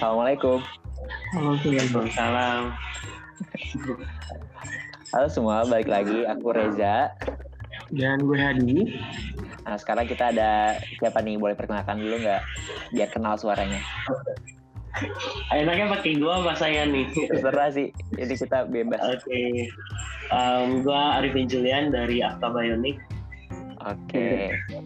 Assalamualaikum. 0.00 0.64
Waalaikumsalam. 1.36 2.72
Halo 5.12 5.28
semua, 5.28 5.60
balik 5.68 5.92
lagi. 5.92 6.24
Aku 6.24 6.56
Reza. 6.56 7.12
Dan 7.92 8.24
gue 8.24 8.40
Hadi. 8.40 8.96
Nah, 9.68 9.76
sekarang 9.76 10.08
kita 10.08 10.32
ada 10.32 10.80
siapa 10.96 11.20
nih? 11.20 11.36
Boleh 11.36 11.52
perkenalkan 11.52 12.00
dulu 12.00 12.16
nggak? 12.16 12.40
Biar 12.96 13.12
kenal 13.12 13.36
suaranya. 13.36 13.76
Enaknya 15.52 15.92
pakai 15.92 16.16
gue 16.16 16.32
apa 16.32 16.56
saya 16.56 16.88
nih? 16.88 17.04
Terserah 17.28 17.68
sih. 17.68 17.92
Jadi 18.16 18.40
kita 18.40 18.72
bebas. 18.72 19.04
Oke. 19.04 19.20
Okay. 19.28 19.52
Um, 20.32 20.80
gue 20.80 20.96
Arifin 20.96 21.44
Julian 21.44 21.92
dari 21.92 22.24
Akta 22.24 22.48
Bionic. 22.48 22.96
Oke. 23.84 24.48
Okay. 24.64 24.79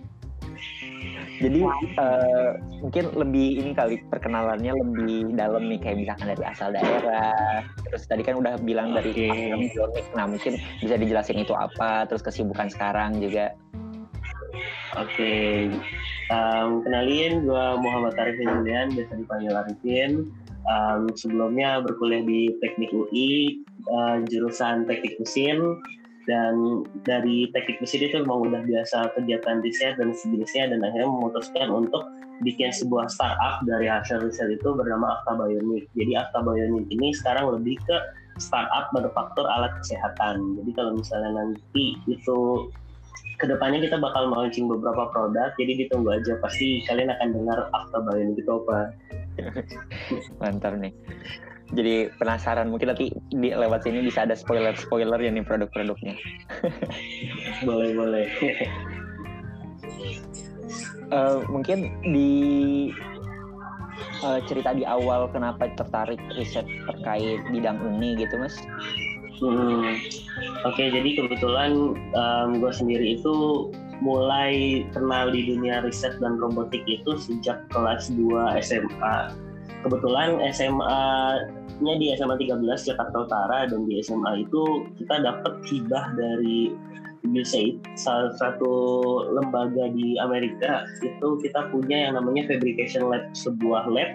Jadi 1.43 1.61
uh, 1.99 2.51
mungkin 2.79 3.11
lebih 3.15 3.65
ini 3.65 3.71
kali 3.75 3.99
perkenalannya 4.07 4.71
lebih 4.71 5.35
dalam 5.35 5.67
nih 5.67 5.79
kayak 5.83 5.99
misalkan 6.07 6.31
dari 6.31 6.45
asal 6.47 6.71
daerah. 6.71 7.65
Terus 7.91 8.03
tadi 8.07 8.23
kan 8.23 8.39
udah 8.39 8.55
bilang 8.63 8.95
dari 8.95 9.11
okay. 9.11 9.71
Nah 10.15 10.31
mungkin 10.31 10.61
bisa 10.79 10.95
dijelasin 10.95 11.43
itu 11.43 11.55
apa. 11.57 12.07
Terus 12.07 12.23
kesibukan 12.23 12.71
sekarang 12.71 13.19
juga. 13.19 13.51
Oke. 14.95 15.11
Okay. 15.11 15.55
Um, 16.31 16.81
kenalin 16.87 17.45
gue 17.45 17.67
Muhammad 17.83 18.17
Arifin 18.17 18.49
Julian, 18.49 18.95
biasa 18.95 19.13
dipanggil 19.19 19.53
Arifin. 19.53 20.11
Um, 20.65 21.13
sebelumnya 21.13 21.85
berkuliah 21.85 22.25
di 22.25 22.57
Teknik 22.63 22.89
UI, 22.95 23.61
uh, 23.91 24.23
jurusan 24.25 24.89
Teknik 24.89 25.21
Mesin 25.21 25.77
dan 26.25 26.85
dari 27.05 27.49
teknik 27.53 27.85
mesin 27.85 28.09
itu 28.09 28.17
memang 28.25 28.49
udah 28.49 28.63
biasa 28.65 29.13
kegiatan 29.17 29.61
riset 29.61 30.01
dan 30.01 30.13
sejenisnya 30.17 30.73
dan 30.73 30.81
akhirnya 30.81 31.09
memutuskan 31.09 31.69
untuk 31.69 32.05
bikin 32.43 32.73
sebuah 32.73 33.07
startup 33.13 33.63
dari 33.69 33.87
hasil 33.87 34.25
riset 34.25 34.57
itu 34.57 34.69
bernama 34.75 35.21
Akta 35.21 35.39
Bionic. 35.39 35.87
Jadi 35.95 36.13
Akta 36.17 36.41
Bionic 36.43 36.89
ini 36.91 37.13
sekarang 37.15 37.61
lebih 37.61 37.77
ke 37.85 37.97
startup 38.41 38.91
manufaktur 38.91 39.47
alat 39.47 39.71
kesehatan. 39.85 40.59
Jadi 40.59 40.71
kalau 40.75 40.99
misalnya 40.99 41.31
nanti 41.45 42.01
itu 42.09 42.39
ke 43.39 43.51
depannya 43.51 43.83
kita 43.83 43.99
bakal 43.99 44.31
launching 44.31 44.71
beberapa 44.71 45.11
produk, 45.11 45.53
jadi 45.59 45.87
ditunggu 45.87 46.23
aja 46.23 46.39
pasti 46.41 46.83
kalian 46.89 47.13
akan 47.15 47.29
dengar 47.37 47.59
Akta 47.71 47.99
Bionic 48.03 48.41
itu 48.41 48.51
apa. 48.51 48.79
Mantap 50.41 50.79
nih 50.81 50.95
jadi 51.73 52.13
penasaran 52.21 52.69
mungkin 52.69 52.93
nanti 52.93 53.09
di 53.33 53.49
lewat 53.49 53.89
sini 53.89 54.05
bisa 54.05 54.29
ada 54.29 54.37
spoiler 54.37 54.77
spoiler 54.77 55.17
ya 55.17 55.33
nih 55.33 55.41
produk-produknya. 55.41 56.13
Boleh 57.69 57.97
boleh. 57.97 58.27
Uh, 61.09 61.41
mungkin 61.55 61.89
di 62.05 62.33
uh, 64.21 64.45
cerita 64.45 64.77
di 64.77 64.85
awal 64.85 65.33
kenapa 65.33 65.73
tertarik 65.73 66.21
riset 66.37 66.69
terkait 66.93 67.41
bidang 67.49 67.81
ini 67.97 68.21
gitu 68.21 68.37
mas? 68.37 68.57
Hmm, 69.41 69.99
oke 70.63 70.77
okay, 70.77 70.95
jadi 70.95 71.25
kebetulan 71.25 71.97
um, 72.15 72.49
gue 72.61 72.71
sendiri 72.71 73.19
itu 73.19 73.69
mulai 73.99 74.85
kenal 74.95 75.33
di 75.33 75.49
dunia 75.49 75.83
riset 75.83 76.21
dan 76.23 76.39
robotik 76.39 76.85
itu 76.87 77.19
sejak 77.19 77.67
kelas 77.73 78.13
2 78.15 78.63
SMA 78.63 79.35
kebetulan 79.85 80.41
SMA-nya 80.49 81.95
di 82.01 82.07
SMA 82.17 82.41
13 82.41 82.65
Jakarta 82.65 83.17
Utara 83.21 83.69
dan 83.69 83.85
di 83.85 84.01
SMA 84.01 84.49
itu 84.49 84.89
kita 84.97 85.21
dapat 85.21 85.61
hibah 85.69 86.17
dari 86.17 86.73
USAID 87.25 87.81
salah 87.97 88.33
satu 88.37 88.73
lembaga 89.33 89.89
di 89.93 90.21
Amerika 90.21 90.85
itu 91.01 91.41
kita 91.41 91.73
punya 91.73 92.09
yang 92.09 92.21
namanya 92.21 92.45
fabrication 92.49 93.09
lab 93.09 93.25
sebuah 93.33 93.89
lab. 93.89 94.13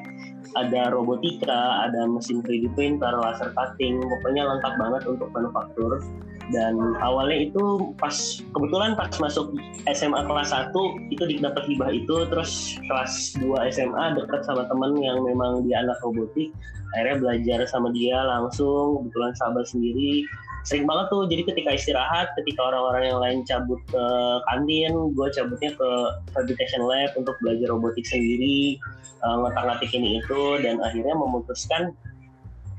Ada 0.57 0.89
robotika, 0.97 1.85
ada 1.85 2.09
mesin 2.09 2.41
3D 2.41 2.73
printer, 2.73 3.13
laser 3.21 3.53
cutting, 3.53 4.01
pokoknya 4.01 4.49
lengkap 4.49 4.73
banget 4.81 5.03
untuk 5.05 5.29
manufaktur 5.29 6.01
dan 6.49 6.97
awalnya 6.97 7.45
itu 7.45 7.93
pas 8.01 8.41
kebetulan 8.57 8.97
pas 8.97 9.13
masuk 9.21 9.53
SMA 9.93 10.21
kelas 10.25 10.49
1 10.49 10.73
itu 11.13 11.23
dapat 11.37 11.63
hibah 11.69 11.89
itu. 11.93 12.15
Terus 12.25 12.81
kelas 12.89 13.37
2 13.37 13.69
SMA 13.69 14.05
dekat 14.17 14.41
sama 14.49 14.65
temen 14.65 14.97
yang 14.97 15.21
memang 15.21 15.61
dia 15.69 15.85
anak 15.85 16.01
robotik. 16.01 16.49
Akhirnya 16.97 17.21
belajar 17.21 17.59
sama 17.69 17.93
dia 17.93 18.17
langsung 18.25 18.97
kebetulan 18.97 19.33
sahabat 19.37 19.65
sendiri. 19.69 20.25
Sering 20.65 20.89
banget 20.89 21.05
tuh 21.13 21.29
jadi 21.29 21.45
ketika 21.45 21.69
istirahat 21.77 22.33
ketika 22.41 22.61
orang-orang 22.65 23.03
yang 23.13 23.19
lain 23.21 23.39
cabut 23.45 23.79
ke 23.87 24.05
kantin 24.49 24.93
gue 25.13 25.27
cabutnya 25.31 25.71
ke 25.77 25.89
fabrication 26.33 26.81
lab 26.83 27.13
untuk 27.13 27.37
belajar 27.45 27.69
robotik 27.69 28.03
sendiri 28.09 28.81
uh, 29.21 29.37
ngotak-ngatik 29.37 29.93
ini 29.93 30.17
itu. 30.17 30.41
Dan 30.65 30.81
akhirnya 30.81 31.13
memutuskan 31.13 31.93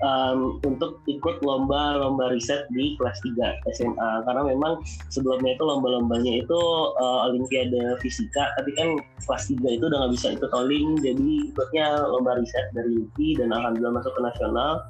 um, 0.05 0.61
untuk 0.65 1.00
ikut 1.06 1.41
lomba-lomba 1.44 2.33
riset 2.33 2.66
di 2.72 2.97
kelas 2.97 3.21
3 3.25 3.65
SMA 3.77 4.11
karena 4.27 4.43
memang 4.44 4.81
sebelumnya 5.12 5.56
itu 5.56 5.65
lomba-lombanya 5.65 6.44
itu 6.44 6.61
uh, 7.00 7.28
olimpiade 7.28 7.97
fisika. 8.00 8.53
Tapi 8.59 8.71
kan 8.77 8.88
kelas 9.25 9.44
3 9.49 9.77
itu 9.77 9.84
udah 9.87 9.99
nggak 10.06 10.12
bisa 10.16 10.27
ikut 10.37 10.50
olim. 10.53 10.99
Jadi 11.00 11.53
ikutnya 11.53 11.87
lomba 12.09 12.41
riset 12.41 12.72
dari 12.72 13.00
UPI 13.00 13.44
dan 13.44 13.53
alhamdulillah 13.53 14.00
masuk 14.00 14.12
ke 14.16 14.21
nasional 14.25 14.84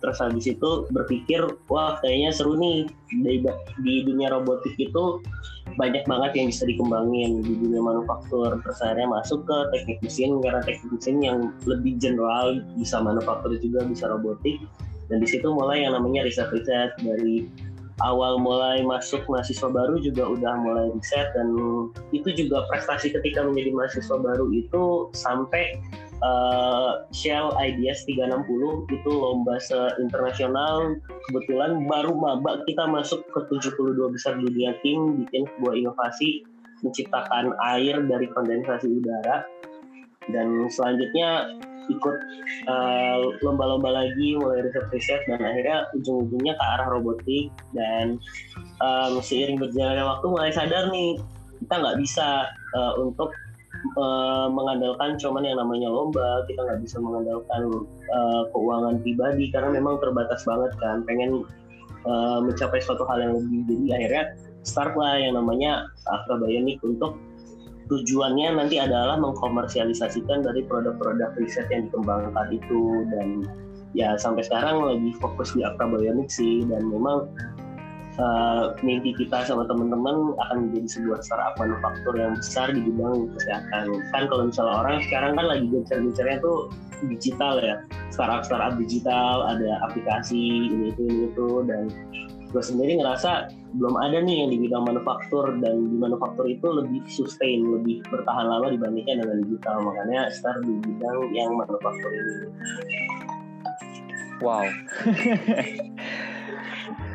terus 0.00 0.18
habis 0.20 0.44
itu 0.46 0.84
berpikir 0.92 1.42
wah 1.72 1.98
kayaknya 2.04 2.30
seru 2.34 2.54
nih. 2.58 2.88
Di, 3.10 3.40
di 3.86 3.94
dunia 4.04 4.34
robotik 4.34 4.74
itu 4.76 5.20
banyak 5.76 6.04
banget 6.06 6.30
yang 6.38 6.46
bisa 6.48 6.64
dikembangin 6.64 7.42
di 7.42 7.54
dunia 7.56 7.82
manufaktur. 7.82 8.60
Terus 8.62 8.78
akhirnya 8.82 9.08
masuk 9.08 9.44
ke 9.44 9.58
teknik 9.72 9.98
mesin 10.04 10.30
karena 10.40 10.60
teknik 10.64 10.90
mesin 10.92 11.16
yang 11.22 11.38
lebih 11.64 11.96
general 12.00 12.60
bisa 12.76 13.00
manufaktur 13.00 13.56
juga 13.60 13.84
bisa 13.86 14.08
robotik. 14.10 14.60
Dan 15.06 15.22
di 15.22 15.28
situ 15.30 15.46
mulai 15.46 15.86
yang 15.86 15.94
namanya 15.94 16.26
riset-riset. 16.26 16.98
Dari 16.98 17.46
awal 18.04 18.36
mulai 18.36 18.84
masuk 18.84 19.24
mahasiswa 19.24 19.72
baru 19.72 19.96
juga 20.04 20.28
udah 20.28 20.52
mulai 20.60 20.86
riset 20.92 21.32
dan 21.32 21.48
itu 22.12 22.28
juga 22.36 22.68
prestasi 22.68 23.08
ketika 23.08 23.40
menjadi 23.40 23.72
mahasiswa 23.72 24.16
baru 24.20 24.52
itu 24.52 25.08
sampai 25.16 25.80
uh, 26.22 27.04
Shell 27.12 27.52
IDS 27.56 28.06
360 28.08 28.88
itu 28.92 29.10
lomba 29.10 29.60
se-internasional. 29.60 30.96
Kebetulan 31.30 31.84
baru 31.88 32.14
maba 32.16 32.62
kita 32.64 32.86
masuk 32.88 33.24
ke 33.32 33.40
72 33.50 34.14
besar 34.14 34.38
dunia 34.38 34.76
tim 34.80 35.24
bikin 35.24 35.44
sebuah 35.56 35.74
inovasi 35.76 36.46
menciptakan 36.84 37.56
air 37.74 38.00
dari 38.04 38.26
kondensasi 38.30 38.88
udara. 38.88 39.44
Dan 40.26 40.66
selanjutnya 40.70 41.54
ikut 41.86 42.16
eh, 42.66 43.18
lomba-lomba 43.46 43.94
lagi 43.94 44.34
mulai 44.34 44.66
riset-riset 44.66 45.22
dan 45.30 45.38
akhirnya 45.38 45.86
ujung-ujungnya 45.94 46.58
ke 46.58 46.64
arah 46.76 46.88
robotik. 46.90 47.54
Dan 47.70 48.18
um, 48.82 49.22
seiring 49.22 49.56
berjalannya 49.62 50.04
waktu 50.04 50.26
mulai 50.26 50.50
sadar 50.50 50.90
nih 50.90 51.16
kita 51.62 51.74
nggak 51.80 51.98
bisa 51.98 52.52
uh, 52.76 52.92
untuk 53.00 53.32
uh, 53.94 54.46
mengandalkan 54.50 55.14
cuman 55.16 55.46
yang 55.46 55.58
namanya 55.60 55.88
lomba 55.88 56.42
kita 56.50 56.60
nggak 56.66 56.80
bisa 56.82 56.96
mengandalkan 56.98 57.62
uh, 58.10 58.42
keuangan 58.50 58.98
pribadi 59.00 59.48
karena 59.54 59.78
memang 59.78 60.02
terbatas 60.02 60.42
banget 60.42 60.72
kan. 60.82 61.06
Pengen 61.06 61.46
uh, 62.06 62.38
mencapai 62.42 62.82
suatu 62.82 63.06
hal 63.06 63.22
yang 63.22 63.32
lebih. 63.38 63.60
Jadi 63.66 63.86
akhirnya 63.94 64.24
start 64.66 64.94
lah 64.98 65.18
yang 65.18 65.38
namanya 65.38 65.86
Akra 66.10 66.38
Bionic 66.42 66.82
untuk 66.82 67.18
tujuannya 67.86 68.58
nanti 68.58 68.82
adalah 68.82 69.14
mengkomersialisasikan 69.22 70.42
dari 70.42 70.66
produk-produk 70.66 71.38
riset 71.38 71.70
yang 71.70 71.86
dikembangkan 71.90 72.46
itu. 72.50 73.06
Dan 73.14 73.46
ya 73.94 74.18
sampai 74.18 74.42
sekarang 74.42 74.82
lagi 74.82 75.10
fokus 75.22 75.54
di 75.54 75.62
Akra 75.62 75.86
Bionic 75.86 76.28
sih. 76.28 76.66
Dan 76.66 76.90
memang 76.90 77.30
uh, 78.18 78.76
mimpi 78.80 79.12
kita 79.16 79.44
sama 79.44 79.64
teman-teman 79.68 80.36
akan 80.36 80.56
menjadi 80.68 81.00
sebuah 81.00 81.18
startup 81.24 81.54
manufaktur 81.60 82.14
yang 82.16 82.36
besar 82.36 82.72
di 82.72 82.80
bidang 82.84 83.32
kesehatan. 83.36 83.84
Kan 84.12 84.22
kalau 84.28 84.42
misalnya 84.48 84.74
orang 84.84 84.96
sekarang 85.08 85.32
kan 85.36 85.46
lagi 85.46 85.66
gencar-gencarnya 85.68 86.38
tuh 86.40 86.58
digital 87.08 87.60
ya, 87.60 87.76
startup 88.08 88.42
startup 88.44 88.74
digital, 88.80 89.44
ada 89.44 89.84
aplikasi 89.84 90.72
ini 90.72 90.92
itu 90.92 91.02
ini 91.04 91.18
itu 91.32 91.48
dan 91.68 91.84
gue 92.46 92.62
sendiri 92.62 92.96
ngerasa 93.02 93.52
belum 93.76 94.00
ada 94.00 94.22
nih 94.22 94.46
yang 94.46 94.50
di 94.54 94.58
bidang 94.64 94.88
manufaktur 94.88 95.52
dan 95.60 95.74
di 95.92 95.96
manufaktur 95.98 96.48
itu 96.48 96.64
lebih 96.64 97.04
sustain, 97.10 97.68
lebih 97.68 98.00
bertahan 98.08 98.48
lama 98.48 98.72
dibandingkan 98.72 99.20
dengan 99.20 99.36
digital. 99.44 99.76
Makanya 99.84 100.32
start 100.32 100.64
di 100.64 100.74
bidang 100.80 101.18
yang 101.36 101.52
manufaktur 101.52 102.10
ini. 102.14 102.48
Wow. 104.40 104.68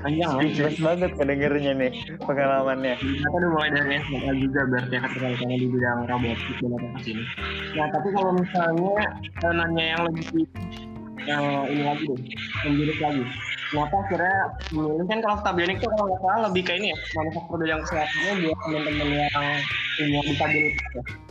panjang 0.02 0.32
ya. 0.38 0.52
jelas 0.58 0.78
banget 0.82 1.12
kedengernya 1.16 1.72
nih 1.78 1.92
pengalamannya. 2.22 2.94
Kita 2.98 3.28
udah 3.32 3.50
mulai 3.54 3.70
dari 3.74 3.92
SMA 4.02 4.34
juga 4.42 4.62
berarti 4.68 4.94
ya 4.98 5.02
ketika 5.08 5.46
di 5.48 5.68
bidang 5.70 6.00
robotik 6.10 6.56
dan 6.62 6.72
apa 6.76 7.00
ini 7.08 7.24
nah 7.72 7.88
tapi 7.88 8.08
kalau 8.12 8.32
misalnya 8.36 9.06
eh, 9.24 9.54
nanya 9.56 9.86
yang 9.96 10.02
lebih 10.10 10.46
yang 11.30 11.44
ini 11.70 11.84
lagi 11.86 12.04
deh 12.10 12.20
yang 12.66 12.74
jurus 12.78 12.98
lagi. 13.00 13.24
Kenapa 13.72 13.96
akhirnya 14.04 14.38
memilih 14.76 15.06
kan 15.08 15.20
kalau 15.24 15.38
stabilik 15.40 15.78
itu 15.80 15.88
kalau 15.88 16.06
nggak 16.12 16.22
salah 16.28 16.40
lebih 16.52 16.62
kayak 16.68 16.80
ini 16.84 16.88
ya 16.92 16.98
manufaktur 17.16 17.58
bidang 17.64 17.82
kesehatannya 17.88 18.32
buat 18.44 18.58
teman-teman 18.68 19.08
yang 19.16 19.46
punya 19.96 20.20
disabilitas 20.28 20.92
ya 20.92 21.31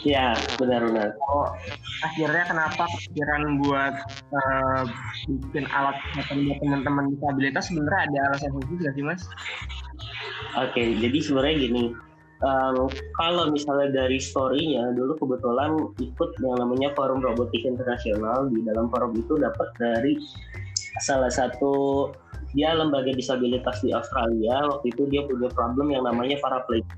Iya, 0.00 0.32
benar-benar. 0.56 1.12
Oh, 1.28 1.52
akhirnya 2.00 2.44
kenapa 2.48 2.88
pikiran 2.88 3.60
buat 3.60 3.94
uh, 4.32 4.84
bikin 5.28 5.68
alat 5.68 5.96
kesehatan 6.16 6.48
buat 6.48 6.58
teman-teman 6.64 7.04
disabilitas 7.12 7.68
sebenarnya 7.68 8.00
ada 8.08 8.18
alasan 8.32 8.50
khusus 8.56 8.78
nggak 8.80 8.94
sih 8.96 9.04
mas? 9.04 9.22
Oke, 10.56 10.72
okay, 10.72 10.88
jadi 10.96 11.18
sebenarnya 11.20 11.54
gini, 11.68 11.84
um, 12.40 12.88
kalau 13.20 13.52
misalnya 13.52 13.92
dari 13.92 14.16
story-nya 14.16 14.96
dulu 14.96 15.20
kebetulan 15.20 15.76
ikut 16.00 16.30
yang 16.40 16.56
namanya 16.64 16.88
Forum 16.96 17.20
Robotik 17.20 17.62
Internasional 17.68 18.48
di 18.48 18.64
dalam 18.64 18.88
forum 18.88 19.12
itu 19.12 19.36
dapat 19.36 19.68
dari 19.76 20.16
salah 21.04 21.30
satu 21.30 22.08
dia 22.56 22.74
lembaga 22.74 23.14
disabilitas 23.14 23.78
di 23.84 23.94
Australia 23.94 24.66
waktu 24.66 24.90
itu 24.90 25.06
dia 25.06 25.22
punya 25.22 25.46
problem 25.54 25.94
yang 25.94 26.02
namanya 26.02 26.34
paraplegic 26.42 26.88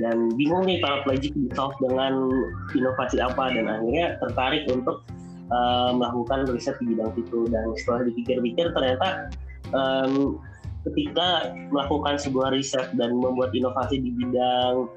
dan 0.00 0.32
bingung 0.38 0.64
nih 0.64 0.80
paraplegic 0.80 1.32
di 1.36 1.48
solve 1.52 1.76
dengan 1.82 2.30
inovasi 2.72 3.20
apa. 3.20 3.52
Dan 3.52 3.68
akhirnya 3.68 4.16
tertarik 4.22 4.64
untuk 4.72 5.04
uh, 5.52 5.92
melakukan 5.92 6.48
riset 6.48 6.76
di 6.80 6.96
bidang 6.96 7.12
itu. 7.18 7.48
Dan 7.52 7.76
setelah 7.76 8.08
dipikir-pikir 8.08 8.72
ternyata 8.72 9.28
um, 9.76 10.40
ketika 10.88 11.52
melakukan 11.70 12.16
sebuah 12.18 12.56
riset 12.56 12.90
dan 12.96 13.14
membuat 13.14 13.52
inovasi 13.52 14.00
di 14.00 14.10
bidang 14.14 14.88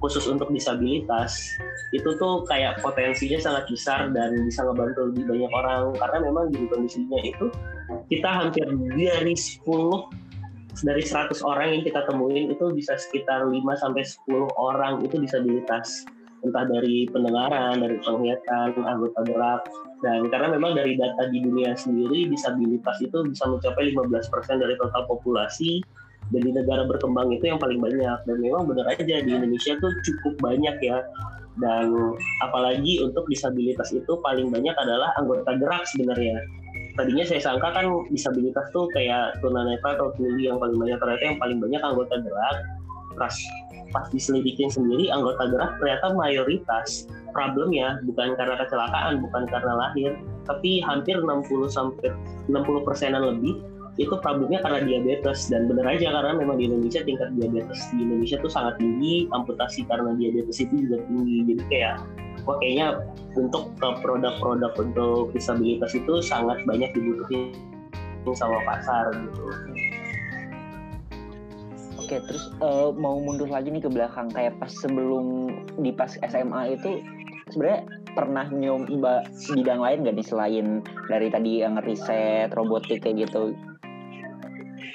khusus 0.00 0.24
untuk 0.24 0.48
disabilitas 0.48 1.36
itu 1.92 2.16
tuh 2.16 2.48
kayak 2.48 2.80
potensinya 2.80 3.36
sangat 3.36 3.68
besar 3.68 4.08
dan 4.14 4.32
bisa 4.46 4.62
ngebantu 4.64 5.10
lebih 5.10 5.24
banyak 5.26 5.52
orang. 5.52 5.82
Karena 5.98 6.18
memang 6.22 6.44
di 6.54 6.64
kondisinya 6.70 7.18
itu 7.20 7.46
kita 8.06 8.30
hampir 8.30 8.66
dari 8.70 9.34
10 9.34 10.29
dari 10.80 11.02
100 11.02 11.42
orang 11.42 11.74
yang 11.74 11.82
kita 11.82 12.06
temuin 12.06 12.54
itu 12.54 12.64
bisa 12.72 12.94
sekitar 12.94 13.46
5 13.46 13.54
sampai 13.76 14.02
10 14.06 14.48
orang 14.56 15.02
itu 15.02 15.18
disabilitas 15.18 16.06
entah 16.40 16.64
dari 16.64 17.04
pendengaran, 17.10 17.84
dari 17.84 18.00
penglihatan, 18.00 18.72
anggota 18.80 19.20
gerak. 19.28 19.62
Dan 20.00 20.32
karena 20.32 20.56
memang 20.56 20.72
dari 20.72 20.96
data 20.96 21.28
di 21.28 21.44
dunia 21.44 21.76
sendiri 21.76 22.32
disabilitas 22.32 22.96
itu 23.04 23.20
bisa 23.28 23.44
mencapai 23.44 23.92
15% 23.92 24.56
dari 24.56 24.74
total 24.80 25.04
populasi 25.04 25.84
dan 26.32 26.40
di 26.40 26.52
negara 26.56 26.88
berkembang 26.88 27.28
itu 27.36 27.52
yang 27.52 27.60
paling 27.60 27.76
banyak. 27.76 28.18
Dan 28.24 28.36
memang 28.40 28.64
benar 28.64 28.88
aja 28.88 29.04
di 29.04 29.28
Indonesia 29.28 29.76
tuh 29.76 29.92
cukup 30.00 30.40
banyak 30.40 30.76
ya. 30.80 31.04
Dan 31.60 31.92
apalagi 32.40 33.04
untuk 33.04 33.28
disabilitas 33.28 33.92
itu 33.92 34.16
paling 34.24 34.48
banyak 34.48 34.72
adalah 34.80 35.12
anggota 35.20 35.52
gerak 35.60 35.84
sebenarnya 35.92 36.40
tadinya 36.96 37.24
saya 37.26 37.40
sangka 37.42 37.68
kan 37.74 37.86
disabilitas 38.10 38.66
tuh 38.74 38.86
kayak 38.94 39.38
tunanetra 39.44 39.98
atau 39.98 40.14
tuli 40.16 40.46
yang 40.48 40.58
paling 40.58 40.78
banyak 40.78 40.98
ternyata 40.98 41.24
yang 41.24 41.38
paling 41.38 41.58
banyak 41.58 41.80
anggota 41.82 42.14
gerak. 42.22 42.56
Pas 43.18 43.34
pas 43.90 44.06
diselidikin 44.14 44.70
sendiri 44.70 45.10
anggota 45.10 45.50
gerak 45.50 45.74
ternyata 45.82 46.14
mayoritas 46.14 47.10
problemnya 47.34 47.98
bukan 48.06 48.38
karena 48.38 48.54
kecelakaan 48.62 49.18
bukan 49.18 49.50
karena 49.50 49.72
lahir 49.74 50.14
tapi 50.46 50.78
hampir 50.78 51.18
60 51.18 51.66
sampai 51.66 52.14
60 52.46 52.86
persenan 52.86 53.22
lebih 53.26 53.58
itu 54.00 54.14
problemnya 54.22 54.64
karena 54.64 54.80
diabetes. 54.80 55.52
Dan 55.52 55.68
benar 55.68 55.92
aja 55.92 56.08
karena 56.08 56.32
memang 56.38 56.56
di 56.56 56.70
Indonesia 56.70 57.04
tingkat 57.04 57.28
diabetes 57.36 57.80
di 57.92 58.06
Indonesia 58.06 58.40
tuh 58.40 58.52
sangat 58.52 58.80
tinggi 58.80 59.28
amputasi 59.34 59.84
karena 59.84 60.16
diabetes 60.16 60.56
itu 60.62 60.88
juga 60.88 61.04
tinggi. 61.04 61.36
Jadi 61.52 61.62
kayak 61.68 61.96
wah 62.44 62.56
kayaknya 62.58 63.00
untuk 63.38 63.70
produk-produk 63.78 64.72
untuk 64.80 65.30
disabilitas 65.36 65.94
itu 65.94 66.18
sangat 66.24 66.62
banyak 66.66 66.90
dibutuhin 66.96 67.54
sama 68.36 68.60
pasar 68.66 69.10
gitu. 69.14 69.44
Oke, 72.10 72.16
terus 72.26 72.50
uh, 72.58 72.90
mau 72.90 73.22
mundur 73.22 73.46
lagi 73.46 73.70
nih 73.70 73.86
ke 73.86 73.90
belakang 73.92 74.26
kayak 74.34 74.58
pas 74.58 74.72
sebelum 74.72 75.46
di 75.78 75.94
pas 75.94 76.10
SMA 76.26 76.74
itu 76.74 77.06
sebenarnya 77.54 77.86
pernah 78.18 78.46
nyoba 78.50 79.22
bidang 79.54 79.78
lain 79.78 80.02
gak 80.02 80.16
nih 80.18 80.26
selain 80.26 80.66
dari 81.06 81.30
tadi 81.30 81.62
yang 81.62 81.78
riset 81.86 82.50
robotik 82.58 83.06
kayak 83.06 83.30
gitu? 83.30 83.54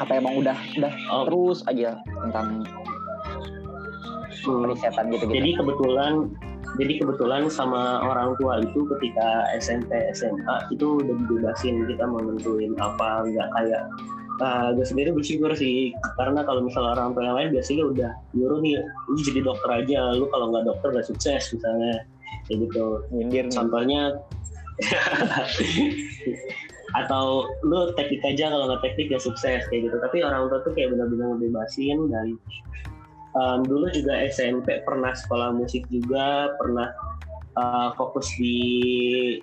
Apa 0.03 0.19
emang 0.19 0.43
udah 0.43 0.59
udah 0.75 0.93
oh. 1.07 1.23
terus 1.31 1.63
aja 1.71 1.95
tentang 2.03 2.67
hmm. 4.43 4.67
risetan 4.75 5.07
gitu, 5.07 5.23
gitu? 5.23 5.33
Jadi 5.39 5.49
kebetulan 5.55 6.13
jadi 6.75 6.93
kebetulan 6.99 7.47
sama 7.47 8.03
orang 8.03 8.35
tua 8.35 8.59
itu 8.59 8.83
ketika 8.95 9.47
SMP 9.55 9.91
SMA 10.11 10.55
itu 10.75 10.99
udah 10.99 11.15
dibebasin 11.23 11.87
kita 11.87 12.03
mau 12.03 12.19
nentuin 12.19 12.75
apa 12.79 13.23
nggak 13.23 13.47
kayak 13.55 13.83
uh, 14.43 14.75
gue 14.75 14.85
sendiri 14.85 15.15
bersyukur 15.15 15.51
sih. 15.55 15.95
Karena 16.19 16.43
kalau 16.43 16.65
misalnya 16.65 16.99
orang 16.99 17.15
tua 17.15 17.23
yang 17.23 17.37
lain 17.39 17.49
biasanya 17.55 17.83
udah 17.87 18.11
nyuruh 18.35 18.59
nih 18.59 18.75
lu 19.07 19.19
jadi 19.23 19.39
dokter 19.43 19.69
aja 19.71 20.01
lu 20.15 20.25
kalau 20.31 20.51
nggak 20.51 20.65
dokter 20.67 20.89
gak 20.95 21.07
sukses 21.07 21.43
misalnya. 21.55 22.03
Kayak 22.49 22.57
gitu. 22.69 22.85
Nyindir 23.15 23.45
contohnya 23.51 24.01
atau 26.99 27.47
lu 27.63 27.91
teknik 27.95 28.23
aja 28.23 28.51
kalau 28.51 28.71
nggak 28.71 28.81
teknik 28.83 29.15
gak 29.15 29.23
sukses 29.23 29.61
kayak 29.71 29.81
gitu. 29.91 29.95
Tapi 29.95 30.17
orang 30.23 30.51
tua 30.51 30.59
tuh 30.63 30.73
kayak 30.75 30.91
benar-benar 30.95 31.35
ngebebasin 31.35 32.11
dan 32.11 32.35
um, 33.35 33.59
dulu 33.61 33.91
juga 33.91 34.15
SMP 34.31 34.81
pernah 34.81 35.11
sekolah 35.11 35.53
musik 35.53 35.85
juga 35.91 36.55
pernah 36.57 36.89
uh, 37.59 37.91
fokus 37.99 38.31
di 38.39 38.57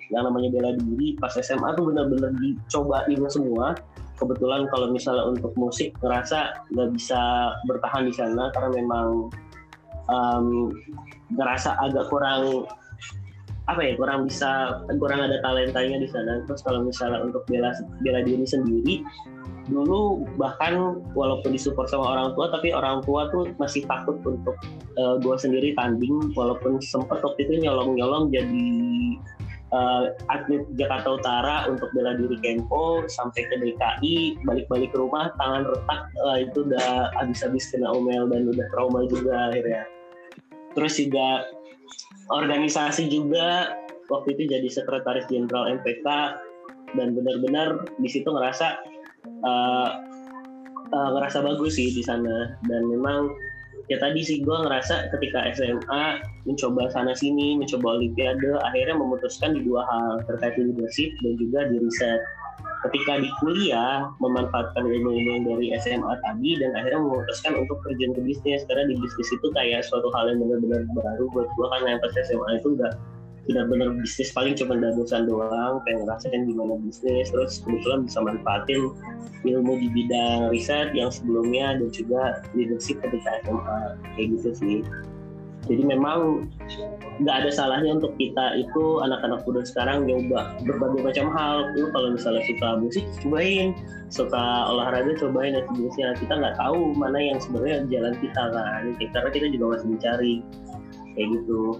yang 0.09 0.27
namanya 0.27 0.49
bela 0.53 0.71
diri. 0.75 1.15
Pas 1.17 1.33
SMA 1.37 1.77
tuh 1.77 1.93
benar-benar 1.93 2.33
dicobain 2.41 3.21
semua. 3.29 3.77
Kebetulan 4.17 4.69
kalau 4.69 4.93
misalnya 4.93 5.25
untuk 5.25 5.51
musik 5.57 5.93
ngerasa 5.99 6.69
nggak 6.71 6.89
bisa 6.95 7.21
bertahan 7.65 8.07
di 8.07 8.13
sana 8.13 8.53
karena 8.53 8.69
memang 8.81 9.33
um, 10.07 10.69
ngerasa 11.33 11.75
agak 11.81 12.07
kurang 12.13 12.69
apa 13.71 13.79
ya 13.79 13.95
kurang 13.95 14.27
bisa 14.27 14.83
kurang 14.99 15.23
ada 15.23 15.39
talentanya 15.39 16.03
di 16.03 16.07
sana. 16.11 16.43
Terus 16.43 16.61
kalau 16.67 16.83
misalnya 16.83 17.23
untuk 17.23 17.47
bela 17.47 17.71
bela 18.03 18.19
diri 18.23 18.43
sendiri 18.43 18.95
dulu 19.71 20.27
bahkan 20.35 20.99
walaupun 21.15 21.55
disupport 21.55 21.87
sama 21.87 22.19
orang 22.19 22.35
tua 22.35 22.51
tapi 22.51 22.75
orang 22.75 22.99
tua 23.07 23.31
tuh 23.31 23.47
masih 23.55 23.87
takut 23.87 24.19
untuk 24.27 24.59
uh, 24.99 25.15
eh, 25.15 25.15
gue 25.23 25.35
sendiri 25.39 25.71
tanding. 25.79 26.35
Walaupun 26.35 26.83
sempat 26.83 27.23
waktu 27.23 27.47
itu 27.47 27.63
nyolong-nyolong 27.63 28.35
jadi 28.35 28.67
uh, 29.71 30.11
atlet 30.27 30.67
Jakarta 30.75 31.15
Utara 31.15 31.55
untuk 31.71 31.87
bela 31.95 32.19
diri 32.19 32.35
Kempo 32.43 33.07
sampai 33.07 33.47
ke 33.47 33.55
DKI 33.63 34.43
balik-balik 34.43 34.91
ke 34.91 34.97
rumah 34.99 35.31
tangan 35.39 35.71
retak 35.71 36.01
uh, 36.19 36.37
itu 36.37 36.67
udah 36.67 37.15
habis-habis 37.15 37.71
kena 37.73 37.89
omel 37.95 38.27
dan 38.27 38.51
udah 38.51 38.67
trauma 38.75 39.07
juga 39.07 39.49
akhirnya. 39.49 39.87
Terus 40.73 40.93
juga 40.97 41.47
organisasi 42.31 43.11
juga 43.11 43.75
waktu 44.11 44.35
itu 44.37 44.55
jadi 44.55 44.67
sekretaris 44.69 45.27
jenderal 45.27 45.79
MPK 45.81 46.07
dan 46.93 47.07
benar-benar 47.17 47.89
di 47.97 48.09
situ 48.11 48.29
ngerasa 48.29 48.79
uh, 49.43 49.89
uh, 50.93 51.09
ngerasa 51.17 51.41
bagus 51.41 51.75
sih 51.79 51.89
di 51.89 52.03
sana. 52.05 52.55
Dan 52.69 52.87
memang 52.87 53.33
ya 53.91 53.99
tadi 53.99 54.23
sih 54.23 54.39
gue 54.39 54.57
ngerasa 54.63 55.11
ketika 55.11 55.43
SMA 55.51 56.23
mencoba 56.47 56.87
sana 56.91 57.11
sini 57.11 57.59
mencoba 57.59 57.99
olimpiade 57.99 58.55
akhirnya 58.63 58.95
memutuskan 58.95 59.59
di 59.59 59.61
dua 59.67 59.83
hal 59.83 60.23
terkait 60.27 60.55
leadership 60.55 61.11
dan 61.19 61.33
juga 61.35 61.67
di 61.67 61.83
riset 61.83 62.21
ketika 62.89 63.19
di 63.23 63.29
kuliah 63.39 64.11
memanfaatkan 64.19 64.83
ilmu-ilmu 64.83 65.55
dari 65.55 65.71
SMA 65.79 66.13
tadi 66.19 66.59
dan 66.59 66.75
akhirnya 66.75 66.99
memutuskan 66.99 67.53
untuk 67.55 67.79
kerja 67.83 68.11
ke 68.11 68.21
bisnis. 68.21 68.67
Karena 68.67 68.91
di 68.91 68.95
bisnis 68.99 69.29
itu 69.31 69.47
kayak 69.55 69.87
suatu 69.87 70.11
hal 70.11 70.31
yang 70.31 70.43
benar-benar 70.43 70.83
baru 70.91 71.25
buat 71.31 71.47
gue 71.47 71.65
karena 71.77 71.87
yang 71.95 72.01
pas 72.03 72.13
SMA 72.27 72.49
itu 72.59 72.69
enggak 72.75 72.93
benar-benar 73.43 73.91
bisnis 73.99 74.31
paling 74.31 74.55
cuma 74.55 74.79
dadusan 74.79 75.27
doang 75.27 75.83
pengen 75.83 76.07
ngerasain 76.07 76.41
gimana 76.47 76.75
bisnis. 76.83 77.31
Terus 77.31 77.63
kebetulan 77.63 78.07
bisa 78.07 78.19
manfaatin 78.19 78.81
ilmu 79.43 79.73
di 79.79 79.87
bidang 79.91 80.51
riset 80.51 80.91
yang 80.95 81.11
sebelumnya 81.11 81.75
dan 81.79 81.89
juga 81.91 82.43
leadership 82.55 82.99
ketika 83.03 83.43
SMA 83.43 83.79
kayak 84.15 84.27
gitu 84.39 84.49
sih 84.55 84.79
jadi 85.63 85.83
memang 85.95 86.51
nggak 87.23 87.35
ada 87.45 87.49
salahnya 87.53 87.95
untuk 87.95 88.11
kita 88.19 88.59
itu 88.59 88.99
anak-anak 88.99 89.47
muda 89.47 89.63
sekarang 89.63 90.03
nyoba 90.03 90.59
berbagai 90.67 91.01
macam 91.07 91.27
hal. 91.31 91.71
Lu 91.79 91.87
kalau 91.95 92.11
misalnya 92.11 92.43
suka 92.43 92.69
musik 92.83 93.05
cobain. 93.23 93.71
Suka 94.11 94.67
olahraga 94.67 95.15
cobain. 95.15 95.55
Dan 95.55 95.63
sebagainya 95.71 96.19
kita 96.19 96.33
nggak 96.35 96.55
tahu 96.59 96.91
mana 96.99 97.15
yang 97.15 97.39
sebenarnya 97.39 97.87
jalan 97.87 98.13
kita 98.19 98.43
kan. 98.51 98.81
Karena 98.99 99.29
kita 99.31 99.47
juga 99.55 99.65
masih 99.79 99.87
mencari. 99.87 100.35
Kayak 101.13 101.27
gitu 101.39 101.79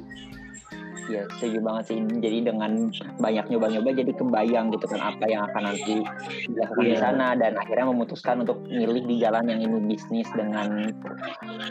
ya 1.10 1.24
setuju 1.38 1.60
banget 1.64 1.84
sih 1.92 1.98
jadi 2.20 2.38
dengan 2.54 2.92
banyak 3.20 3.46
nyoba-nyoba 3.52 3.90
jadi 3.96 4.12
kebayang 4.16 4.72
gitu 4.72 4.88
kan 4.88 5.02
apa 5.02 5.26
yang 5.28 5.44
akan 5.52 5.64
nanti 5.72 6.04
dilakukan 6.50 6.84
yeah. 6.84 6.90
di 6.90 6.96
iya. 6.96 7.02
sana 7.02 7.36
dan 7.36 7.58
akhirnya 7.60 7.86
memutuskan 7.90 8.40
untuk 8.44 8.58
milih 8.68 9.04
di 9.08 9.18
jalan 9.20 9.50
yang 9.50 9.62
ini 9.64 9.80
bisnis 9.88 10.28
dengan 10.36 10.94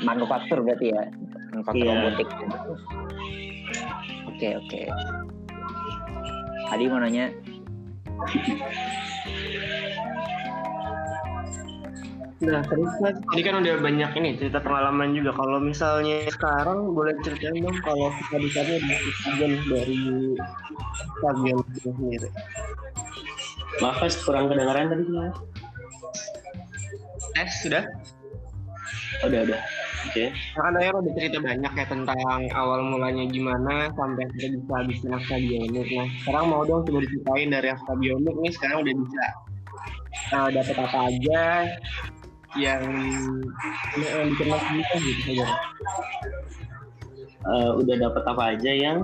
manufaktur 0.04 0.62
berarti 0.64 0.86
ya 0.92 1.04
manufaktur 1.52 1.86
yeah. 1.86 1.96
robotik 1.96 2.28
oke 2.28 2.40
okay, 4.36 4.52
oke 4.56 4.66
okay. 4.68 4.86
Adi 6.72 6.88
mau 6.88 7.04
nanya 7.04 7.28
Nah, 12.42 12.58
terus 12.66 12.90
mas, 12.98 13.14
tadi 13.22 13.42
kan 13.46 13.62
udah 13.62 13.74
banyak 13.78 14.10
ini 14.18 14.34
cerita 14.34 14.58
pengalaman 14.58 15.14
juga. 15.14 15.30
Kalau 15.38 15.62
misalnya 15.62 16.26
sekarang 16.26 16.90
boleh 16.90 17.14
ceritain 17.22 17.62
dong 17.62 17.78
kalau 17.86 18.10
kita 18.18 18.36
di 18.42 18.50
sana 18.50 18.72
di 18.82 19.12
stadion 19.22 19.52
dari 19.70 19.98
stadion 21.22 21.58
itu 21.62 21.78
sendiri. 21.86 22.28
Maaf 23.78 24.02
mas, 24.02 24.14
kurang 24.26 24.50
kedengaran 24.50 24.90
tadi 24.90 25.04
mas. 25.06 25.36
Eh, 27.38 27.48
sudah? 27.62 27.84
Udah, 29.22 29.40
udah. 29.46 29.62
Oke. 30.02 30.34
Nah, 30.34 30.62
kan 30.66 30.74
Ayah 30.82 30.92
udah 30.98 31.12
cerita 31.14 31.38
banyak 31.38 31.72
ya 31.78 31.86
tentang 31.86 32.40
awal 32.58 32.82
mulanya 32.82 33.22
gimana 33.30 33.86
sampai 33.94 34.26
kita 34.34 34.50
bisa 34.58 34.76
bikin 34.90 35.10
Aktabionik. 35.14 35.88
Nah, 35.94 36.08
sekarang 36.26 36.44
mau 36.50 36.66
dong 36.66 36.82
coba 36.90 37.06
diceritain 37.06 37.54
dari 37.54 37.70
Aktabionik 37.70 38.34
nih 38.34 38.50
sekarang 38.50 38.82
udah 38.82 38.94
bisa 38.98 39.24
uh, 40.34 40.48
dapat 40.50 40.76
apa 40.76 40.98
aja 41.06 41.42
yang 42.56 42.82
yang 43.96 44.28
bikin 44.32 44.46
mas 44.52 44.64
bisa 44.70 44.94
gitu 45.00 45.20
saja. 45.32 45.46
Eh, 47.42 47.70
udah 47.80 47.94
dapat 47.98 48.22
apa 48.28 48.42
aja 48.56 48.72
yang 48.72 48.98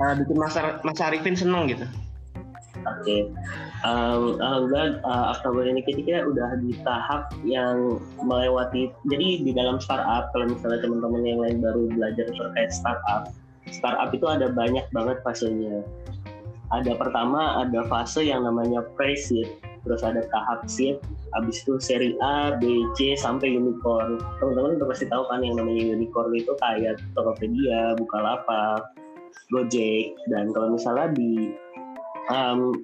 Uh, 0.00 0.16
bikin 0.16 0.40
Mas, 0.40 0.56
Ar- 0.56 0.80
Mas 0.80 0.96
Arifin 0.96 1.36
seneng 1.36 1.68
gitu. 1.68 1.84
Oke, 2.88 3.28
um, 3.84 4.40
alhamdulillah 4.40 4.96
uh, 5.04 5.36
Oktober 5.36 5.68
ini 5.68 5.84
kita 5.84 6.24
udah 6.24 6.56
di 6.64 6.72
tahap 6.80 7.28
yang 7.44 8.00
melewati. 8.24 8.88
Jadi 9.12 9.44
di 9.44 9.52
dalam 9.52 9.76
startup, 9.76 10.32
kalau 10.32 10.48
misalnya 10.48 10.80
teman-teman 10.80 11.20
yang 11.28 11.44
lain 11.44 11.60
baru 11.60 11.92
belajar 11.92 12.32
terkait 12.32 12.72
startup, 12.72 13.28
startup 13.68 14.08
itu 14.16 14.24
ada 14.24 14.48
banyak 14.48 14.88
banget 14.96 15.20
fasenya. 15.20 15.84
Ada 16.72 16.96
pertama 16.96 17.60
ada 17.60 17.84
fase 17.84 18.24
yang 18.24 18.48
namanya 18.48 18.80
pre-seed, 18.96 19.52
terus 19.84 20.00
ada 20.00 20.24
tahap 20.32 20.64
seed, 20.64 20.96
habis 21.34 21.62
itu 21.62 21.78
seri 21.78 22.18
A, 22.18 22.58
B, 22.58 22.64
C 22.98 23.14
sampai 23.14 23.54
unicorn. 23.54 24.18
Teman-teman 24.42 24.80
udah 24.80 24.88
pasti 24.90 25.06
tahu 25.06 25.26
kan 25.30 25.44
yang 25.44 25.58
namanya 25.58 25.94
unicorn 25.94 26.34
itu 26.34 26.52
kayak 26.58 26.98
Tokopedia, 27.14 27.94
Bukalapak, 27.98 28.90
Gojek, 29.54 30.14
dan 30.30 30.50
kalau 30.50 30.74
misalnya 30.74 31.10
di 31.14 31.54
um, 32.30 32.74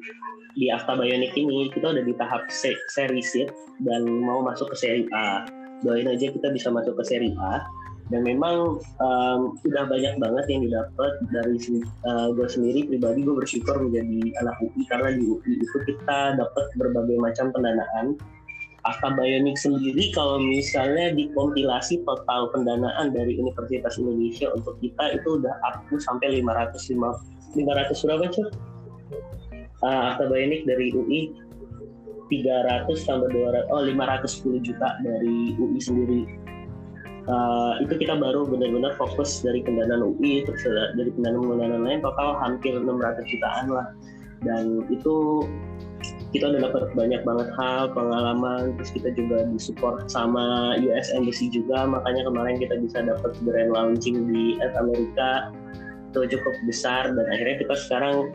di 0.57 0.73
Afta 0.73 0.97
Bionic 0.97 1.37
ini 1.37 1.69
kita 1.71 1.93
udah 1.93 2.05
di 2.07 2.15
tahap 2.17 2.49
se- 2.49 2.81
seri 2.89 3.21
seed 3.21 3.53
dan 3.85 4.07
mau 4.07 4.41
masuk 4.41 4.73
ke 4.73 4.77
seri 4.79 5.03
A. 5.13 5.45
Doain 5.85 6.09
aja 6.09 6.33
kita 6.33 6.49
bisa 6.51 6.73
masuk 6.73 6.97
ke 6.97 7.05
seri 7.05 7.31
A. 7.37 7.61
Dan 8.07 8.23
memang 8.23 8.79
um, 9.03 9.41
udah 9.67 9.85
banyak 9.91 10.15
banget 10.23 10.45
yang 10.47 10.61
didapat 10.63 11.13
dari 11.35 11.59
uh, 12.07 12.31
gue 12.31 12.47
sendiri 12.47 12.87
pribadi 12.87 13.27
gue 13.27 13.35
bersyukur 13.35 13.83
menjadi 13.83 14.31
anak 14.47 14.57
UI 14.63 14.83
karena 14.87 15.11
di 15.19 15.23
UI 15.27 15.53
itu 15.59 15.79
kita 15.91 16.39
dapat 16.39 16.65
berbagai 16.79 17.19
macam 17.19 17.51
pendanaan. 17.51 18.15
Afta 18.87 19.11
Bionic 19.19 19.59
sendiri 19.59 20.15
kalau 20.15 20.39
misalnya 20.39 21.11
dikompilasi 21.11 22.07
total 22.07 22.55
pendanaan 22.55 23.11
dari 23.11 23.35
Universitas 23.35 23.99
Indonesia 23.99 24.47
untuk 24.55 24.79
kita 24.79 25.11
itu 25.19 25.43
udah 25.43 25.59
aku 25.75 25.99
sampai 25.99 26.39
505 26.39 27.59
500 27.59 28.07
berapa 28.07 28.25
cuy? 28.31 28.47
uh, 29.83 30.15
Akta 30.15 30.31
Bionic 30.31 30.65
dari 30.65 30.95
UI 30.95 31.35
300 32.31 33.07
tambah 33.07 33.31
200 33.31 33.71
oh 33.71 33.83
510 33.83 34.67
juta 34.67 34.89
dari 35.03 35.55
UI 35.59 35.81
sendiri 35.83 36.46
uh, 37.27 37.79
itu 37.83 37.95
kita 37.99 38.15
baru 38.17 38.47
benar-benar 38.47 38.95
fokus 38.95 39.43
dari 39.43 39.63
pendanaan 39.63 40.03
UI 40.03 40.47
terus 40.47 40.63
dari 40.67 41.11
pendanaan-pendanaan 41.15 41.83
lain 41.83 42.01
total 42.03 42.39
hampir 42.41 42.75
600 42.79 43.27
jutaan 43.31 43.67
lah. 43.71 43.87
Dan 44.45 44.87
itu 44.93 45.43
kita 46.31 46.53
udah 46.53 46.61
dapat 46.71 46.93
banyak 46.93 47.23
banget 47.25 47.49
hal 47.57 47.91
pengalaman 47.97 48.77
terus 48.77 48.91
kita 48.93 49.09
juga 49.17 49.49
disupport 49.49 50.07
sama 50.07 50.77
US 50.83 51.11
Embassy 51.15 51.51
juga. 51.51 51.87
Makanya 51.87 52.29
kemarin 52.29 52.57
kita 52.63 52.75
bisa 52.79 53.03
dapat 53.03 53.33
grand 53.43 53.71
launching 53.75 54.31
di 54.31 54.61
at 54.63 54.75
Amerika. 54.79 55.51
Itu 56.13 56.25
cukup 56.31 56.55
besar 56.65 57.13
dan 57.13 57.27
akhirnya 57.31 57.67
kita 57.67 57.75
sekarang 57.77 58.31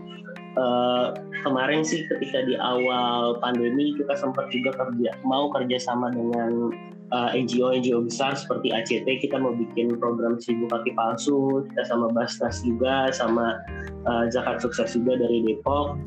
Uh, 0.52 1.16
kemarin 1.48 1.80
sih 1.80 2.04
ketika 2.12 2.44
di 2.44 2.60
awal 2.60 3.40
pandemi 3.40 3.96
kita 3.96 4.20
sempat 4.20 4.52
juga 4.52 4.76
kerja 4.76 5.16
mau 5.24 5.48
kerja 5.48 5.80
sama 5.80 6.12
dengan 6.12 6.76
uh, 7.12 7.30
NGO 7.36 7.76
NGO 7.76 8.08
besar 8.08 8.34
seperti 8.36 8.72
ACT 8.72 9.08
kita 9.22 9.36
mau 9.38 9.54
bikin 9.54 10.00
program 10.00 10.40
seribu 10.40 10.72
kaki 10.72 10.96
palsu 10.96 11.68
kita 11.72 11.84
sama 11.88 12.10
Basnas 12.12 12.64
juga 12.64 13.12
sama 13.12 13.60
uh, 14.08 14.26
Zakat 14.32 14.64
Sukses 14.64 14.96
juga 14.96 15.20
dari 15.20 15.44
Depok. 15.46 16.00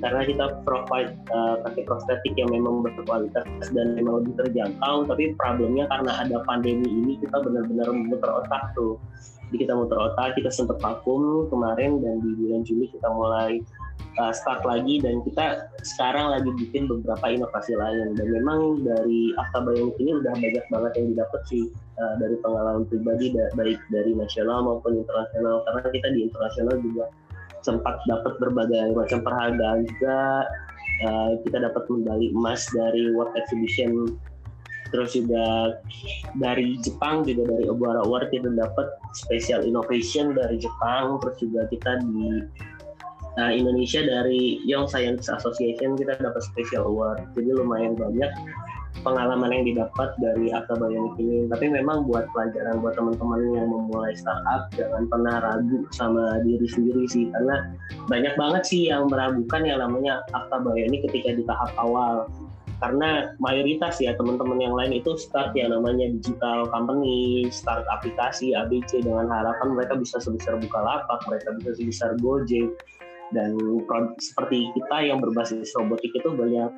Karena 0.00 0.24
kita 0.24 0.64
provide 0.64 1.12
uh, 1.28 1.60
kaki 1.68 1.84
prostetik 1.84 2.32
yang 2.40 2.48
memang 2.48 2.80
berkualitas 2.80 3.44
dan 3.76 3.92
memang 3.92 4.24
lebih 4.24 4.32
terjangkau 4.40 5.04
tapi 5.04 5.36
problemnya 5.36 5.84
karena 5.92 6.24
ada 6.24 6.40
pandemi 6.48 6.88
ini 6.88 7.20
kita 7.20 7.36
benar-benar 7.44 7.92
muter 7.92 8.30
otak 8.32 8.72
tuh. 8.72 8.96
Jadi 9.52 9.68
kita 9.68 9.76
muter 9.76 10.00
otak 10.00 10.40
kita 10.40 10.48
sempat 10.48 10.80
vakum 10.80 11.52
kemarin 11.52 12.00
dan 12.00 12.16
di 12.24 12.32
bulan 12.32 12.64
Juli 12.64 12.88
kita 12.88 13.12
mulai 13.12 13.60
uh, 14.18 14.32
start 14.34 14.62
lagi 14.62 15.02
dan 15.02 15.22
kita 15.26 15.68
sekarang 15.82 16.30
lagi 16.34 16.50
bikin 16.58 16.86
beberapa 16.86 17.26
inovasi 17.30 17.74
lain. 17.74 18.14
Dan 18.14 18.26
memang 18.30 18.82
dari 18.82 19.34
Akta 19.38 19.62
Bionic 19.64 19.96
ini 19.98 20.12
udah 20.22 20.34
banyak 20.34 20.64
banget 20.70 20.92
yang 20.98 21.06
didapat 21.14 21.40
sih 21.50 21.64
uh, 21.98 22.14
dari 22.18 22.36
pengalaman 22.42 22.84
pribadi 22.86 23.34
da 23.34 23.50
baik 23.58 23.80
dari 23.90 24.12
nasional 24.14 24.62
maupun 24.62 25.02
internasional. 25.02 25.62
Karena 25.66 25.88
kita 25.90 26.08
di 26.14 26.20
internasional 26.26 26.76
juga 26.82 27.04
sempat 27.64 27.96
dapat 28.06 28.36
berbagai 28.38 28.94
macam 28.94 29.20
penghargaan 29.24 29.80
juga. 29.88 30.46
Uh, 31.02 31.34
kita 31.42 31.58
dapat 31.58 31.82
medali 31.90 32.30
emas 32.30 32.70
dari 32.70 33.10
World 33.10 33.34
Exhibition 33.34 34.14
terus 34.94 35.10
juga 35.10 35.74
dari 36.38 36.78
Jepang 36.78 37.26
juga 37.26 37.50
dari 37.50 37.66
Obara 37.66 38.06
Award 38.06 38.30
kita 38.30 38.46
dapat 38.54 38.94
special 39.18 39.66
innovation 39.66 40.38
dari 40.38 40.54
Jepang. 40.54 41.18
Terus 41.18 41.36
juga 41.42 41.66
kita 41.66 41.98
di 41.98 42.46
uh, 43.38 43.52
Indonesia 43.52 44.02
dari 44.02 44.62
Young 44.66 44.86
Science 44.86 45.26
Association 45.30 45.98
kita 45.98 46.18
dapat 46.18 46.42
special 46.42 46.86
award. 46.86 47.22
Jadi 47.34 47.50
lumayan 47.54 47.98
banyak 47.98 48.30
pengalaman 49.02 49.50
yang 49.50 49.64
didapat 49.66 50.14
dari 50.22 50.54
Akta 50.54 50.78
Bionic 50.78 51.18
ini. 51.18 51.50
Tapi 51.50 51.66
memang 51.66 52.06
buat 52.06 52.30
pelajaran 52.30 52.78
buat 52.78 52.94
teman-teman 52.94 53.40
yang 53.52 53.66
memulai 53.66 54.14
startup 54.14 54.70
jangan 54.78 55.10
pernah 55.10 55.42
ragu 55.42 55.84
sama 55.90 56.38
diri 56.46 56.68
sendiri 56.70 57.04
sih. 57.10 57.26
Karena 57.34 57.74
banyak 58.06 58.34
banget 58.38 58.62
sih 58.64 58.88
yang 58.88 59.10
meragukan 59.10 59.66
yang 59.66 59.82
namanya 59.82 60.22
Akta 60.30 60.62
Bionic 60.62 61.02
ketika 61.10 61.34
di 61.34 61.42
tahap 61.42 61.70
awal. 61.80 62.30
Karena 62.82 63.32
mayoritas 63.40 63.96
ya 64.02 64.12
teman-teman 64.18 64.60
yang 64.60 64.74
lain 64.74 64.98
itu 65.00 65.16
start 65.16 65.56
yang 65.56 65.72
namanya 65.72 66.10
digital 66.10 66.68
company, 66.68 67.48
start 67.48 67.86
aplikasi 67.88 68.52
ABC 68.52 69.00
dengan 69.00 69.30
harapan 69.30 69.72
mereka 69.72 69.96
bisa 69.96 70.20
sebesar 70.20 70.58
Bukalapak, 70.60 71.22
mereka 71.30 71.54
bisa 71.56 71.70
sebesar 71.80 72.18
Gojek, 72.20 72.68
dan 73.34 73.58
seperti 74.22 74.70
kita 74.72 74.96
yang 75.02 75.18
berbasis 75.18 75.74
robotik 75.74 76.14
itu 76.14 76.30
banyak 76.30 76.70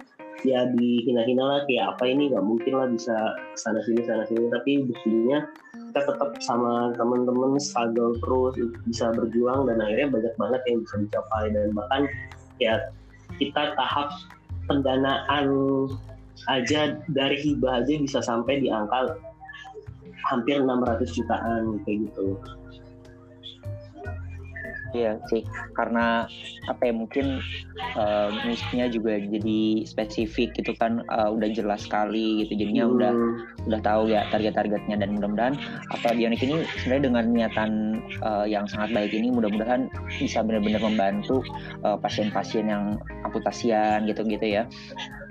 ya 0.44 0.68
dihina-hina 0.76 1.44
lah 1.44 1.60
kayak 1.64 1.96
apa 1.96 2.04
ini 2.08 2.28
nggak 2.32 2.44
mungkin 2.44 2.72
lah 2.76 2.88
bisa 2.92 3.16
sana 3.56 3.80
sini 3.84 4.04
sana 4.04 4.24
sini 4.28 4.48
tapi 4.52 4.84
buktinya 4.84 5.48
kita 5.92 6.00
tetap 6.12 6.30
sama 6.44 6.92
teman-teman 6.96 7.56
struggle 7.56 8.16
terus 8.20 8.54
bisa 8.84 9.12
berjuang 9.16 9.64
dan 9.68 9.80
akhirnya 9.80 10.12
banyak 10.12 10.34
banget 10.36 10.60
yang 10.68 10.78
bisa 10.84 10.96
dicapai 11.00 11.44
dan 11.52 11.72
bahkan 11.72 12.02
ya 12.60 12.74
kita 13.40 13.72
tahap 13.76 14.12
pendanaan 14.68 15.46
aja 16.52 17.00
dari 17.08 17.36
hibah 17.40 17.80
aja 17.80 17.92
bisa 17.96 18.20
sampai 18.20 18.60
di 18.60 18.68
angka 18.68 19.16
hampir 20.26 20.58
600 20.58 21.06
jutaan 21.16 21.80
kayak 21.86 22.10
gitu. 22.10 22.36
Iya 24.96 25.20
sih, 25.28 25.44
karena 25.76 26.24
apa 26.72 26.82
ya 26.88 26.94
mungkin 26.96 27.44
uh, 28.00 28.32
misinya 28.48 28.88
juga 28.88 29.20
jadi 29.20 29.84
spesifik 29.84 30.56
gitu 30.56 30.72
kan, 30.80 31.04
uh, 31.12 31.28
udah 31.28 31.52
jelas 31.52 31.84
sekali 31.84 32.40
gitu, 32.40 32.56
jadinya 32.64 32.88
Hmm. 32.88 32.94
udah 32.96 33.12
udah 33.68 33.80
tahu 33.84 34.02
ya 34.08 34.24
target-targetnya 34.32 34.96
dan 34.96 35.20
mudah-mudahan 35.20 35.54
apa 35.92 36.16
Bionik 36.16 36.40
ini 36.40 36.64
sebenarnya 36.80 37.04
dengan 37.12 37.24
niatan 37.28 37.70
uh, 38.24 38.48
yang 38.48 38.64
sangat 38.64 38.96
baik 38.96 39.12
ini 39.12 39.28
mudah-mudahan 39.28 39.92
bisa 40.16 40.40
benar-benar 40.40 40.80
membantu 40.80 41.44
uh, 41.84 42.00
pasien-pasien 42.00 42.72
yang 42.72 42.96
amputasian 43.26 44.08
gitu-gitu 44.08 44.62
ya 44.62 44.64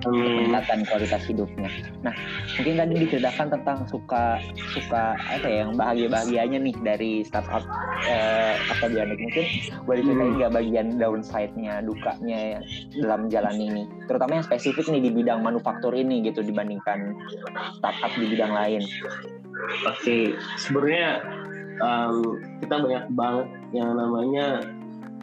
Meningkatkan 0.06 0.80
kualitas 0.86 1.24
hidupnya. 1.26 1.70
Nah, 2.06 2.14
mungkin 2.60 2.76
tadi 2.78 2.94
diceritakan 3.06 3.48
tentang 3.58 3.78
suka 3.90 4.38
suka 4.74 5.18
apa 5.18 5.46
ya 5.50 5.66
yang 5.66 5.74
bahagia 5.74 6.08
bahagianya 6.12 6.60
nih 6.62 6.76
dari 6.86 7.12
startup 7.26 7.66
eh, 8.06 8.56
Bionik 8.86 9.18
mungkin 9.18 9.46
boleh 9.90 10.02
ceritain 10.06 10.26
Hmm. 10.26 10.38
nggak 10.42 10.54
bagian 10.54 10.88
downside-nya, 11.00 11.74
dukanya 11.82 12.38
ya 12.38 12.60
dalam 13.02 13.32
jalan 13.32 13.56
ini, 13.56 13.84
terutama 14.06 14.38
yang 14.38 14.46
spesifik 14.46 14.86
nih 14.92 15.10
di 15.10 15.12
bidang 15.16 15.42
manufaktur 15.42 15.96
ini 15.96 16.22
gitu 16.28 16.44
dibandingkan 16.44 17.16
startup 17.80 18.12
di 18.20 18.26
bidang 18.30 18.52
lain. 18.52 18.84
Oke, 19.88 20.36
sebenarnya 20.60 21.24
um, 21.82 22.38
kita 22.62 22.76
banyak 22.78 23.06
banget 23.16 23.48
yang 23.72 23.90
namanya 23.96 24.62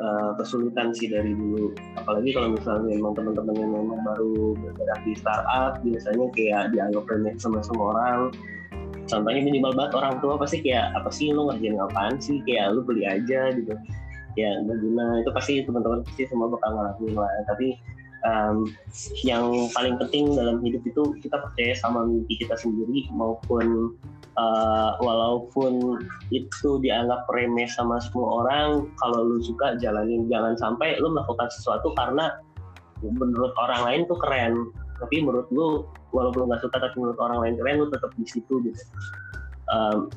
uh, 0.01 0.33
kesulitan 0.41 0.95
sih 0.97 1.11
dari 1.11 1.35
dulu. 1.35 1.75
Apalagi 1.99 2.33
kalau 2.33 2.55
misalnya 2.55 2.97
memang 2.97 3.13
teman-teman 3.19 3.55
yang 3.59 3.71
memang 3.73 4.01
baru 4.07 4.57
bergerak 4.57 5.01
di 5.05 5.13
startup 5.19 5.83
biasanya 5.85 6.27
kayak 6.33 6.63
dianggap 6.73 7.05
remeh 7.11 7.35
sama 7.37 7.61
semua 7.61 7.93
orang. 7.97 8.21
Contohnya 9.11 9.43
minimal 9.45 9.75
banget 9.75 9.93
orang 9.99 10.15
tua 10.23 10.39
pasti 10.39 10.63
kayak 10.63 10.95
apa 10.95 11.11
sih 11.11 11.35
lu 11.35 11.51
ngerjain 11.51 11.77
apaan 11.77 12.17
sih? 12.23 12.41
Kayak 12.47 12.79
lu 12.79 12.81
beli 12.87 13.05
aja 13.05 13.53
gitu. 13.53 13.75
Ya 14.39 14.57
nggak 14.65 14.79
itu 15.27 15.31
pasti 15.35 15.53
teman-teman 15.67 16.07
pasti 16.07 16.25
semua 16.31 16.49
bakal 16.49 16.71
ngelakuin 16.73 17.15
lah. 17.19 17.29
Tapi 17.45 17.77
um, 18.25 18.71
yang 19.27 19.69
paling 19.75 19.99
penting 19.99 20.33
dalam 20.33 20.63
hidup 20.63 20.83
itu 20.87 21.03
kita 21.21 21.37
percaya 21.43 21.75
sama 21.77 22.07
mimpi 22.07 22.41
kita 22.41 22.55
sendiri 22.57 23.11
maupun 23.13 23.99
uh, 24.39 24.97
walaupun 25.01 26.03
itu 26.33 26.81
dianggap 26.81 27.29
remeh 27.33 27.69
sama 27.69 28.01
semua 28.01 28.45
orang 28.45 28.89
kalau 29.01 29.19
lu 29.27 29.39
suka 29.45 29.77
jalanin 29.81 30.29
jangan 30.29 30.57
sampai 30.57 30.97
lu 31.01 31.13
melakukan 31.13 31.49
sesuatu 31.53 31.93
karena 31.97 32.33
menurut 33.03 33.53
orang 33.59 33.83
lain 33.85 34.01
tuh 34.07 34.19
keren. 34.21 34.71
Tapi 35.03 35.19
menurut 35.19 35.51
lu 35.51 35.83
walaupun 36.15 36.47
nggak 36.47 36.63
suka 36.63 36.79
tapi 36.79 36.95
menurut 36.95 37.19
orang 37.19 37.39
lain 37.43 37.55
keren 37.59 37.77
lu 37.83 37.89
tetap 37.91 38.15
di 38.15 38.27
situ 38.29 38.63
gitu. 38.63 38.83
Um, 39.73 40.13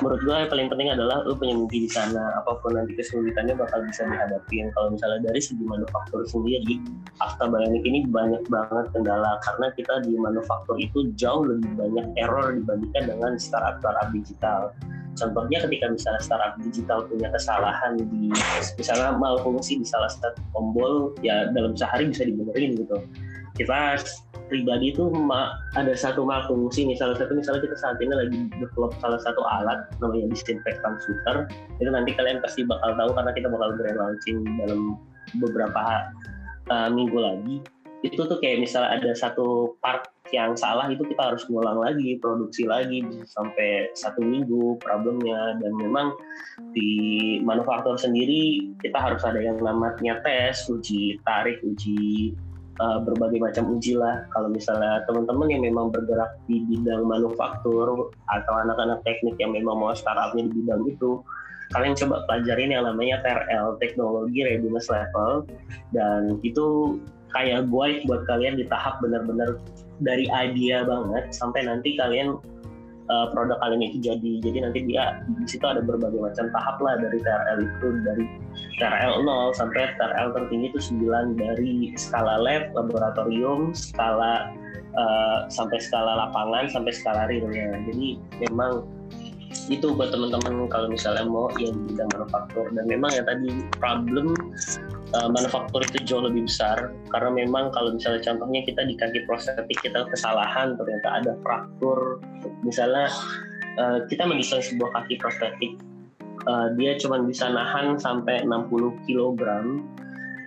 menurut 0.00 0.20
gue 0.24 0.32
yang 0.32 0.50
paling 0.50 0.68
penting 0.72 0.88
adalah 0.94 1.20
lu 1.26 1.36
punya 1.36 1.52
mimpi 1.58 1.84
di 1.84 1.90
sana 1.90 2.38
apa 2.40 2.56
pun 2.62 2.78
nanti 2.78 2.96
kesulitannya 2.96 3.52
bakal 3.58 3.84
bisa 3.84 4.08
dihadapi 4.08 4.64
kalau 4.72 4.88
misalnya 4.94 5.20
dari 5.26 5.40
segi 5.42 5.64
manufaktur 5.66 6.24
sendiri 6.24 6.80
Asta 7.20 7.50
Bionic 7.50 7.84
ini 7.84 8.08
banyak 8.08 8.46
banget 8.48 8.86
kendala 8.96 9.36
karena 9.44 9.68
kita 9.76 9.94
di 10.06 10.16
manufaktur 10.16 10.80
itu 10.80 11.12
jauh 11.18 11.44
lebih 11.44 11.74
banyak 11.76 12.06
error 12.16 12.56
dibandingkan 12.56 13.12
dengan 13.12 13.32
startup-startup 13.36 14.08
digital. 14.14 14.60
Contohnya 15.12 15.60
ketika 15.68 15.92
misalnya 15.92 16.22
startup 16.24 16.56
digital 16.64 17.04
punya 17.04 17.28
kesalahan 17.28 18.00
di 18.00 18.32
misalnya 18.80 19.12
malfungsi 19.20 19.76
di 19.76 19.84
salah 19.84 20.08
satu 20.08 20.40
tombol 20.56 21.12
ya 21.20 21.52
dalam 21.52 21.76
sehari 21.76 22.08
bisa 22.08 22.24
dibenerin 22.24 22.80
gitu 22.80 22.96
kita 23.56 24.00
pribadi 24.48 24.92
itu 24.92 25.08
ada 25.76 25.92
satu 25.96 26.24
malfungsi 26.24 26.88
salah 26.96 27.16
satu 27.16 27.36
misalnya 27.36 27.64
kita 27.64 27.76
saat 27.80 27.96
ini 28.00 28.12
lagi 28.12 28.38
develop 28.60 28.92
salah 29.00 29.20
satu 29.20 29.40
alat 29.44 29.88
namanya 30.00 30.28
disinfektan 30.32 31.00
shooter 31.04 31.48
itu 31.80 31.88
nanti 31.88 32.12
kalian 32.12 32.40
pasti 32.44 32.64
bakal 32.64 32.92
tahu 32.96 33.10
karena 33.16 33.32
kita 33.32 33.48
bakal 33.48 33.68
grand 33.76 33.98
launching 34.00 34.44
dalam 34.60 35.00
beberapa 35.40 36.12
uh, 36.68 36.90
minggu 36.92 37.18
lagi. 37.18 37.56
Itu 38.02 38.26
tuh 38.26 38.42
kayak 38.42 38.66
misalnya 38.66 38.98
ada 38.98 39.10
satu 39.14 39.78
part 39.78 40.10
yang 40.34 40.58
salah 40.58 40.90
itu 40.90 41.06
kita 41.06 41.22
harus 41.22 41.46
ngulang 41.46 41.78
lagi 41.78 42.18
produksi 42.18 42.66
lagi 42.66 42.98
sampai 43.30 43.94
satu 43.94 44.18
minggu 44.18 44.82
problemnya. 44.82 45.54
Dan 45.62 45.78
memang 45.78 46.10
di 46.74 47.38
manufaktur 47.46 47.94
sendiri 47.94 48.74
kita 48.82 48.98
harus 48.98 49.22
ada 49.22 49.38
yang 49.38 49.62
namanya 49.62 50.18
tes 50.26 50.66
uji 50.66 51.22
tarik 51.22 51.62
uji 51.62 52.34
uh, 52.82 52.98
berbagai 53.06 53.38
macam 53.38 53.70
uji 53.78 53.94
lah. 53.94 54.26
Kalau 54.34 54.50
misalnya 54.50 55.06
teman-teman 55.06 55.46
yang 55.46 55.62
memang 55.62 55.94
bergerak 55.94 56.34
di 56.50 56.66
bidang 56.66 57.06
manufaktur 57.06 58.10
atau 58.10 58.54
anak-anak 58.66 58.98
teknik 59.06 59.38
yang 59.38 59.54
memang 59.54 59.78
mau 59.78 59.94
startupnya 59.94 60.50
di 60.50 60.52
bidang 60.58 60.82
itu, 60.90 61.22
kalian 61.70 61.94
coba 61.94 62.26
pelajarin 62.26 62.74
yang 62.74 62.84
namanya 62.84 63.22
TRL, 63.22 63.78
Teknologi 63.78 64.42
Readiness 64.42 64.90
Level, 64.90 65.46
dan 65.94 66.42
itu 66.42 66.98
kayak 67.32 67.70
guide 67.72 68.04
buat 68.04 68.28
kalian 68.28 68.60
di 68.60 68.68
tahap 68.68 69.00
benar-benar 69.00 69.56
dari 70.04 70.28
idea 70.28 70.84
banget 70.84 71.32
sampai 71.32 71.64
nanti 71.64 71.96
kalian 71.96 72.36
uh, 73.08 73.26
produk 73.32 73.56
kalian 73.64 73.88
itu 73.88 73.98
jadi 74.04 74.32
jadi 74.44 74.58
nanti 74.68 74.84
dia 74.84 75.24
di 75.24 75.46
situ 75.48 75.64
ada 75.64 75.80
berbagai 75.80 76.20
macam 76.20 76.52
tahap 76.52 76.76
lah 76.84 77.00
dari 77.00 77.18
TRL 77.24 77.58
itu 77.64 77.88
dari 78.04 78.24
TRL 78.82 79.22
0 79.22 79.54
sampai 79.54 79.94
TRL 79.94 80.34
tertinggi 80.34 80.66
itu 80.74 80.80
9 80.98 81.38
dari 81.38 81.94
skala 81.94 82.42
lab 82.42 82.74
laboratorium 82.74 83.70
skala 83.70 84.50
uh, 84.98 85.46
sampai 85.46 85.78
skala 85.78 86.26
lapangan 86.26 86.66
sampai 86.66 86.90
skala 86.90 87.30
realnya. 87.30 87.78
Jadi 87.86 88.18
memang 88.42 88.82
itu 89.70 89.94
buat 89.94 90.10
teman-teman 90.10 90.66
kalau 90.66 90.90
misalnya 90.90 91.22
mau 91.22 91.46
yang 91.62 91.78
bidang 91.86 92.10
manufaktur. 92.10 92.66
Dan 92.74 92.90
memang 92.90 93.14
ya 93.14 93.22
tadi 93.22 93.62
problem 93.78 94.34
uh, 95.14 95.28
manufaktur 95.30 95.86
itu 95.86 96.02
jauh 96.02 96.26
lebih 96.26 96.50
besar. 96.50 96.90
Karena 97.14 97.30
memang 97.30 97.70
kalau 97.70 97.94
misalnya 97.94 98.26
contohnya 98.26 98.66
kita 98.66 98.82
di 98.82 98.98
kaki 98.98 99.22
prostetik 99.30 99.78
kita 99.78 100.10
kesalahan 100.10 100.74
ternyata 100.74 101.08
ada 101.22 101.32
fraktur. 101.46 102.18
Misalnya 102.66 103.06
uh, 103.78 104.02
kita 104.10 104.26
mendesain 104.26 104.66
sebuah 104.66 104.90
kaki 104.98 105.22
prostetik 105.22 105.78
uh, 106.46 106.72
dia 106.78 106.98
cuma 106.98 107.22
bisa 107.22 107.48
nahan 107.50 107.98
sampai 107.98 108.42
60 108.46 109.06
kg 109.08 109.40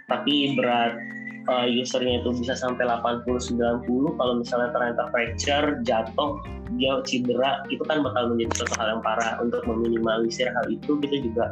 tapi 0.05 0.53
berat 0.57 0.97
uh, 1.49 1.65
usernya 1.69 2.21
itu 2.21 2.29
bisa 2.37 2.53
sampai 2.53 2.85
80-90 2.85 3.57
kalau 4.17 4.33
misalnya 4.37 4.69
ternyata 4.73 5.09
fracture 5.09 5.81
jatuh 5.81 6.41
dia 6.75 6.99
cedera 7.05 7.63
itu 7.69 7.81
kan 7.85 8.01
bakal 8.01 8.33
menjadi 8.33 8.63
suatu 8.63 8.75
hal 8.81 8.87
yang 8.97 9.01
parah. 9.05 9.33
Untuk 9.39 9.61
meminimalisir 9.69 10.49
hal 10.49 10.65
itu 10.67 10.97
kita 10.99 11.17
juga 11.21 11.45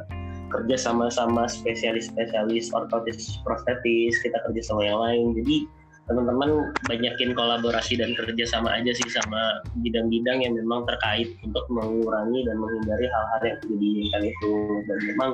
kerja 0.51 0.75
sama-sama 0.77 1.49
spesialis-spesialis 1.49 2.69
ortotis 2.73 3.41
prostetis 3.41 4.13
kita 4.21 4.37
kerja 4.49 4.61
sama 4.65 4.81
yang 4.85 4.99
lain. 4.99 5.25
Jadi 5.41 5.55
teman-teman 6.03 6.75
banyakin 6.91 7.31
kolaborasi 7.31 7.95
dan 7.95 8.11
kerja 8.19 8.43
sama 8.43 8.75
aja 8.75 8.91
sih 8.91 9.07
sama 9.07 9.63
bidang-bidang 9.79 10.43
yang 10.43 10.53
memang 10.59 10.83
terkait 10.83 11.31
untuk 11.47 11.63
mengurangi 11.71 12.43
dan 12.43 12.59
menghindari 12.59 13.07
hal-hal 13.07 13.41
yang 13.47 13.59
diinginkan 13.79 14.21
itu. 14.27 14.51
Dan 14.91 14.99
memang 15.15 15.31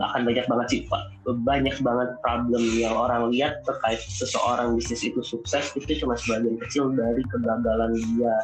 akan 0.00 0.24
banyak 0.24 0.46
banget 0.48 0.66
sih 0.72 0.80
pak. 0.88 1.02
Banyak 1.46 1.76
banget 1.84 2.10
problem 2.24 2.62
yang 2.74 2.96
orang 2.96 3.28
lihat 3.30 3.60
terkait 3.68 4.00
seseorang 4.00 4.74
bisnis 4.74 5.04
itu 5.04 5.20
sukses 5.20 5.70
itu 5.78 6.00
cuma 6.02 6.16
sebagian 6.16 6.56
kecil 6.66 6.90
dari 6.96 7.22
kegagalan 7.30 7.92
dia 7.94 8.34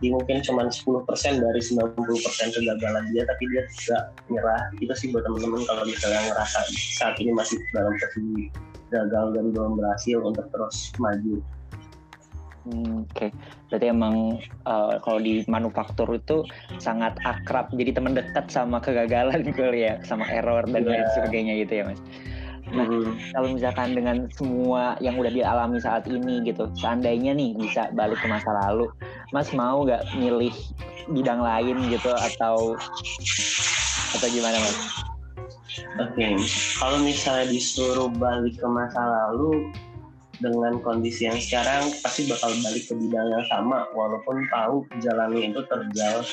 di 0.00 0.08
mungkin 0.08 0.40
cuma 0.40 0.64
10% 0.64 0.80
dari 1.44 1.60
90% 1.60 2.56
kegagalan 2.56 3.04
dia 3.12 3.22
tapi 3.28 3.42
dia 3.52 3.62
tidak 3.68 4.02
nyerah 4.32 4.62
itu 4.80 4.92
sih 4.96 5.08
buat 5.12 5.24
teman-teman 5.28 5.62
kalau 5.68 5.84
misalnya 5.84 6.20
ngerasa 6.32 6.58
saat 6.96 7.14
ini 7.20 7.36
masih 7.36 7.60
dalam 7.76 7.92
posisi 8.00 8.48
gagal 8.90 9.26
dan 9.36 9.44
belum 9.54 9.78
berhasil 9.78 10.18
untuk 10.24 10.48
terus 10.50 10.90
maju 10.98 11.38
Hmm, 12.60 13.08
Oke, 13.08 13.16
okay. 13.16 13.30
berarti 13.72 13.86
emang 13.88 14.36
uh, 14.68 15.00
kalau 15.00 15.16
di 15.16 15.40
manufaktur 15.48 16.04
itu 16.12 16.44
sangat 16.76 17.16
akrab, 17.24 17.72
jadi 17.72 17.96
teman 17.96 18.12
dekat 18.12 18.52
sama 18.52 18.84
kegagalan 18.84 19.48
kali 19.56 19.88
ya, 19.88 19.96
sama 20.04 20.28
error 20.28 20.68
dan 20.68 20.84
yeah. 20.84 21.00
lain 21.00 21.06
sebagainya 21.16 21.54
gitu 21.64 21.72
ya 21.80 21.84
mas. 21.88 22.00
Nah, 22.70 22.86
hmm. 22.86 23.34
kalau 23.34 23.48
misalkan 23.50 23.98
dengan 23.98 24.30
semua 24.30 24.94
yang 25.02 25.18
udah 25.18 25.32
dialami 25.32 25.82
saat 25.82 26.06
ini 26.06 26.42
gitu, 26.46 26.70
seandainya 26.78 27.34
nih 27.34 27.58
bisa 27.58 27.90
balik 27.94 28.18
ke 28.22 28.26
masa 28.30 28.50
lalu, 28.66 28.86
Mas 29.34 29.50
mau 29.50 29.82
nggak 29.82 30.06
milih 30.14 30.54
bidang 31.10 31.42
lain 31.42 31.76
gitu 31.90 32.14
atau 32.14 32.78
atau 34.14 34.28
gimana 34.30 34.58
Mas? 34.58 34.78
Oke, 35.98 36.14
okay. 36.14 36.32
kalau 36.78 36.98
misalnya 37.02 37.46
disuruh 37.50 38.10
balik 38.10 38.54
ke 38.58 38.68
masa 38.70 39.02
lalu, 39.02 39.70
dengan 40.40 40.80
kondisi 40.80 41.28
yang 41.28 41.36
sekarang 41.36 41.92
pasti 42.00 42.24
bakal 42.24 42.48
balik 42.64 42.88
ke 42.88 42.96
bidang 42.96 43.28
yang 43.28 43.44
sama 43.52 43.84
walaupun 43.92 44.48
tahu 44.48 44.88
jalannya 45.04 45.52
itu 45.52 45.60
terjal 45.68 46.24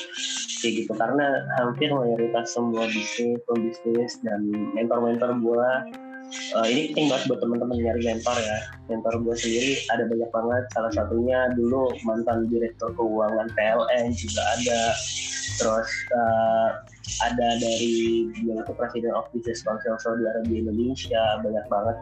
kayak 0.64 0.72
gitu 0.82 0.92
karena 0.96 1.44
hampir 1.60 1.92
mayoritas 1.92 2.56
semua 2.56 2.88
bisnis 2.88 3.38
pembisnis 3.44 4.16
dan 4.24 4.48
mentor-mentor 4.72 5.36
gue 5.38 5.70
uh, 6.28 6.66
ini 6.68 6.92
penting 6.92 7.06
banget 7.08 7.24
buat 7.28 7.40
teman-teman 7.40 7.76
nyari 7.80 8.02
mentor 8.04 8.36
ya. 8.36 8.58
Mentor 8.88 9.14
gue 9.24 9.34
sendiri 9.36 9.72
ada 9.92 10.04
banyak 10.08 10.30
banget. 10.30 10.64
Salah 10.74 10.92
satunya 10.92 11.38
dulu 11.56 11.92
mantan 12.04 12.48
direktur 12.48 12.92
keuangan 12.96 13.48
PLN 13.56 14.12
juga 14.14 14.42
ada. 14.58 14.82
Terus 15.58 15.90
uh, 16.14 16.70
ada 17.24 17.48
dari 17.58 18.28
dia 18.36 18.54
itu 18.60 18.72
presiden 18.76 19.12
of 19.16 19.26
business 19.32 19.64
council 19.64 19.96
Saudi 20.00 20.24
Arabia 20.28 20.58
Indonesia. 20.68 21.22
Banyak 21.40 21.66
banget 21.72 21.96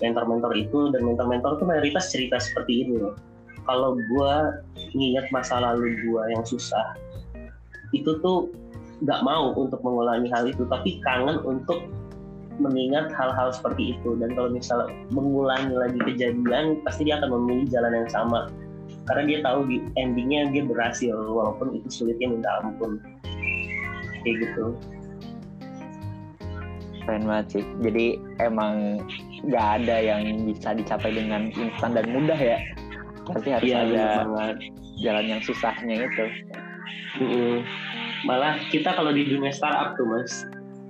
mentor-mentor 0.00 0.52
itu. 0.56 0.92
Dan 0.92 1.00
mentor-mentor 1.08 1.60
itu 1.60 1.64
mayoritas 1.64 2.04
cerita 2.12 2.36
seperti 2.40 2.86
ini 2.86 3.00
loh. 3.00 3.16
Kalau 3.64 3.96
gue 3.96 4.34
nginget 4.92 5.32
masa 5.32 5.56
lalu 5.56 5.96
gue 6.04 6.22
yang 6.36 6.44
susah, 6.44 6.92
itu 7.96 8.20
tuh 8.20 8.52
nggak 9.00 9.24
mau 9.24 9.56
untuk 9.56 9.80
mengulangi 9.80 10.28
hal 10.28 10.44
itu, 10.44 10.68
tapi 10.68 11.00
kangen 11.00 11.40
untuk 11.48 11.88
mengingat 12.58 13.10
hal-hal 13.14 13.50
seperti 13.54 13.98
itu. 13.98 14.16
Dan 14.18 14.34
kalau 14.34 14.50
misalnya 14.52 14.92
mengulangi 15.10 15.74
lagi 15.74 15.98
kejadian, 16.04 16.80
pasti 16.82 17.08
dia 17.08 17.18
akan 17.22 17.30
memilih 17.40 17.66
jalan 17.70 17.92
yang 18.04 18.10
sama. 18.10 18.40
Karena 19.04 19.22
dia 19.28 19.38
tahu 19.44 19.68
di 19.68 19.84
endingnya 20.00 20.48
dia 20.52 20.64
berhasil, 20.64 21.12
walaupun 21.12 21.76
itu 21.76 21.88
sulitnya 21.90 22.32
minta 22.32 22.50
ampun. 22.64 23.00
Kayak 24.24 24.36
gitu 24.48 24.72
keren 27.04 27.28
banget 27.28 27.46
sih 27.60 27.64
jadi 27.84 28.06
emang 28.40 29.04
nggak 29.44 29.66
ada 29.80 29.96
yang 30.00 30.48
bisa 30.48 30.72
dicapai 30.72 31.12
dengan 31.12 31.52
instan 31.52 31.92
dan 31.92 32.08
mudah 32.10 32.36
ya 32.36 32.58
pasti 33.28 33.48
harus 33.52 33.68
ya, 33.68 33.84
ada 33.84 34.04
banget. 34.24 34.56
jalan 35.04 35.24
yang 35.28 35.40
susahnya 35.44 36.08
itu 36.08 36.24
malah 38.24 38.56
kita 38.72 38.96
kalau 38.96 39.12
di 39.12 39.28
dunia 39.28 39.52
startup 39.52 39.96
tuh 40.00 40.08
mas 40.08 40.32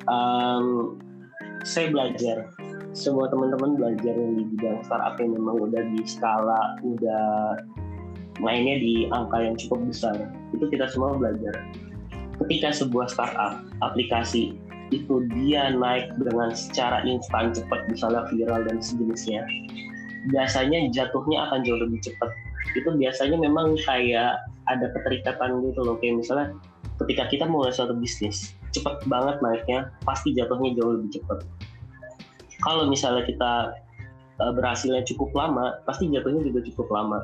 um, 0.06 0.98
saya 1.64 1.88
belajar. 1.90 2.52
Semua 2.94 3.26
teman-teman 3.26 3.74
belajar 3.74 4.14
yang 4.14 4.38
di 4.38 4.44
bidang 4.54 4.78
startup 4.86 5.18
yang 5.18 5.34
memang 5.34 5.66
udah 5.66 5.82
di 5.90 6.00
skala 6.06 6.78
udah 6.86 7.58
mainnya 8.38 8.78
di 8.78 9.10
angka 9.10 9.42
yang 9.42 9.56
cukup 9.58 9.90
besar. 9.90 10.14
Itu 10.54 10.70
kita 10.70 10.86
semua 10.92 11.18
belajar. 11.18 11.66
Ketika 12.44 12.70
sebuah 12.70 13.10
startup 13.10 13.64
aplikasi 13.82 14.54
itu 14.92 15.26
dia 15.34 15.74
naik 15.74 16.12
dengan 16.20 16.54
secara 16.54 17.02
instan 17.02 17.50
cepat 17.50 17.88
misalnya 17.90 18.28
viral 18.30 18.62
dan 18.68 18.78
sejenisnya 18.78 19.42
biasanya 20.30 20.92
jatuhnya 20.92 21.50
akan 21.50 21.66
jauh 21.66 21.80
lebih 21.80 21.98
cepat. 22.04 22.30
Itu 22.78 22.94
biasanya 22.94 23.40
memang 23.40 23.74
kayak 23.82 24.38
ada 24.70 24.86
keterikatan 24.94 25.60
gitu 25.66 25.80
loh. 25.82 25.96
Kayak 25.98 26.22
misalnya 26.22 26.46
ketika 27.02 27.26
kita 27.32 27.44
mulai 27.48 27.74
suatu 27.74 27.96
bisnis 27.96 28.54
cepat 28.74 29.06
banget 29.06 29.38
naiknya 29.38 29.80
pasti 30.02 30.34
jatuhnya 30.34 30.74
jauh 30.74 30.98
lebih 30.98 31.20
cepat 31.20 31.46
kalau 32.64 32.88
misalnya 32.88 33.28
kita 33.28 33.52
uh, 34.40 34.52
berhasilnya 34.56 35.04
cukup 35.04 35.30
lama 35.36 35.76
pasti 35.84 36.08
jatuhnya 36.08 36.40
juga 36.48 36.64
cukup 36.72 36.88
lama. 36.90 37.20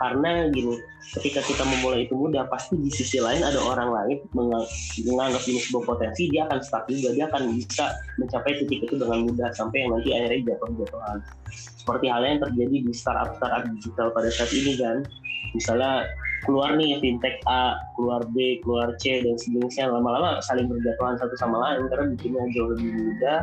Karena 0.00 0.50
gini 0.50 0.82
ketika 1.14 1.44
kita 1.46 1.62
memulai 1.62 2.10
itu 2.10 2.16
mudah 2.16 2.50
pasti 2.50 2.74
di 2.74 2.90
sisi 2.90 3.22
lain 3.22 3.44
ada 3.44 3.60
orang 3.60 3.92
lain 3.92 4.18
menganggap 4.34 5.42
ini 5.46 5.62
sebuah 5.62 5.84
potensi 5.94 6.26
dia 6.26 6.48
akan 6.48 6.58
start 6.58 6.90
juga 6.90 7.14
dia 7.14 7.30
akan 7.30 7.54
bisa 7.54 7.92
mencapai 8.18 8.56
titik 8.58 8.88
itu 8.88 8.98
dengan 8.98 9.30
mudah 9.30 9.52
sampai 9.54 9.86
yang 9.86 9.94
nanti 9.94 10.10
akhirnya 10.10 10.56
jatuh-jatuhan. 10.56 11.18
Seperti 11.54 12.06
halnya 12.10 12.28
yang 12.34 12.42
terjadi 12.50 12.76
di 12.82 12.92
startup 12.94 13.38
startup 13.38 13.62
digital 13.78 14.08
pada 14.10 14.30
saat 14.32 14.50
ini 14.50 14.72
kan. 14.74 14.96
Misalnya 15.54 16.08
keluar 16.44 16.74
nih 16.74 16.98
fintech 16.98 17.38
A, 17.46 17.78
keluar 17.94 18.22
B, 18.34 18.58
keluar 18.62 18.94
C 18.98 19.22
dan 19.22 19.38
sejenisnya. 19.38 19.90
Lama-lama 19.90 20.42
saling 20.42 20.66
berjatuhan 20.66 21.18
satu 21.18 21.34
sama 21.38 21.58
lain 21.62 21.86
karena 21.88 22.04
bikinnya 22.14 22.44
jauh 22.54 22.68
lebih 22.74 22.90
mudah, 22.90 23.38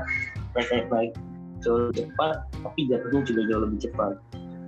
mereka 0.56 0.74
baik 0.92 1.12
jauh 1.64 1.80
lebih 1.90 2.08
cepat, 2.08 2.34
tapi 2.64 2.80
jatuhnya 2.88 3.22
juga 3.24 3.42
jauh 3.48 3.62
lebih 3.68 3.80
cepat. 3.90 4.14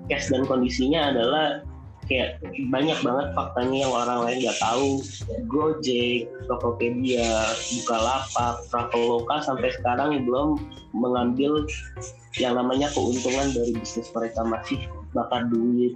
Cash 0.10 0.28
dan 0.32 0.44
kondisinya 0.44 1.14
adalah 1.14 1.64
kayak 2.10 2.44
banyak 2.68 3.00
banget 3.06 3.28
faktanya 3.32 3.78
yang 3.88 3.94
orang 3.94 4.20
lain 4.28 4.38
nggak 4.44 4.60
tahu. 4.60 5.00
Gojek, 5.48 6.28
Tokopedia, 6.52 7.56
Bukalapak, 7.80 8.56
Traveloka 8.68 9.36
sampai 9.40 9.72
sekarang 9.80 10.28
belum 10.28 10.60
mengambil 10.92 11.64
yang 12.40 12.60
namanya 12.60 12.92
keuntungan 12.92 13.52
dari 13.56 13.72
bisnis 13.76 14.12
mereka 14.12 14.44
masih 14.44 14.80
bakar 15.12 15.48
duit. 15.52 15.96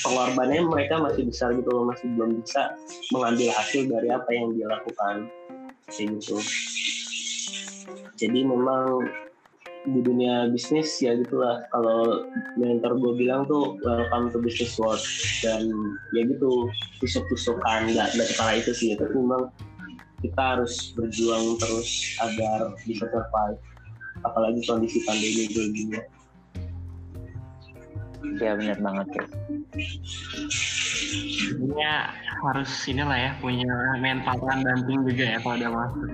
Pengorbanannya 0.00 0.64
mereka 0.64 0.96
masih 0.96 1.28
besar 1.28 1.52
gitu 1.52 1.68
loh 1.68 1.84
masih 1.92 2.08
belum 2.16 2.40
bisa 2.40 2.72
mengambil 3.12 3.52
hasil 3.52 3.84
dari 3.84 4.08
apa 4.08 4.30
yang 4.32 4.56
dia 4.56 4.66
lakukan. 4.70 5.28
Kayak 5.90 6.08
gitu. 6.18 6.36
Jadi 8.16 8.40
memang 8.46 9.04
di 9.80 10.00
dunia 10.04 10.44
bisnis 10.52 11.00
ya 11.00 11.16
gitulah 11.16 11.64
kalau 11.72 12.28
mentor 12.60 13.00
gue 13.00 13.12
bilang 13.16 13.48
tuh 13.48 13.76
welcome 13.84 14.32
to 14.32 14.40
business 14.40 14.76
world. 14.80 15.02
Dan 15.44 15.68
ya 16.16 16.24
gitu 16.24 16.68
tusuk-tusukan 17.04 17.92
nggak 17.92 18.08
nggak 18.16 18.28
kepala 18.32 18.52
itu 18.56 18.72
sih. 18.72 18.96
Tapi 18.96 19.12
memang 19.12 19.52
kita 20.24 20.56
harus 20.56 20.96
berjuang 20.96 21.60
terus 21.60 22.16
agar 22.24 22.72
bisa 22.88 23.04
survive. 23.04 23.60
Apalagi 24.24 24.60
kondisi 24.64 25.00
pandemi 25.04 25.48
kayak 25.48 25.72
gini 25.76 26.00
ya 28.40 28.52
benar 28.56 28.78
banget 28.80 29.08
ya 29.14 29.24
Sebenarnya 31.40 31.94
harus 32.44 32.70
inilah 32.86 33.18
ya 33.18 33.30
punya 33.42 33.72
mental 33.98 34.36
pendamping 34.40 35.00
juga 35.04 35.24
ya 35.36 35.38
kalau 35.42 35.56
udah 35.58 35.70
masuk. 35.72 36.10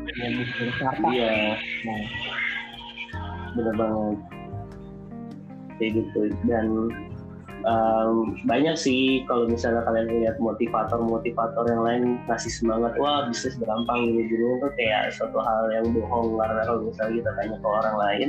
Iya. 1.13 1.35
Nah, 1.85 2.03
benar 3.55 3.75
banget. 3.77 4.19
Kayak 5.77 5.91
gitu. 6.01 6.21
Dan 6.49 6.67
um, 7.69 8.37
banyak 8.49 8.77
sih 8.79 9.27
kalau 9.29 9.47
misalnya 9.51 9.85
kalian 9.85 10.09
lihat 10.25 10.37
motivator-motivator 10.41 11.65
yang 11.69 11.83
lain 11.85 12.03
ngasih 12.31 12.53
semangat 12.53 12.97
wah 12.97 13.29
bisnis 13.29 13.59
gampang 13.61 14.09
gini 14.09 14.25
gini 14.31 14.45
itu 14.57 14.69
kayak 14.79 15.13
suatu 15.15 15.39
hal 15.43 15.65
yang 15.75 15.93
bohong. 15.93 16.39
Karena 16.41 16.63
kalau 16.65 16.81
misalnya 16.87 17.13
kita 17.23 17.31
tanya 17.37 17.57
ke 17.61 17.69
orang 17.69 17.97
lain 17.99 18.29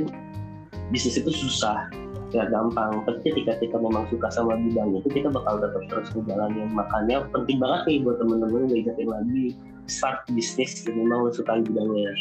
bisnis 0.92 1.20
itu 1.20 1.30
susah 1.32 1.88
gak 2.28 2.52
gampang 2.52 3.00
tapi 3.08 3.32
ketika 3.32 3.56
kita 3.56 3.76
memang 3.80 4.04
suka 4.12 4.28
sama 4.28 4.52
bidang 4.60 4.92
itu 4.92 5.08
kita 5.08 5.32
bakal 5.32 5.56
tetap 5.58 5.82
terus 5.88 6.08
menjalani 6.12 6.60
makanya 6.68 7.24
penting 7.32 7.56
banget 7.56 7.80
nih 7.88 7.96
buat 8.04 8.16
temen-temen 8.20 8.68
gue 8.68 8.76
ingetin 8.84 9.08
lagi 9.08 9.44
start 9.88 10.28
bisnis 10.30 10.84
gitu 10.84 10.92
memang 10.92 11.24
lo 11.24 11.30
suka 11.32 11.56
bidangnya 11.64 12.12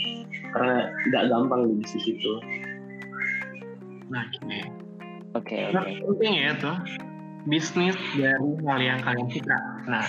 karena 0.55 0.77
gak 1.11 1.23
gampang 1.27 1.67
di 1.67 1.73
bisnis 1.83 2.05
itu 2.07 2.33
Nah, 4.07 4.23
oke. 4.23 4.59
Oke, 5.35 5.57
Nah, 5.75 5.83
oke. 5.83 6.15
penting 6.15 6.33
ya 6.39 6.55
tuh 6.55 6.77
bisnis 7.43 7.95
dari 8.15 8.51
hal 8.63 8.79
yang 8.79 8.99
kalian 9.03 9.27
suka. 9.27 9.57
Nah, 9.83 10.03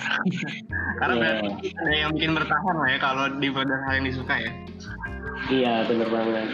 karena 1.03 1.13
Iya. 1.15 1.19
berarti 1.19 1.67
ada 1.75 1.93
yang 1.93 2.11
bikin 2.15 2.31
bertahan 2.31 2.75
lah 2.79 2.87
ya 2.87 2.97
kalau 2.97 3.25
di 3.43 3.47
pada 3.51 3.75
hal 3.83 3.99
yang 3.99 4.07
disuka 4.07 4.35
ya. 4.39 4.51
Iya 5.47 5.87
bener 5.87 6.07
banget. 6.11 6.47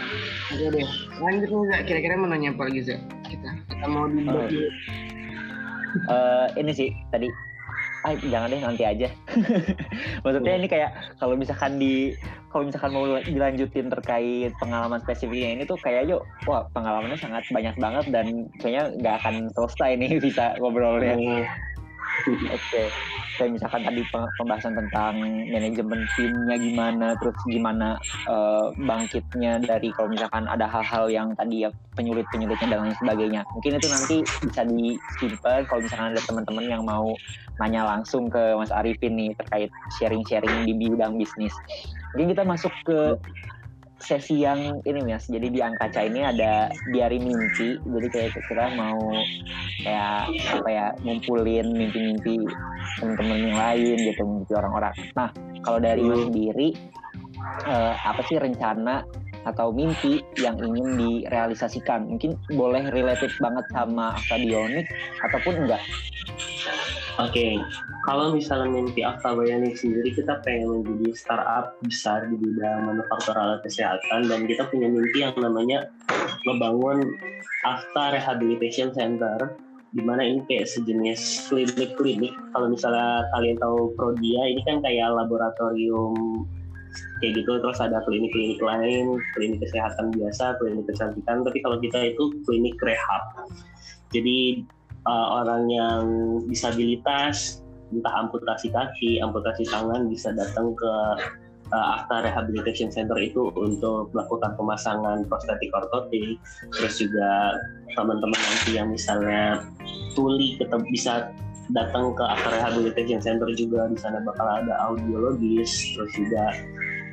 Oke 0.54 0.66
deh, 0.70 0.86
lanjut 1.18 1.48
nih 1.50 1.64
Zak. 1.74 1.80
Kira-kira 1.90 2.14
mau 2.14 2.30
nanya 2.30 2.54
apa 2.54 2.70
lagi 2.70 2.80
Zak? 2.86 3.00
Kita, 3.26 3.50
kita 3.66 3.86
mau 3.90 4.06
di 4.06 4.22
Oh. 5.96 6.12
Eh, 6.12 6.46
ini 6.60 6.72
sih 6.76 6.90
tadi. 7.08 7.26
Ah 8.04 8.14
jangan 8.14 8.52
deh 8.52 8.60
nanti 8.62 8.84
aja. 8.86 9.08
Maksudnya 10.22 10.54
ini 10.60 10.68
kayak 10.70 10.92
kalau 11.18 11.34
misalkan 11.34 11.80
di 11.80 12.14
kalau 12.52 12.72
misalkan 12.72 12.92
mau 12.94 13.04
dilanjutin 13.20 13.92
terkait 13.92 14.52
pengalaman 14.56 15.02
spesifiknya 15.02 15.60
ini 15.60 15.62
tuh 15.68 15.76
kayak 15.76 16.08
yuk 16.08 16.22
wah 16.48 16.64
pengalamannya 16.72 17.18
sangat 17.18 17.44
banyak 17.52 17.76
banget 17.76 18.04
dan 18.08 18.48
kayaknya 18.62 18.96
nggak 18.96 19.14
akan 19.20 19.34
selesai 19.52 19.90
nih 20.00 20.10
bisa 20.24 20.56
ngobrolnya 20.56 21.44
Oke, 22.56 22.82
kayak 23.36 23.50
misalkan 23.52 23.82
tadi 23.84 24.02
pembahasan 24.40 24.74
tentang 24.74 25.14
manajemen 25.52 26.00
timnya 26.16 26.56
gimana, 26.56 27.08
terus 27.20 27.36
gimana 27.46 28.00
eh, 28.26 28.66
bangkitnya 28.80 29.60
dari 29.62 29.92
kalau 29.92 30.08
misalkan 30.10 30.48
ada 30.48 30.64
hal-hal 30.64 31.12
yang 31.12 31.28
tadi 31.36 31.68
ya 31.68 31.70
penyulit-penyulitnya 31.96 32.68
dan 32.72 32.78
lain 32.88 32.96
sebagainya. 32.96 33.40
Mungkin 33.56 33.78
itu 33.78 33.88
nanti 33.88 34.16
bisa 34.44 34.62
disimpan 34.64 35.64
kalau 35.68 35.80
misalkan 35.84 36.12
ada 36.12 36.22
teman-teman 36.24 36.64
yang 36.68 36.82
mau 36.84 37.16
nanya 37.56 37.88
langsung 37.88 38.28
ke 38.28 38.52
Mas 38.56 38.68
Arifin 38.68 39.16
nih 39.16 39.32
terkait 39.36 39.70
sharing-sharing 39.96 40.68
di 40.68 40.72
bidang 40.76 41.16
bisnis. 41.16 41.52
Mungkin 42.12 42.36
kita 42.36 42.44
masuk 42.44 42.72
ke 42.84 43.16
sesi 44.00 44.44
yang 44.44 44.80
ini 44.84 45.00
mas. 45.04 45.24
Jadi 45.28 45.48
di 45.48 45.60
angkaca 45.64 46.00
ini 46.04 46.20
ada 46.24 46.68
diari 46.92 47.16
mimpi. 47.20 47.80
Jadi 47.80 48.06
kayak 48.12 48.30
kita 48.36 48.66
mau 48.76 49.00
kayak 49.82 50.30
apa 50.52 50.68
ya 50.68 50.86
ngumpulin 51.00 51.66
mimpi-mimpi 51.72 52.44
teman-teman 53.00 53.38
yang 53.50 53.56
lain 53.56 53.96
gitu 54.12 54.22
mimpi 54.24 54.52
orang-orang. 54.56 54.94
Nah 55.16 55.30
kalau 55.64 55.80
dari 55.80 56.04
mas 56.04 56.20
sendiri 56.28 56.68
eh, 57.68 57.94
apa 57.96 58.20
sih 58.28 58.36
rencana 58.36 59.04
atau 59.46 59.70
mimpi 59.70 60.26
yang 60.42 60.58
ingin 60.58 60.98
direalisasikan 60.98 62.10
mungkin 62.10 62.34
boleh 62.52 62.90
related 62.90 63.30
banget 63.38 63.64
sama 63.70 64.18
akademik 64.18 64.90
ataupun 65.22 65.64
enggak 65.64 65.82
Oke, 67.16 67.56
kalau 68.04 68.36
misalnya 68.36 68.76
mimpi 68.76 69.00
Bayani 69.00 69.72
sendiri 69.72 70.12
kita 70.12 70.36
pengen 70.44 70.84
menjadi 70.84 71.16
startup 71.16 71.72
besar 71.80 72.28
di 72.28 72.36
bidang 72.36 72.92
manufaktur 72.92 73.32
alat 73.32 73.64
kesehatan 73.64 74.28
dan 74.28 74.44
kita 74.44 74.68
punya 74.68 74.92
mimpi 74.92 75.24
yang 75.24 75.32
namanya 75.40 75.88
ngebangun 76.44 77.16
Akta 77.64 78.20
Rehabilitation 78.20 78.92
Center 78.92 79.56
di 79.96 80.04
mana 80.04 80.28
ini 80.28 80.44
kayak 80.44 80.68
sejenis 80.68 81.48
klinik-klinik. 81.48 82.36
Kalau 82.52 82.68
misalnya 82.68 83.24
kalian 83.32 83.56
tahu 83.64 83.96
Prodia, 83.96 84.42
ini 84.52 84.60
kan 84.68 84.84
kayak 84.84 85.08
laboratorium 85.16 86.44
kayak 87.20 87.42
gitu 87.42 87.58
terus 87.60 87.78
ada 87.80 88.02
klinik-klinik 88.04 88.60
lain, 88.60 89.20
klinik 89.36 89.60
kesehatan 89.64 90.12
biasa, 90.14 90.56
klinik 90.60 90.84
kecantikan. 90.88 91.42
Tapi 91.46 91.58
kalau 91.64 91.76
kita 91.80 92.12
itu 92.12 92.32
klinik 92.44 92.76
rehab. 92.84 93.48
Jadi 94.14 94.64
uh, 95.06 95.42
orang 95.42 95.70
yang 95.70 96.04
disabilitas 96.46 97.62
entah 97.94 98.14
amputasi 98.18 98.70
kaki, 98.74 99.22
amputasi 99.22 99.62
tangan 99.70 100.10
bisa 100.10 100.34
datang 100.34 100.74
ke 100.74 100.92
uh, 101.70 101.86
Akta 102.02 102.26
Rehabilitation 102.26 102.90
Center 102.90 103.14
itu 103.18 103.50
untuk 103.54 104.10
melakukan 104.10 104.58
pemasangan 104.58 105.26
prostetik 105.30 105.70
ortotik, 105.74 106.38
terus 106.74 106.94
juga 106.98 107.58
teman-teman 107.94 108.38
nanti 108.38 108.70
yang 108.74 108.90
misalnya 108.90 109.62
tuli 110.18 110.58
tetap 110.58 110.82
bisa 110.90 111.30
datang 111.74 112.14
ke 112.14 112.24
Akta 112.26 112.48
Rehabilitation 112.58 113.22
Center 113.22 113.50
juga 113.54 113.90
di 113.90 113.98
sana 113.98 114.22
bakal 114.22 114.46
ada 114.46 114.74
audiologis, 114.90 115.94
terus 115.94 116.10
juga 116.14 116.54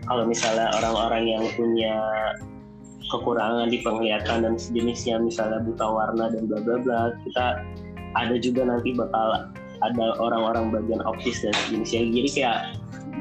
kalau 0.08 0.24
misalnya 0.28 0.72
orang-orang 0.80 1.24
yang 1.28 1.44
punya 1.56 1.96
kekurangan 3.12 3.70
di 3.70 3.80
penglihatan 3.86 4.48
dan 4.48 4.56
sejenisnya 4.58 5.22
misalnya 5.22 5.62
buta 5.62 5.86
warna 5.86 6.34
dan 6.34 6.50
bla 6.50 6.60
bla 6.64 6.78
bla 6.82 7.02
kita 7.28 7.62
ada 8.18 8.36
juga 8.42 8.66
nanti 8.66 8.96
bakal 8.96 9.54
ada 9.84 10.06
orang-orang 10.18 10.72
bagian 10.72 11.04
optis 11.04 11.44
dan 11.44 11.54
sejenisnya 11.68 12.10
jadi 12.10 12.30
kayak 12.34 12.60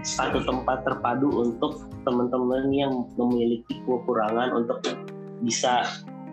satu 0.03 0.42
tempat 0.42 0.83
terpadu 0.83 1.31
untuk 1.31 1.87
teman-teman 2.03 2.75
yang 2.75 3.07
memiliki 3.14 3.79
kekurangan 3.87 4.51
untuk 4.51 4.83
bisa 5.42 5.87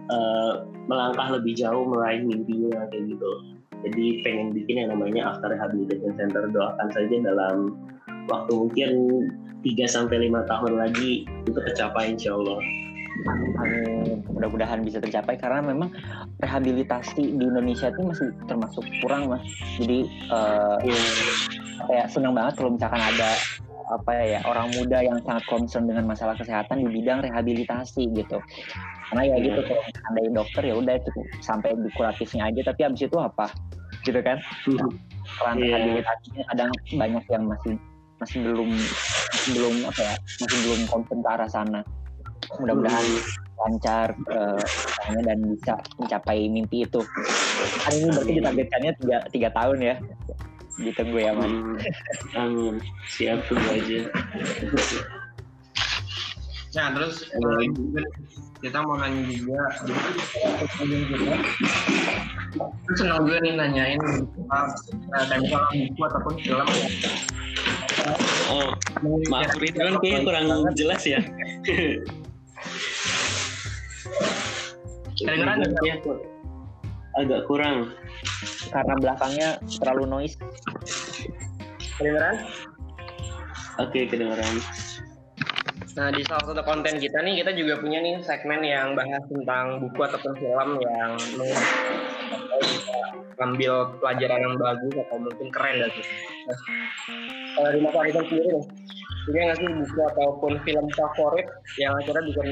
uh, 0.09 0.65
melangkah 0.89 1.38
lebih 1.38 1.53
jauh 1.53 1.85
meraih 1.85 2.25
mimpinya 2.25 2.89
kayak 2.89 3.13
gitu. 3.13 3.31
Jadi 3.79 4.05
pengen 4.25 4.51
bikin 4.51 4.75
yang 4.83 4.89
namanya 4.91 5.31
After 5.31 5.53
Rehabilitation 5.53 6.17
Center 6.17 6.51
doakan 6.51 6.89
saja 6.91 7.15
dalam 7.23 7.77
waktu 8.27 8.51
mungkin 8.57 8.91
3 9.63 9.88
sampai 9.89 10.17
lima 10.28 10.45
tahun 10.48 10.80
lagi 10.80 11.28
itu 11.48 11.60
tercapai 11.60 12.15
insya 12.15 12.36
Allah. 12.36 12.60
Amin. 13.60 14.24
Mudah-mudahan 14.32 14.80
bisa 14.86 15.04
tercapai 15.04 15.36
karena 15.36 15.60
memang 15.60 15.91
rehabilitasi 16.39 17.36
di 17.36 17.43
Indonesia 17.43 17.91
itu 17.91 18.02
masih 18.08 18.28
termasuk 18.48 18.84
kurang 19.04 19.28
mas. 19.28 19.43
Jadi 19.76 20.08
uh, 20.32 20.80
kayak 21.91 22.08
senang 22.08 22.32
banget 22.36 22.63
kalau 22.63 22.72
misalkan 22.80 23.02
ada 23.04 23.36
apa 23.89 24.12
ya 24.22 24.39
orang 24.45 24.69
muda 24.78 25.02
yang 25.02 25.17
sangat 25.26 25.43
concern 25.50 25.89
dengan 25.89 26.06
masalah 26.06 26.38
kesehatan 26.38 26.86
di 26.86 26.89
bidang 27.02 27.26
rehabilitasi 27.26 28.08
gitu. 28.13 28.38
Karena 29.12 29.24
ya 29.26 29.36
gitu 29.41 29.60
kalau 29.65 29.82
misalkan 29.84 30.13
dari 30.15 30.30
dokter 30.32 30.62
ya 30.63 30.76
udah 30.78 30.95
cukup 31.10 31.26
sampai 31.41 31.69
di 31.74 31.89
kuratifnya 31.98 32.43
aja 32.48 32.62
tapi 32.69 32.82
abis 32.86 33.02
itu 33.10 33.17
apa 33.17 33.52
gitu 34.08 34.19
kan? 34.24 34.38
Peran 35.41 35.56
yeah. 35.60 35.76
rehabilitasinya 35.76 36.43
kadang 36.54 36.69
banyak 36.95 37.26
yang 37.28 37.43
masih 37.50 37.74
masih 38.19 38.38
belum 38.43 38.69
masih 39.49 39.65
belum 39.65 39.75
apa 39.89 40.01
ya 40.05 40.15
masih 40.45 40.57
belum 40.62 40.81
concern 40.93 41.19
ke 41.25 41.29
arah 41.33 41.49
sana 41.49 41.81
mudah-mudahan 42.62 43.05
lancar 43.59 44.13
uh, 44.29 44.62
dan 45.25 45.39
bisa 45.51 45.75
mencapai 45.99 46.47
mimpi 46.47 46.88
itu. 46.88 47.01
Kan 47.83 47.91
ini 47.91 48.07
berarti 48.09 48.31
ditargetkannya 48.39 48.91
tiga, 49.03 49.17
tiga 49.29 49.49
tahun 49.51 49.77
ya. 49.83 49.95
Ditunggu 50.79 51.17
ya, 51.19 51.35
Mas. 51.35 51.51
Amin. 52.39 52.79
Siap 53.12 53.43
tunggu 53.51 53.67
aja. 53.67 53.99
Nah, 56.71 56.88
terus 56.95 57.27
kita 58.63 58.79
mau 58.79 58.95
nanya 58.95 59.21
juga, 59.27 59.59
terus 59.83 59.99
senang 62.95 63.27
juga 63.27 63.38
nih 63.43 63.53
nanyain 63.59 63.99
uh, 64.51 64.67
kayak 65.27 65.39
misalnya 65.43 65.67
buku 65.91 66.01
ataupun 66.07 66.33
film 66.43 66.67
Oh, 68.49 68.73
maaf 69.30 69.54
Ridwan 69.58 70.02
kayaknya 70.02 70.21
kurang 70.25 70.45
jelas 70.73 71.02
ya. 71.06 71.21
Kedengeran 75.19 75.58
ya? 75.84 75.95
Agak 77.19 77.41
kurang. 77.49 77.91
Karena 78.69 78.93
belakangnya 79.02 79.49
terlalu 79.82 80.04
noise. 80.08 80.36
Kedengeran? 81.97 82.36
Oke, 83.80 84.08
kedengeran. 84.08 84.56
Nah, 85.99 86.15
di 86.15 86.23
salah 86.23 86.45
satu 86.47 86.63
konten 86.63 86.95
kita 86.95 87.19
nih, 87.19 87.43
kita 87.43 87.52
juga 87.60 87.75
punya 87.82 87.99
nih 87.99 88.23
segmen 88.23 88.63
yang 88.63 88.95
bahas 88.95 89.19
tentang 89.28 89.84
buku 89.84 89.99
ataupun 89.99 90.32
film 90.39 90.69
yang 90.80 91.12
mengambil 93.39 93.95
pelajaran 94.03 94.39
yang 94.43 94.55
bagus 94.59 94.93
atau 94.99 95.17
mungkin 95.17 95.47
keren 95.55 95.75
gitu. 95.79 96.11
Nah, 96.49 96.59
kalau 97.55 97.69
di 97.71 97.79
masa 97.79 97.99
kita 98.03 98.21
sendiri 98.27 98.47
nih, 98.51 98.65
punya 99.23 99.41
nggak 99.47 99.57
sih 99.61 99.67
buku 99.69 99.99
ataupun 100.15 100.51
film 100.67 100.85
favorit 100.97 101.47
yang 101.79 101.91
akhirnya 101.95 102.23
bikin 102.27 102.49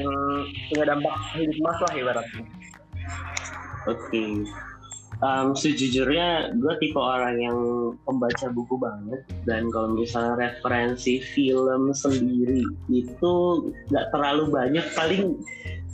punya 0.72 0.84
dampak 0.88 1.14
hidup 1.36 1.56
mas 1.60 1.78
lah 1.84 1.92
ibaratnya? 1.92 2.42
Oke. 3.84 4.00
Okay. 4.08 4.32
Um, 5.18 5.50
sejujurnya 5.50 6.54
gue 6.54 6.74
tipe 6.78 6.94
orang 6.94 7.42
yang 7.42 7.58
pembaca 8.06 8.54
buku 8.54 8.78
banget 8.78 9.26
dan 9.50 9.66
kalau 9.74 9.98
misalnya 9.98 10.38
referensi 10.38 11.18
film 11.34 11.90
sendiri 11.90 12.62
itu 12.86 13.34
nggak 13.90 14.14
terlalu 14.14 14.46
banyak 14.46 14.86
paling 14.94 15.34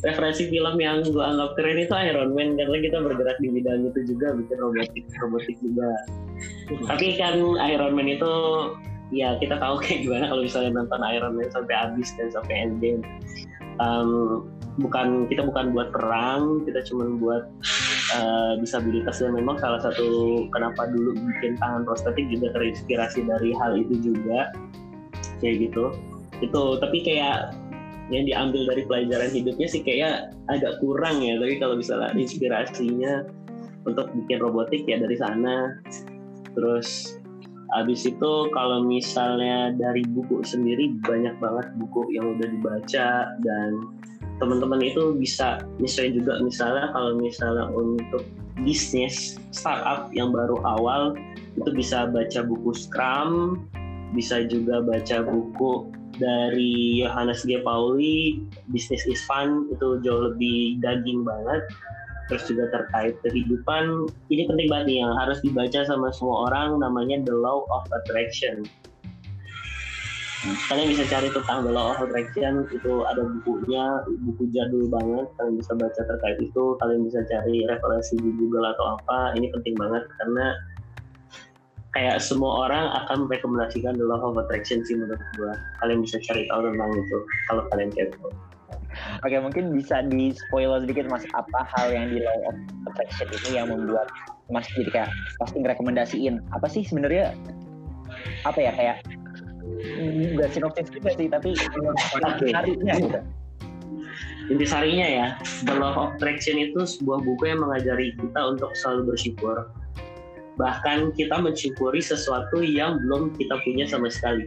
referensi 0.04 0.52
film 0.52 0.76
yang 0.76 1.00
gue 1.02 1.24
anggap 1.24 1.56
keren 1.56 1.80
itu 1.80 1.94
Iron 1.96 2.36
Man 2.36 2.60
karena 2.60 2.78
kita 2.84 2.98
bergerak 3.00 3.38
di 3.40 3.48
bidang 3.48 3.88
itu 3.88 4.00
juga 4.14 4.36
bikin 4.36 4.56
robotik 4.60 5.04
robotik 5.24 5.56
juga. 5.64 5.88
Tapi 6.92 7.16
kan 7.16 7.40
Iron 7.72 7.96
Man 7.96 8.08
itu 8.12 8.32
ya 9.10 9.40
kita 9.40 9.56
tahu 9.56 9.78
kayak 9.82 10.04
gimana 10.04 10.28
kalau 10.28 10.42
misalnya 10.44 10.70
nonton 10.76 11.00
Iron 11.08 11.34
Man 11.40 11.48
sampai 11.48 11.74
habis 11.74 12.12
dan 12.20 12.28
sampai 12.30 12.54
endgame. 12.68 13.02
Um, 13.82 14.46
bukan 14.78 15.26
kita 15.30 15.46
bukan 15.46 15.70
buat 15.74 15.94
perang 15.94 16.62
kita 16.66 16.84
cuma 16.84 17.08
buat 17.16 17.48
uh, 18.12 18.60
disabilitas. 18.60 19.24
Dan 19.24 19.32
memang 19.40 19.56
salah 19.56 19.80
satu 19.80 20.44
kenapa 20.52 20.84
dulu 20.92 21.16
bikin 21.16 21.56
tangan 21.56 21.88
prostetik 21.88 22.28
juga 22.28 22.52
terinspirasi 22.52 23.24
dari 23.24 23.56
hal 23.56 23.80
itu 23.80 24.12
juga. 24.12 24.52
Kayak 25.40 25.72
gitu. 25.72 25.96
Itu 26.44 26.76
tapi 26.76 27.00
kayak 27.00 27.56
yang 28.12 28.28
diambil 28.28 28.68
dari 28.68 28.82
pelajaran 28.84 29.32
hidupnya 29.32 29.68
sih 29.68 29.80
kayak 29.80 30.36
agak 30.52 30.76
kurang 30.80 31.24
ya. 31.24 31.40
Tapi 31.40 31.56
kalau 31.56 31.80
misalnya 31.80 32.12
inspirasinya 32.16 33.24
untuk 33.88 34.12
bikin 34.12 34.40
robotik 34.40 34.84
ya 34.84 35.00
dari 35.00 35.16
sana. 35.16 35.80
Terus 36.52 37.16
habis 37.72 38.04
itu 38.06 38.32
kalau 38.52 38.84
misalnya 38.84 39.72
dari 39.74 40.04
buku 40.04 40.44
sendiri 40.44 40.94
banyak 41.02 41.34
banget 41.40 41.66
buku 41.80 42.12
yang 42.12 42.36
udah 42.36 42.46
dibaca 42.46 43.08
dan 43.42 43.70
teman-teman 44.38 44.82
itu 44.82 45.14
bisa 45.18 45.62
misalnya 45.78 46.22
juga 46.22 46.32
misalnya 46.42 46.86
kalau 46.94 47.18
misalnya 47.18 47.66
untuk 47.74 48.22
bisnis 48.62 49.38
startup 49.50 50.10
yang 50.14 50.30
baru 50.30 50.58
awal 50.62 51.18
itu 51.58 51.70
bisa 51.74 52.06
baca 52.10 52.46
buku 52.46 52.70
Scrum 52.74 53.62
bisa 54.14 54.46
juga 54.46 54.78
baca 54.82 55.26
buku 55.26 55.90
dari 56.18 57.03
Yohanes 57.03 57.42
G. 57.46 57.61
Pauli, 57.62 58.42
Business 58.70 59.05
is 59.07 59.20
Fun, 59.24 59.70
itu 59.72 60.00
jauh 60.03 60.33
lebih 60.33 60.79
daging 60.81 61.22
banget. 61.27 61.62
Terus 62.33 62.48
juga 62.48 62.64
terkait 62.72 63.20
kehidupan, 63.20 64.09
ini 64.33 64.48
penting 64.48 64.68
banget 64.72 64.87
nih 64.88 64.98
yang 65.05 65.12
harus 65.20 65.44
dibaca 65.44 65.85
sama 65.85 66.09
semua 66.16 66.48
orang, 66.48 66.81
namanya 66.81 67.20
The 67.20 67.37
Law 67.37 67.68
of 67.68 67.85
Attraction. 67.92 68.64
Kalian 70.68 70.92
bisa 70.92 71.05
cari 71.09 71.29
tentang 71.33 71.68
The 71.68 71.72
Law 71.72 71.96
of 71.96 72.05
Attraction, 72.05 72.64
itu 72.72 73.05
ada 73.05 73.29
bukunya, 73.29 74.05
buku 74.24 74.48
jadul 74.57 74.88
banget, 74.88 75.29
kalian 75.37 75.61
bisa 75.61 75.72
baca 75.77 76.00
terkait 76.00 76.38
itu, 76.40 76.64
kalian 76.81 77.00
bisa 77.05 77.20
cari 77.29 77.64
referensi 77.68 78.16
di 78.16 78.31
Google 78.40 78.72
atau 78.72 78.96
apa, 79.00 79.37
ini 79.37 79.53
penting 79.53 79.77
banget 79.77 80.05
karena 80.20 80.57
kayak 81.94 82.18
semua 82.18 82.66
orang 82.66 82.90
akan 83.07 83.30
merekomendasikan 83.30 83.94
The 83.94 84.04
Law 84.04 84.35
of 84.35 84.37
Attraction 84.37 84.83
sih 84.83 84.98
menurut 84.98 85.22
gue. 85.38 85.52
Kalian 85.80 86.02
bisa 86.02 86.18
cari 86.26 86.50
tahu 86.50 86.66
tentang 86.66 86.90
itu 86.90 87.18
kalau 87.46 87.62
kalian 87.70 87.90
kepo. 87.94 88.28
Oke, 89.22 89.38
mungkin 89.38 89.74
bisa 89.74 90.02
di 90.07 90.35
spoiler 90.35 90.83
sedikit 90.83 91.07
mas 91.11 91.26
apa 91.35 91.66
hal 91.78 91.94
yang 91.94 92.11
di 92.11 92.22
Law 92.22 92.50
of 92.50 92.57
Attraction 92.90 93.30
ini 93.30 93.50
yang 93.62 93.66
membuat 93.70 94.11
mas 94.50 94.66
jadi 94.74 94.90
kayak 94.90 95.11
pasti 95.40 95.57
ngerekomendasiin 95.62 96.35
apa 96.52 96.66
sih 96.68 96.83
sebenarnya 96.85 97.33
apa 98.44 98.59
ya 98.61 98.72
kayak 98.76 98.98
nggak 100.37 100.50
sinopsis 100.52 100.90
juga 100.92 101.11
sih 101.16 101.26
tapi 101.30 101.54
intisarinya 101.54 102.94
gitu. 103.00 103.20
Intisarinya 104.44 105.09
ya, 105.09 105.26
The 105.64 105.72
Law 105.72 105.96
of 105.96 106.20
Attraction 106.20 106.61
itu 106.61 106.85
sebuah 106.85 107.24
buku 107.24 107.48
yang 107.48 107.64
mengajari 107.64 108.12
kita 108.20 108.40
untuk 108.44 108.76
selalu 108.76 109.16
bersyukur 109.16 109.72
bahkan 110.54 111.10
kita 111.14 111.34
mensyukuri 111.38 111.98
sesuatu 111.98 112.62
yang 112.62 113.02
belum 113.02 113.34
kita 113.34 113.58
punya 113.66 113.84
sama 113.86 114.06
sekali. 114.10 114.46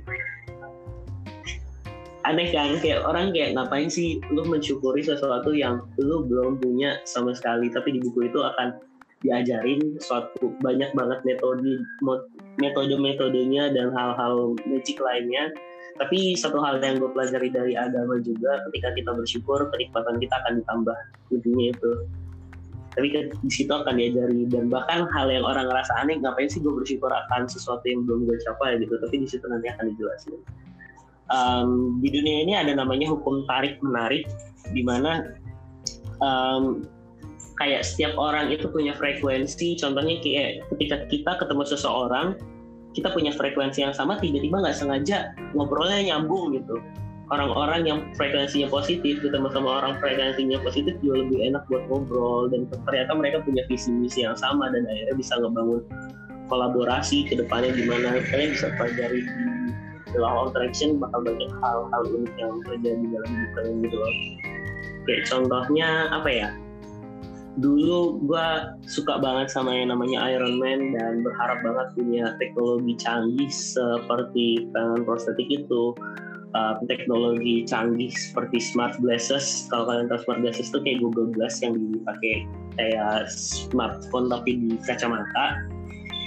Aneh 2.27 2.51
kan? 2.51 2.75
Kayak 2.83 3.07
orang 3.07 3.31
kayak 3.31 3.55
ngapain 3.55 3.87
sih 3.87 4.19
lu 4.35 4.43
mensyukuri 4.43 4.99
sesuatu 4.99 5.55
yang 5.55 5.79
lu 5.95 6.27
belum 6.27 6.59
punya 6.59 6.99
sama 7.07 7.31
sekali? 7.31 7.71
Tapi 7.71 7.95
di 7.95 7.99
buku 8.03 8.27
itu 8.27 8.43
akan 8.43 8.75
diajarin 9.23 9.97
suatu 9.97 10.53
banyak 10.61 10.93
banget 10.93 11.19
metode 11.25 11.81
metode 12.61 12.95
metodenya 12.99 13.71
dan 13.71 13.95
hal-hal 13.95 14.59
magic 14.67 14.99
lainnya. 14.99 15.55
Tapi 15.97 16.37
satu 16.37 16.61
hal 16.61 16.77
yang 16.77 17.01
gue 17.01 17.09
pelajari 17.09 17.49
dari 17.49 17.73
agama 17.73 18.21
juga 18.21 18.61
ketika 18.69 18.93
kita 18.93 19.11
bersyukur 19.17 19.65
kenikmatan 19.73 20.21
kita 20.21 20.35
akan 20.45 20.53
ditambah. 20.61 20.97
Intinya 21.33 21.65
itu 21.73 21.91
tapi 22.97 23.13
kan 23.13 23.29
di 23.45 23.51
situ 23.53 23.69
akan 23.69 23.93
diajari 23.93 24.49
dan 24.49 24.73
bahkan 24.73 25.05
hal 25.13 25.29
yang 25.29 25.45
orang 25.45 25.69
ngerasa 25.69 26.01
aneh 26.01 26.17
ngapain 26.17 26.49
sih 26.49 26.57
gue 26.57 26.73
bersyukur 26.73 27.13
akan 27.13 27.45
sesuatu 27.45 27.85
yang 27.85 28.01
belum 28.09 28.25
gue 28.25 28.41
capai 28.41 28.81
gitu. 28.81 28.97
Tapi 28.97 29.21
di 29.21 29.27
situ 29.29 29.45
nanti 29.45 29.69
akan 29.69 29.93
dijelasin. 29.93 30.41
Um, 31.29 32.01
di 32.01 32.09
dunia 32.09 32.41
ini 32.41 32.57
ada 32.57 32.73
namanya 32.73 33.13
hukum 33.13 33.45
tarik 33.45 33.77
menarik 33.85 34.25
di 34.73 34.81
mana 34.81 35.29
um, 36.25 36.89
kayak 37.61 37.85
setiap 37.85 38.17
orang 38.17 38.49
itu 38.49 38.65
punya 38.65 38.97
frekuensi. 38.97 39.77
Contohnya 39.77 40.17
kayak 40.17 40.65
ketika 40.73 41.05
kita 41.05 41.31
ketemu 41.37 41.63
seseorang 41.69 42.33
kita 42.97 43.13
punya 43.13 43.29
frekuensi 43.29 43.85
yang 43.85 43.93
sama 43.93 44.17
tiba-tiba 44.17 44.57
nggak 44.57 44.73
sengaja 44.73 45.37
ngobrolnya 45.53 46.01
nyambung 46.01 46.57
gitu 46.57 46.81
orang-orang 47.27 47.81
yang 47.83 47.99
frekuensinya 48.15 48.71
positif 48.71 49.19
ketemu 49.19 49.51
sama 49.51 49.83
orang 49.83 49.99
frekuensinya 49.99 50.63
positif 50.63 50.95
juga 51.03 51.27
lebih 51.27 51.51
enak 51.51 51.63
buat 51.67 51.83
ngobrol. 51.91 52.47
Dan 52.51 52.71
ternyata 52.87 53.11
mereka 53.15 53.43
punya 53.43 53.63
visi 53.67 53.91
misi 53.91 54.23
yang 54.23 54.37
sama 54.39 54.71
dan 54.71 54.87
akhirnya 54.87 55.15
bisa 55.15 55.33
ngebangun 55.39 55.81
kolaborasi 56.47 57.27
ke 57.27 57.35
depannya 57.35 57.75
gimana. 57.75 58.23
Kalian 58.31 58.55
bisa 58.55 58.71
pelajari 58.79 59.27
di 59.27 60.17
law 60.17 60.47
of 60.47 60.55
attraction 60.55 60.97
bakal 61.03 61.19
banyak 61.19 61.51
hal-hal 61.59 62.03
unik 62.07 62.33
yang 62.39 62.53
terjadi 62.63 63.05
dalam 63.11 63.29
hidup 63.29 63.51
kalian 63.59 63.75
gitu 63.83 63.97
loh. 63.99 64.13
Kayak 65.03 65.21
contohnya 65.27 65.89
apa 66.15 66.29
ya? 66.31 66.49
Dulu 67.57 68.21
gue 68.29 68.47
suka 68.85 69.17
banget 69.17 69.49
sama 69.49 69.73
yang 69.73 69.89
namanya 69.89 70.29
Iron 70.29 70.61
Man 70.61 70.93
dan 70.93 71.25
berharap 71.25 71.65
banget 71.65 71.87
punya 71.97 72.25
teknologi 72.37 72.93
canggih 73.01 73.49
seperti 73.49 74.69
tangan 74.77 75.01
prostetik 75.01 75.49
itu 75.49 75.97
uh, 76.55 76.79
teknologi 76.87 77.65
canggih 77.67 78.11
seperti 78.13 78.61
smart 78.61 78.95
glasses. 79.01 79.67
Kalau 79.67 79.89
kalian 79.89 80.07
tahu 80.07 80.19
smart 80.23 80.39
glasses 80.45 80.69
itu 80.71 80.79
kayak 80.83 80.99
Google 81.03 81.29
Glass 81.33 81.59
yang 81.59 81.75
dipakai 81.75 82.47
kayak 82.77 83.27
smartphone 83.31 84.31
tapi 84.31 84.51
di 84.55 84.69
kacamata. 84.85 85.67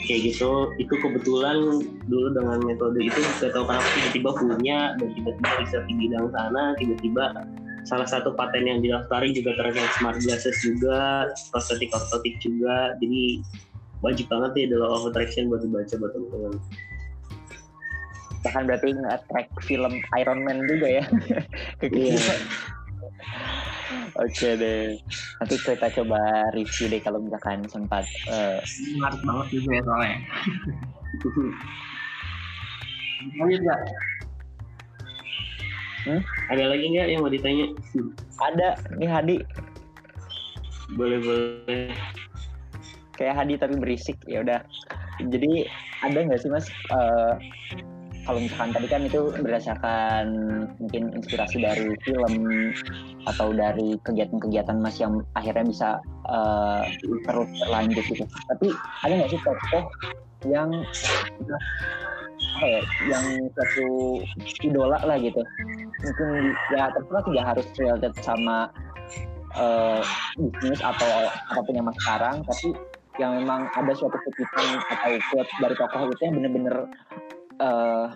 Kayak 0.08 0.34
gitu. 0.34 0.72
Itu 0.80 0.94
kebetulan 0.98 1.86
dulu 2.08 2.28
dengan 2.34 2.58
metode 2.64 2.98
itu 2.98 3.20
gak 3.38 3.52
tahu 3.54 3.64
kenapa 3.68 3.88
tiba-tiba 3.94 4.30
punya 4.34 4.82
dan 4.98 5.08
tiba-tiba 5.14 5.50
riset 5.60 5.84
di 5.86 5.94
bidang 5.94 6.26
sana 6.34 6.74
tiba-tiba 6.80 7.24
salah 7.88 8.08
satu 8.08 8.36
paten 8.36 8.68
yang 8.68 8.84
didaftari 8.84 9.32
juga 9.32 9.56
terkait 9.56 9.88
smart 9.96 10.18
glasses 10.20 10.56
juga 10.64 11.30
prostetik 11.52 11.92
ortotik 11.92 12.36
juga. 12.42 12.96
Jadi 12.98 13.44
wajib 14.00 14.26
banget 14.32 14.68
ya 14.68 14.80
of 14.80 15.04
Attraction 15.08 15.52
buat 15.52 15.60
dibaca 15.60 15.94
buat 16.00 16.12
teman-teman 16.16 16.56
bahkan 18.40 18.64
berarti 18.64 18.96
nge-track 18.96 19.48
film 19.64 20.00
Iron 20.16 20.40
Man 20.44 20.64
juga 20.64 20.88
ya 21.00 21.04
ke 21.80 21.86
kita 21.88 22.34
Oke 24.18 24.54
deh, 24.58 24.98
nanti 25.42 25.54
kita 25.58 25.90
coba 26.02 26.50
review 26.54 26.86
deh 26.90 27.02
kalau 27.02 27.22
misalkan 27.22 27.62
sempat. 27.66 28.06
Uh... 28.30 28.58
Smart 28.66 29.18
banget 29.22 29.46
juga 29.58 29.70
ya 29.78 29.82
soalnya. 29.86 30.16
Lanjut 33.40 33.60
nggak? 33.64 33.80
Hmm? 36.00 36.20
Ada 36.48 36.64
lagi 36.72 36.84
nggak 36.90 37.06
yang 37.12 37.20
mau 37.22 37.32
ditanya? 37.32 37.66
Ada, 38.40 38.68
nih 38.96 39.10
Hadi. 39.10 39.36
Boleh 40.96 41.18
boleh. 41.20 41.92
Kayak 43.14 43.36
Hadi 43.42 43.54
tapi 43.60 43.74
berisik 43.76 44.16
ya 44.24 44.40
udah. 44.40 44.60
Jadi 45.20 45.68
ada 46.00 46.18
nggak 46.24 46.40
sih 46.40 46.48
mas 46.48 46.66
uh, 46.88 47.36
kalau 48.30 48.46
misalkan 48.46 48.70
tadi 48.70 48.86
kan 48.86 49.02
itu 49.02 49.20
berdasarkan 49.42 50.26
mungkin 50.78 51.10
inspirasi 51.18 51.66
dari 51.66 51.98
film 52.06 52.34
atau 53.26 53.50
dari 53.50 53.98
kegiatan-kegiatan 54.06 54.78
mas 54.78 55.02
yang 55.02 55.18
akhirnya 55.34 55.66
bisa 55.66 55.88
uh, 56.30 56.86
terus 57.26 57.50
berlanjut 57.66 58.06
gitu. 58.06 58.22
Tapi 58.46 58.70
ada 59.02 59.12
nggak 59.18 59.30
sih 59.34 59.40
tokoh 59.42 59.82
yang 60.46 60.70
apa 62.54 62.66
ya, 62.70 62.80
yang 63.10 63.26
satu 63.50 63.86
idola 64.62 64.98
lah 65.02 65.18
gitu 65.18 65.42
mungkin 66.00 66.54
ya 66.72 66.88
terserah 66.94 67.22
tidak 67.28 67.44
harus 67.44 67.66
related 67.76 68.12
sama 68.22 68.70
uh, 69.58 70.00
bisnis 70.38 70.80
atau 70.80 71.28
apa 71.28 71.60
pun 71.66 71.74
yang 71.76 71.86
mas 71.88 71.98
sekarang 72.00 72.40
tapi 72.46 72.68
yang 73.20 73.36
memang 73.42 73.68
ada 73.76 73.92
suatu 73.92 74.16
kutipan 74.24 74.80
atau 74.88 75.18
quote 75.28 75.52
dari 75.60 75.74
tokoh 75.76 76.08
itu 76.08 76.22
yang 76.24 76.34
benar-benar 76.40 76.76
uh, 77.60 78.10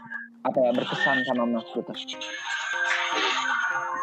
apa 0.45 0.59
ya 0.61 0.71
berkesan 0.77 1.25
sama 1.25 1.45
mas 1.49 1.67
gitu. 1.73 1.93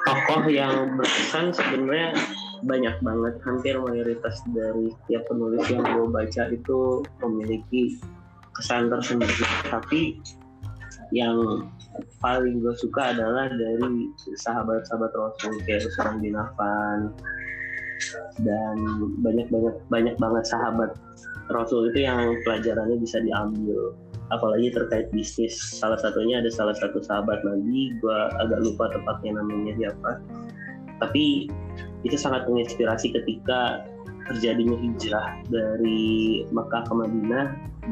Tokoh 0.01 0.43
yang 0.49 0.97
berkesan 0.97 1.53
sebenarnya 1.53 2.17
banyak 2.65 2.95
banget. 3.05 3.33
Hampir 3.45 3.75
mayoritas 3.77 4.41
dari 4.49 4.89
setiap 4.89 5.23
penulis 5.29 5.65
yang 5.69 5.85
gue 5.85 6.07
baca 6.09 6.43
itu 6.49 7.05
memiliki 7.21 8.01
kesan 8.57 8.89
tersendiri. 8.89 9.45
Tapi 9.69 10.17
yang 11.13 11.69
paling 12.23 12.63
gue 12.63 12.73
suka 12.79 13.13
adalah 13.13 13.51
dari 13.51 14.09
sahabat-sahabat 14.41 15.11
Rasul 15.13 15.61
kayak 15.69 15.85
Usman 15.85 16.25
bin 16.25 16.33
Affan. 16.33 17.13
Dan 18.41 18.75
banyak 19.21 19.53
banyak 19.53 19.75
banyak 19.93 20.15
banget 20.17 20.45
sahabat 20.49 20.97
Rasul 21.53 21.93
itu 21.93 22.09
yang 22.09 22.33
pelajarannya 22.41 22.97
bisa 22.97 23.21
diambil 23.21 23.93
apalagi 24.31 24.71
terkait 24.71 25.11
bisnis. 25.11 25.53
Salah 25.55 25.99
satunya 25.99 26.39
ada 26.39 26.49
salah 26.49 26.73
satu 26.73 27.03
sahabat 27.03 27.43
lagi. 27.43 27.93
Gue 27.99 28.17
agak 28.39 28.59
lupa 28.63 28.89
tepatnya 28.89 29.37
namanya 29.37 29.75
siapa. 29.77 30.11
Tapi 31.03 31.51
itu 32.01 32.17
sangat 32.17 32.47
menginspirasi 32.47 33.13
ketika 33.13 33.85
terjadinya 34.31 34.77
hijrah 34.79 35.43
dari 35.51 36.43
Mekah 36.49 36.83
ke 36.87 36.93
Madinah. 36.95 37.45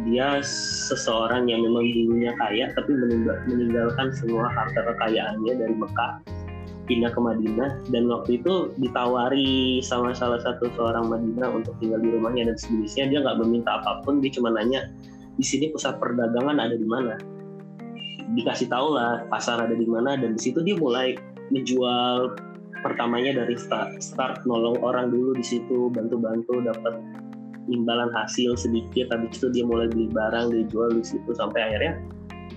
Dia 0.06 0.39
seseorang 0.86 1.49
yang 1.49 1.65
memang 1.65 1.82
dulunya 1.82 2.32
kaya 2.38 2.69
tapi 2.78 2.93
meninggal, 2.93 3.41
meninggalkan 3.49 4.13
semua 4.13 4.47
harta 4.54 4.80
kekayaannya 4.80 5.54
dari 5.60 5.75
Mekah. 5.75 6.23
Pindah 6.86 7.12
ke 7.13 7.21
Madinah. 7.21 7.69
Dan 7.89 8.10
waktu 8.10 8.41
itu 8.41 8.73
ditawari 8.80 9.82
sama 9.84 10.13
salah 10.15 10.41
satu 10.41 10.71
seorang 10.78 11.10
Madinah 11.10 11.54
untuk 11.54 11.75
tinggal 11.82 12.02
di 12.02 12.10
rumahnya 12.13 12.54
dan 12.54 12.56
sejenisnya. 12.58 13.06
Dia 13.13 13.19
nggak 13.25 13.38
meminta 13.45 13.82
apa 13.82 14.02
pun. 14.06 14.21
Dia 14.21 14.32
cuma 14.34 14.54
nanya 14.54 14.89
di 15.39 15.45
sini 15.47 15.71
pusat 15.71 15.95
perdagangan 16.04 16.60
ada 16.60 16.75
di 16.75 16.84
mana? 16.84 17.15
Dikasih 18.36 18.67
tahu 18.67 18.99
lah 18.99 19.23
pasar 19.32 19.63
ada 19.63 19.71
di 19.71 19.88
mana 19.88 20.19
dan 20.19 20.36
di 20.36 20.41
situ 20.43 20.60
dia 20.60 20.75
mulai 20.75 21.15
menjual 21.49 22.36
pertamanya 22.84 23.39
dari 23.43 23.56
start, 23.56 24.04
start 24.04 24.43
nolong 24.43 24.75
orang 24.84 25.10
dulu 25.10 25.32
di 25.39 25.43
situ 25.43 25.88
bantu-bantu 25.95 26.60
dapat 26.60 26.99
imbalan 27.71 28.12
hasil 28.12 28.60
sedikit 28.60 29.15
habis 29.15 29.39
itu 29.39 29.47
dia 29.56 29.63
mulai 29.63 29.88
beli 29.88 30.12
barang 30.12 30.52
dia 30.52 30.63
jual 30.67 30.91
di 30.91 31.04
situ 31.08 31.32
sampai 31.32 31.71
akhirnya 31.71 31.93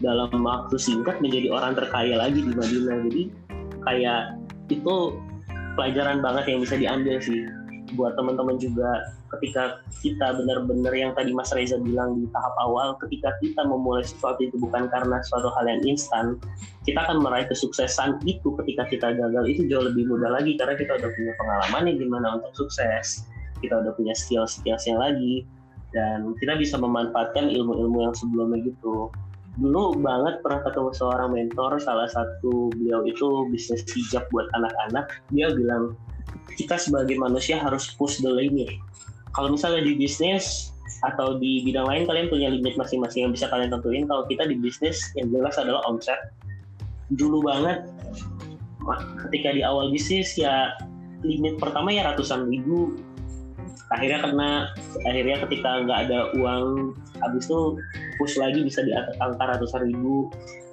dalam 0.03 0.35
waktu 0.43 0.75
singkat 0.75 1.23
menjadi 1.23 1.55
orang 1.55 1.79
terkaya 1.79 2.19
lagi 2.19 2.43
di 2.43 2.53
Madinah. 2.53 2.99
Jadi 3.07 3.23
kayak 3.87 4.23
itu 4.75 4.95
pelajaran 5.79 6.19
banget 6.19 6.45
yang 6.51 6.59
bisa 6.67 6.75
diambil 6.75 7.17
sih 7.23 7.47
buat 7.95 8.19
teman-teman 8.19 8.59
juga 8.59 9.22
ketika 9.39 9.81
kita 10.05 10.37
benar-benar 10.37 10.93
yang 10.93 11.13
tadi 11.17 11.33
Mas 11.33 11.51
Reza 11.57 11.81
bilang 11.81 12.21
di 12.21 12.29
tahap 12.33 12.55
awal 12.61 12.97
ketika 13.01 13.33
kita 13.41 13.65
memulai 13.65 14.05
sesuatu 14.05 14.45
itu 14.45 14.57
bukan 14.61 14.93
karena 14.93 15.23
suatu 15.25 15.49
hal 15.57 15.65
yang 15.69 15.81
instan 15.89 16.37
kita 16.85 17.01
akan 17.01 17.25
meraih 17.25 17.49
kesuksesan 17.49 18.21
itu 18.29 18.53
ketika 18.63 18.85
kita 18.93 19.09
gagal 19.17 19.45
itu 19.49 19.65
jauh 19.71 19.89
lebih 19.89 20.05
mudah 20.09 20.37
lagi 20.37 20.55
karena 20.61 20.77
kita 20.77 21.01
udah 21.01 21.11
punya 21.17 21.33
pengalaman 21.41 21.83
yang 21.89 21.99
gimana 22.03 22.29
untuk 22.41 22.53
sukses 22.55 23.25
kita 23.63 23.79
udah 23.79 23.95
punya 23.95 24.13
skill-skills 24.13 24.85
yang 24.91 24.99
lagi 24.99 25.47
dan 25.95 26.35
kita 26.43 26.59
bisa 26.59 26.77
memanfaatkan 26.81 27.53
ilmu-ilmu 27.53 28.11
yang 28.11 28.17
sebelumnya 28.17 28.65
gitu. 28.65 29.13
Dulu 29.61 30.01
banget 30.01 30.41
pernah 30.41 30.65
ketemu 30.65 30.91
seorang 30.97 31.31
mentor 31.37 31.77
salah 31.77 32.09
satu 32.09 32.73
beliau 32.73 33.05
itu 33.05 33.47
bisnis 33.53 33.85
hijab 33.93 34.25
buat 34.33 34.49
anak-anak 34.57 35.13
dia 35.29 35.53
bilang 35.53 35.93
kita 36.57 36.81
sebagai 36.81 37.21
manusia 37.21 37.61
harus 37.61 37.93
push 37.93 38.25
the 38.25 38.33
limit 38.33 38.73
kalau 39.33 39.49
misalnya 39.53 39.85
di 39.85 39.97
bisnis 39.97 40.73
atau 41.03 41.41
di 41.41 41.67
bidang 41.67 41.87
lain 41.89 42.05
kalian 42.07 42.29
punya 42.31 42.49
limit 42.53 42.79
masing-masing 42.79 43.27
yang 43.27 43.33
bisa 43.35 43.51
kalian 43.51 43.73
tentuin. 43.75 44.07
Kalau 44.07 44.23
kita 44.31 44.47
di 44.47 44.57
bisnis 44.59 45.03
yang 45.19 45.35
jelas 45.35 45.59
adalah 45.59 45.83
omset. 45.91 46.19
Dulu 47.13 47.43
banget 47.43 47.87
ketika 49.29 49.55
di 49.55 49.63
awal 49.63 49.91
bisnis 49.91 50.35
ya 50.39 50.75
limit 51.27 51.59
pertama 51.59 51.91
ya 51.91 52.07
ratusan 52.13 52.47
ribu. 52.47 52.95
Akhirnya 53.93 54.25
karena 54.25 54.49
akhirnya 55.05 55.37
ketika 55.49 55.71
nggak 55.85 55.99
ada 56.09 56.19
uang 56.39 56.97
habis 57.21 57.45
itu 57.45 57.77
push 58.17 58.41
lagi 58.41 58.65
bisa 58.65 58.81
di 58.87 58.95
angka 58.97 59.45
ratusan 59.59 59.91
ribu 59.91 60.33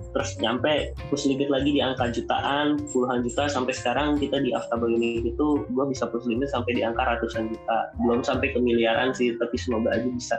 terus 0.10 0.34
nyampe 0.42 0.94
push 1.14 1.30
limit 1.30 1.54
lagi 1.54 1.70
di 1.70 1.82
angka 1.82 2.10
jutaan 2.10 2.82
puluhan 2.90 3.22
juta. 3.22 3.46
Sampai 3.46 3.74
sekarang 3.78 4.18
kita 4.18 4.42
di 4.42 4.54
Aftable 4.54 4.90
ini 4.94 5.22
itu 5.22 5.64
gue 5.70 5.86
bisa 5.90 6.10
push 6.10 6.26
limit 6.26 6.50
sampai 6.50 6.78
di 6.78 6.82
angka 6.82 7.06
ratusan 7.06 7.50
juta. 7.54 7.94
Belum 8.02 8.26
sampai 8.26 8.50
ke 8.50 8.60
miliaran 8.60 9.14
sih 9.14 9.38
tapi 9.38 9.56
semoga 9.56 9.94
aja 9.94 10.10
bisa 10.10 10.38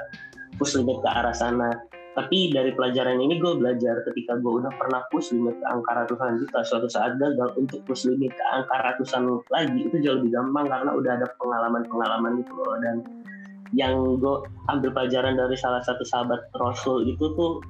push 0.58 0.74
limit 0.74 0.98
ke 1.02 1.08
arah 1.08 1.34
sana. 1.34 1.70
Tapi 2.10 2.50
dari 2.50 2.74
pelajaran 2.74 3.22
ini 3.22 3.38
gue 3.38 3.54
belajar 3.54 4.02
ketika 4.10 4.34
gue 4.42 4.52
udah 4.58 4.74
pernah 4.74 5.06
push 5.14 5.30
limit 5.30 5.54
ke 5.62 5.66
angka 5.70 5.94
ratusan 5.94 6.42
juta 6.42 6.58
suatu 6.66 6.90
saat 6.90 7.14
gagal 7.22 7.54
untuk 7.54 7.86
push 7.86 8.10
limit 8.10 8.34
ke 8.34 8.44
angka 8.50 8.76
ratusan 8.82 9.30
lagi 9.54 9.86
itu 9.86 9.96
jauh 10.02 10.18
lebih 10.18 10.34
gampang 10.34 10.66
karena 10.66 10.90
udah 10.90 11.12
ada 11.22 11.26
pengalaman-pengalaman 11.38 12.42
gitu 12.42 12.52
loh. 12.58 12.74
Dan 12.82 12.96
yang 13.70 14.18
gue 14.18 14.42
ambil 14.66 14.90
pelajaran 14.90 15.38
dari 15.38 15.54
salah 15.54 15.78
satu 15.86 16.02
sahabat 16.02 16.50
Rasul 16.58 17.06
itu 17.06 17.30
tuh 17.38 17.62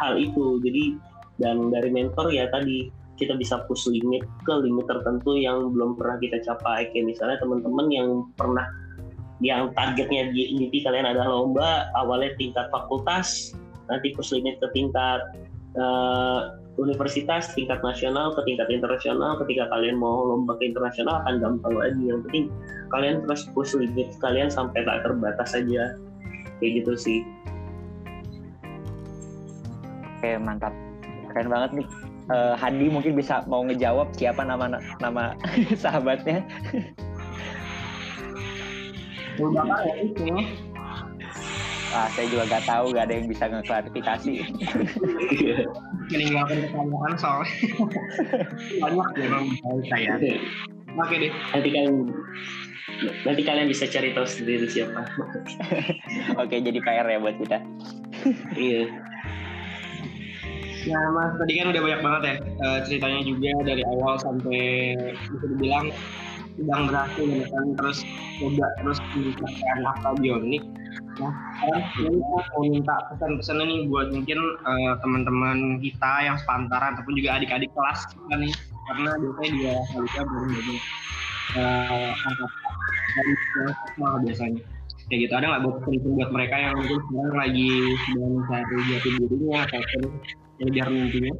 hal 0.00 0.16
itu. 0.16 0.56
Jadi 0.64 0.96
dan 1.42 1.74
dari 1.74 1.90
mentor 1.90 2.30
ya 2.30 2.46
tadi 2.54 2.88
kita 3.18 3.36
bisa 3.36 3.66
push 3.66 3.90
limit 3.90 4.24
ke 4.46 4.54
limit 4.62 4.86
tertentu 4.88 5.36
yang 5.36 5.74
belum 5.74 5.98
pernah 5.98 6.16
kita 6.22 6.40
capai 6.42 6.88
kayak 6.90 7.06
misalnya 7.06 7.38
teman-teman 7.42 7.86
yang 7.92 8.08
pernah 8.38 8.66
yang 9.42 9.74
targetnya 9.74 10.30
di 10.30 10.54
mimpi 10.54 10.86
kalian 10.86 11.02
adalah 11.02 11.42
lomba 11.42 11.90
awalnya 11.98 12.30
tingkat 12.38 12.70
fakultas 12.70 13.52
nanti 13.90 14.14
push 14.14 14.32
limit 14.32 14.62
ke 14.62 14.70
tingkat 14.70 15.20
uh, 15.76 16.62
universitas, 16.80 17.52
tingkat 17.52 17.84
nasional, 17.84 18.32
ke 18.32 18.40
tingkat 18.48 18.68
internasional. 18.72 19.36
Ketika 19.44 19.68
kalian 19.68 20.00
mau 20.00 20.24
lomba 20.24 20.56
ke 20.56 20.72
internasional 20.72 21.20
akan 21.24 21.34
gampang 21.42 21.74
lagi. 21.76 22.02
Yang 22.08 22.20
penting 22.28 22.44
kalian 22.88 23.16
terus 23.24 23.44
push 23.52 23.76
limit 23.76 24.08
kalian 24.24 24.48
sampai 24.48 24.84
tak 24.84 25.04
terbatas 25.04 25.52
saja. 25.52 25.96
Kayak 26.62 26.72
gitu 26.84 26.92
sih. 26.96 27.20
Oke 30.22 30.38
mantap. 30.38 30.72
Keren 31.32 31.50
banget 31.50 31.70
nih. 31.82 31.86
Uh, 32.30 32.54
Hadi 32.54 32.86
mungkin 32.86 33.18
bisa 33.18 33.42
mau 33.50 33.66
ngejawab 33.66 34.14
siapa 34.14 34.46
nama 34.46 34.78
nama 35.02 35.34
sahabatnya. 35.82 36.46
Udah 39.40 39.64
ya 39.64 39.76
kayaknya. 40.12 40.44
Ah, 41.92 42.08
saya 42.16 42.24
juga 42.32 42.48
gak 42.48 42.64
tahu, 42.64 42.88
gak 42.96 43.04
ada 43.04 43.20
yang 43.20 43.28
bisa 43.28 43.44
ngeklarifikasi. 43.52 44.32
Meninggalkan 46.08 46.56
pertanyaan 46.64 47.14
soalnya 47.20 47.52
banyak 48.80 49.08
yang 49.20 49.44
saya. 49.92 50.12
Oke 50.96 51.14
deh. 51.20 51.32
Nanti 51.52 51.68
kalian 51.68 51.96
nanti 53.28 53.42
kalian 53.44 53.68
bisa 53.68 53.84
cari 53.92 54.16
tahu 54.16 54.24
sendiri 54.24 54.66
siapa. 54.72 55.04
Oke, 56.42 56.64
jadi 56.64 56.78
PR 56.80 57.06
ya 57.12 57.18
buat 57.20 57.36
kita. 57.36 57.58
iya. 58.56 58.88
Nah, 60.82 61.04
Mas, 61.14 61.32
tadi 61.38 61.52
kan 61.62 61.70
udah 61.70 61.82
banyak 61.82 62.00
banget 62.02 62.22
ya 62.22 62.34
uh, 62.66 62.78
ceritanya 62.82 63.20
juga 63.22 63.52
dari 63.62 63.82
awal 63.86 64.18
sampai 64.18 64.60
bisa 65.30 65.46
dibilang 65.46 65.94
sedang 66.58 66.82
berhasil 66.90 67.24
menekan 67.24 67.66
terus 67.78 67.98
coba 68.42 68.66
terus 68.82 68.98
meningkatkan 69.14 69.78
akal 69.94 70.14
bionik. 70.18 70.62
Nah, 71.22 71.32
sekarang 71.60 71.84
kita 71.94 72.38
mau 72.50 72.62
minta 72.66 72.96
pesan-pesan 73.14 73.62
nih 73.62 73.80
buat 73.88 74.10
mungkin 74.10 74.38
uh, 74.66 74.92
teman-teman 75.00 75.78
kita 75.78 76.12
yang 76.26 76.36
sepantaran 76.40 76.98
ataupun 76.98 77.14
juga 77.14 77.38
adik-adik 77.38 77.70
kelas 77.72 78.00
kita 78.10 78.34
nih. 78.42 78.54
Karena 78.90 79.10
biasanya 79.22 79.50
dia 79.54 79.74
Halika 79.94 80.20
belum 80.26 80.46
jadi 80.50 80.76
uh, 81.62 82.10
angkatan. 82.26 82.74
Dari 83.12 83.34
semua 83.92 84.10
biasanya 84.24 84.60
kayak 85.10 85.18
gitu 85.28 85.32
ada 85.34 85.46
nggak 85.50 85.62
buat 85.66 85.76
penting 85.82 86.12
buat 86.14 86.30
mereka 86.30 86.54
yang 86.58 86.74
mungkin 86.78 86.98
sekarang 87.10 87.36
lagi 87.36 87.70
sedang 88.06 88.32
mencari 88.38 88.76
jati 88.90 89.08
dirinya 89.18 89.58
ataupun 89.66 90.02
mengejar 90.60 90.88
mimpinya 90.88 91.32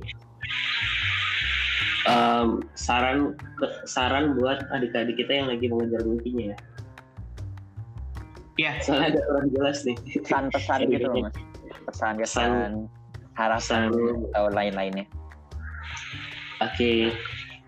um, 2.10 2.48
saran 2.74 3.18
saran 3.86 4.34
buat 4.34 4.58
adik-adik 4.74 5.16
kita 5.18 5.32
yang 5.44 5.48
lagi 5.50 5.66
mengejar 5.70 6.02
mimpinya 6.02 6.54
ya 6.54 6.58
Iya. 8.60 8.72
Soalnya 8.84 9.16
ada 9.16 9.20
orang 9.32 9.46
jelas 9.48 9.78
nih. 9.88 9.96
Pesan-pesan 10.20 10.78
gitu 10.92 11.08
loh 11.08 11.24
mas. 11.24 11.34
Pesan-pesan 11.88 12.84
harapan 13.32 13.88
atau 14.32 14.44
lain-lainnya. 14.52 15.08
Oke, 16.60 16.76
okay. 16.76 16.98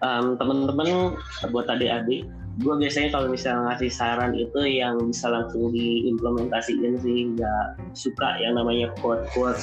um, 0.04 0.36
teman-teman 0.38 1.18
buat 1.50 1.66
adik-adik, 1.66 2.28
gue 2.62 2.74
biasanya 2.78 3.10
kalau 3.10 3.26
misalnya 3.32 3.74
ngasih 3.74 3.90
saran 3.90 4.32
itu 4.38 4.60
yang 4.62 5.00
bisa 5.10 5.26
langsung 5.26 5.74
diimplementasikan 5.74 7.00
sih, 7.02 7.34
nggak 7.34 7.66
suka 7.98 8.38
yang 8.38 8.54
namanya 8.54 8.94
quote-quote 9.02 9.58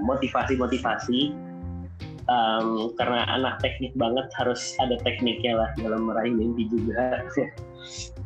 motivasi-motivasi. 0.00 1.36
Um, 2.30 2.94
karena 2.94 3.26
anak 3.26 3.58
teknik 3.58 3.90
banget 3.98 4.30
harus 4.38 4.78
ada 4.78 4.94
tekniknya 5.02 5.58
lah 5.58 5.70
dalam 5.82 6.06
meraih 6.06 6.30
mimpi 6.30 6.70
juga. 6.70 7.26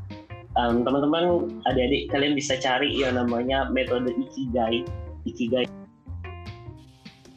um, 0.58 0.82
teman-teman 0.86 1.50
adik-adik 1.66 2.10
kalian 2.10 2.34
bisa 2.34 2.58
cari 2.58 2.90
yang 2.94 3.18
namanya 3.18 3.68
metode 3.70 4.10
ikigai 4.14 4.86
ikigai 5.26 5.66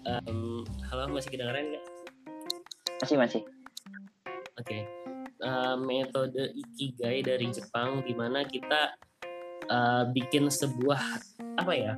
um, 0.05 0.63
halo 0.89 1.09
masih 1.11 1.33
kedengeran 1.33 1.73
nggak 1.73 1.85
masih 3.01 3.17
masih 3.17 3.41
oke 4.57 4.65
okay. 4.65 4.85
Uh, 5.43 5.77
metode 5.77 6.53
ikigai 6.53 7.21
dari 7.25 7.49
Jepang 7.53 8.01
di 8.05 8.13
mana 8.13 8.45
kita 8.45 8.95
uh, 9.69 10.03
bikin 10.13 10.49
sebuah 10.49 11.01
apa 11.57 11.73
ya 11.73 11.93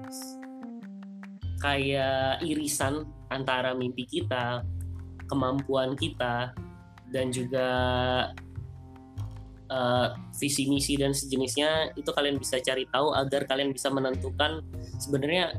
kayak 1.59 2.39
irisan 2.43 3.03
antara 3.29 3.75
mimpi 3.75 4.07
kita 4.07 4.63
kemampuan 5.29 5.93
kita 5.93 6.55
dan 7.13 7.29
juga 7.29 7.67
uh, 9.69 10.07
visi 10.37 10.65
misi 10.65 10.97
dan 10.97 11.13
sejenisnya. 11.13 11.93
Itu 11.93 12.15
kalian 12.15 12.41
bisa 12.41 12.57
cari 12.63 12.87
tahu 12.89 13.13
agar 13.13 13.45
kalian 13.45 13.75
bisa 13.75 13.93
menentukan 13.93 14.65
sebenarnya 14.97 15.53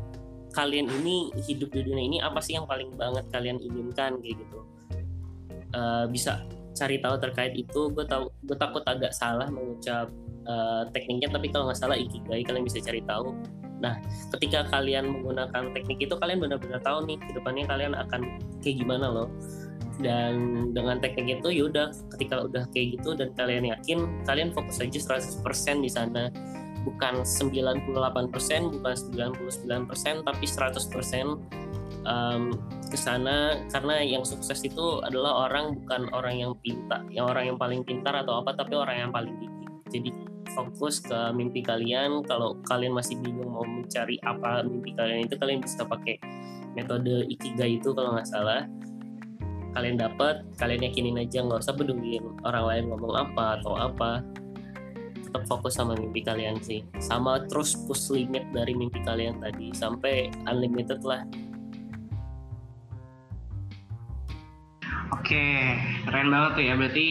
kalian 0.51 0.91
ini 1.03 1.31
hidup 1.47 1.71
di 1.71 1.87
dunia 1.87 2.03
ini 2.03 2.19
apa 2.19 2.43
sih 2.43 2.59
yang 2.59 2.67
paling 2.67 2.91
banget 2.99 3.23
kalian 3.31 3.63
inginkan 3.63 4.19
kayak 4.19 4.37
gitu. 4.41 4.59
Uh, 5.71 6.11
bisa 6.11 6.43
cari 6.81 6.97
tahu 6.97 7.21
terkait 7.21 7.53
itu 7.53 7.93
gue 7.93 8.05
tahu 8.09 8.33
gue 8.49 8.57
takut 8.57 8.81
agak 8.89 9.13
salah 9.13 9.45
mengucap 9.53 10.09
uh, 10.49 10.89
tekniknya 10.97 11.29
tapi 11.29 11.53
kalau 11.53 11.69
nggak 11.69 11.77
salah 11.77 11.97
ikigai 12.01 12.41
kalian 12.41 12.65
bisa 12.65 12.81
cari 12.81 13.05
tahu. 13.05 13.37
Nah 13.85 14.01
ketika 14.33 14.65
kalian 14.73 15.13
menggunakan 15.13 15.77
teknik 15.77 16.01
itu 16.01 16.15
kalian 16.17 16.41
benar-benar 16.41 16.81
tahu 16.81 17.05
nih 17.05 17.21
ke 17.21 17.37
depannya 17.37 17.69
kalian 17.69 17.93
akan 17.93 18.41
kayak 18.65 18.81
gimana 18.81 19.07
loh. 19.13 19.29
Dan 20.01 20.33
dengan 20.73 20.97
teknik 20.97 21.45
itu 21.45 21.53
yaudah 21.53 21.93
ketika 22.17 22.49
udah 22.49 22.65
kayak 22.73 22.97
gitu 22.97 23.13
dan 23.13 23.37
kalian 23.37 23.69
yakin 23.69 24.09
kalian 24.25 24.49
fokus 24.57 24.81
aja 24.81 25.21
100% 25.21 25.85
di 25.85 25.91
sana. 25.93 26.33
Bukan 26.81 27.29
98% 27.29 27.93
bukan 28.81 28.95
99% 28.97 30.25
tapi 30.25 30.45
100% 30.49 30.81
um, 32.09 32.57
ke 32.91 32.99
sana 32.99 33.63
karena 33.71 34.03
yang 34.03 34.27
sukses 34.27 34.61
itu 34.67 34.99
adalah 35.07 35.47
orang 35.47 35.79
bukan 35.79 36.11
orang 36.11 36.43
yang 36.43 36.53
pintar 36.59 37.07
yang 37.09 37.31
orang 37.31 37.55
yang 37.55 37.59
paling 37.59 37.87
pintar 37.87 38.13
atau 38.27 38.43
apa 38.43 38.53
tapi 38.59 38.75
orang 38.75 39.09
yang 39.09 39.11
paling 39.15 39.33
gigih 39.39 39.71
jadi 39.91 40.11
fokus 40.53 41.03
ke 41.03 41.19
mimpi 41.33 41.63
kalian. 41.63 42.27
Kalau 42.27 42.59
kalian 42.67 42.95
masih 42.95 43.19
bingung 43.23 43.55
mau 43.55 43.67
mencari 43.67 44.19
apa 44.27 44.67
mimpi 44.67 44.93
kalian 44.95 45.27
itu 45.27 45.35
kalian 45.39 45.63
bisa 45.63 45.87
pakai 45.87 46.19
metode 46.75 47.27
ikigai 47.31 47.79
itu 47.79 47.95
kalau 47.95 48.19
nggak 48.19 48.29
salah. 48.29 48.67
Kalian 49.71 50.03
dapat 50.03 50.43
kalian 50.59 50.91
yakinin 50.91 51.23
aja 51.23 51.47
nggak 51.47 51.63
usah 51.63 51.75
peduliin 51.79 52.27
orang 52.43 52.65
lain 52.67 52.85
ngomong 52.91 53.15
apa 53.15 53.63
atau 53.63 53.79
apa. 53.79 54.23
Tetap 55.31 55.47
fokus 55.47 55.79
sama 55.79 55.95
mimpi 55.95 56.27
kalian 56.27 56.59
sih. 56.59 56.83
Sama 56.99 57.47
terus 57.47 57.79
push 57.87 58.11
limit 58.11 58.51
dari 58.51 58.75
mimpi 58.75 58.99
kalian 59.07 59.39
tadi 59.39 59.71
sampai 59.71 60.31
unlimited 60.51 61.07
lah 61.07 61.23
oke 65.15 65.47
keren 66.07 66.29
banget 66.31 66.51
tuh 66.57 66.65
ya 66.65 66.75
berarti 66.79 67.07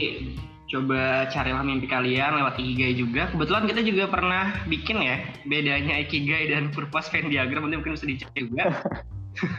coba 0.69 1.25
carilah 1.33 1.65
mimpi 1.65 1.89
kalian 1.89 2.37
lewat 2.37 2.61
Ikigai 2.61 2.93
juga. 2.93 3.25
Kebetulan 3.33 3.65
kita 3.65 3.81
juga 3.81 4.05
pernah 4.05 4.53
bikin 4.69 5.01
ya 5.01 5.17
bedanya 5.49 5.97
Ikigai 6.05 6.53
dan 6.53 6.69
purpose 6.69 7.09
Venn 7.09 7.33
diagram 7.33 7.65
nanti 7.65 7.81
mungkin 7.81 7.97
bisa 7.97 8.05
dicek 8.05 8.29
juga. 8.37 8.69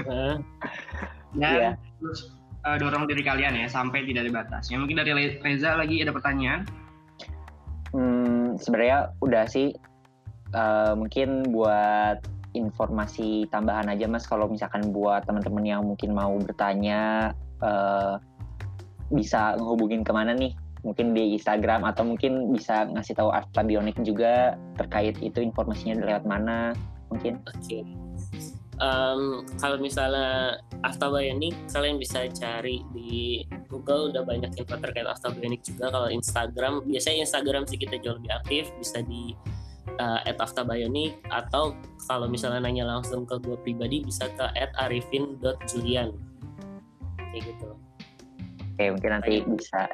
dan 1.41 1.75
yeah. 1.75 1.75
terus 1.99 2.35
uh, 2.67 2.77
dorong 2.79 3.11
diri 3.11 3.27
kalian 3.27 3.59
ya 3.59 3.67
sampai 3.67 4.07
tidak 4.07 4.31
ada 4.31 4.33
batasnya. 4.47 4.79
Mungkin 4.79 5.03
dari 5.03 5.39
Reza 5.43 5.75
lagi 5.75 5.99
ada 5.99 6.15
pertanyaan? 6.15 6.63
Hmm, 7.91 8.55
sebenarnya 8.59 9.11
udah 9.19 9.45
sih. 9.51 9.75
Uh, 10.51 10.99
mungkin 10.99 11.47
buat 11.55 12.27
informasi 12.59 13.47
tambahan 13.55 13.87
aja 13.87 14.11
mas, 14.11 14.27
kalau 14.27 14.51
misalkan 14.51 14.91
buat 14.91 15.23
teman-teman 15.23 15.63
yang 15.63 15.83
mungkin 15.87 16.11
mau 16.11 16.35
bertanya, 16.43 17.31
uh, 17.63 18.19
bisa 19.11 19.59
ngehubungin 19.59 20.03
ke 20.07 20.13
mana 20.15 20.33
nih? 20.35 20.55
Mungkin 20.81 21.13
di 21.13 21.37
Instagram 21.37 21.85
atau 21.85 22.09
mungkin 22.09 22.57
bisa 22.57 22.89
ngasih 22.89 23.13
tahu 23.13 23.29
Arta 23.29 23.61
Bionik 23.61 24.01
juga 24.01 24.57
terkait 24.81 25.21
itu 25.21 25.45
informasinya 25.45 26.01
lewat 26.01 26.25
mana? 26.25 26.73
Mungkin. 27.13 27.43
Oke. 27.45 27.85
Okay 27.85 27.85
um, 28.81 29.45
kalau 29.61 29.77
misalnya 29.79 30.59
Aftabayonik 30.81 31.53
kalian 31.71 32.01
bisa 32.01 32.25
cari 32.33 32.81
di 32.97 33.45
Google 33.69 34.11
udah 34.11 34.25
banyak 34.25 34.57
info 34.57 34.81
terkait 34.81 35.05
Aftabayonik 35.05 35.61
juga 35.63 35.93
kalau 35.93 36.09
Instagram 36.09 36.89
biasanya 36.89 37.29
Instagram 37.29 37.69
sih 37.69 37.77
kita 37.77 38.01
jauh 38.01 38.17
lebih 38.17 38.33
aktif 38.33 38.73
bisa 38.81 39.05
di 39.05 39.37
uh, 40.01 40.25
@aftabayonik 40.25 41.21
atau 41.29 41.77
kalau 42.09 42.27
misalnya 42.27 42.65
nanya 42.65 42.89
langsung 42.89 43.29
ke 43.29 43.37
gue 43.45 43.57
pribadi 43.61 44.03
bisa 44.03 44.27
ke 44.33 44.45
@arifin.julian 44.81 46.11
kayak 47.31 47.45
gitu 47.45 47.77
oke 48.81 48.97
mungkin 48.97 49.11
nanti 49.21 49.45
bisa 49.45 49.85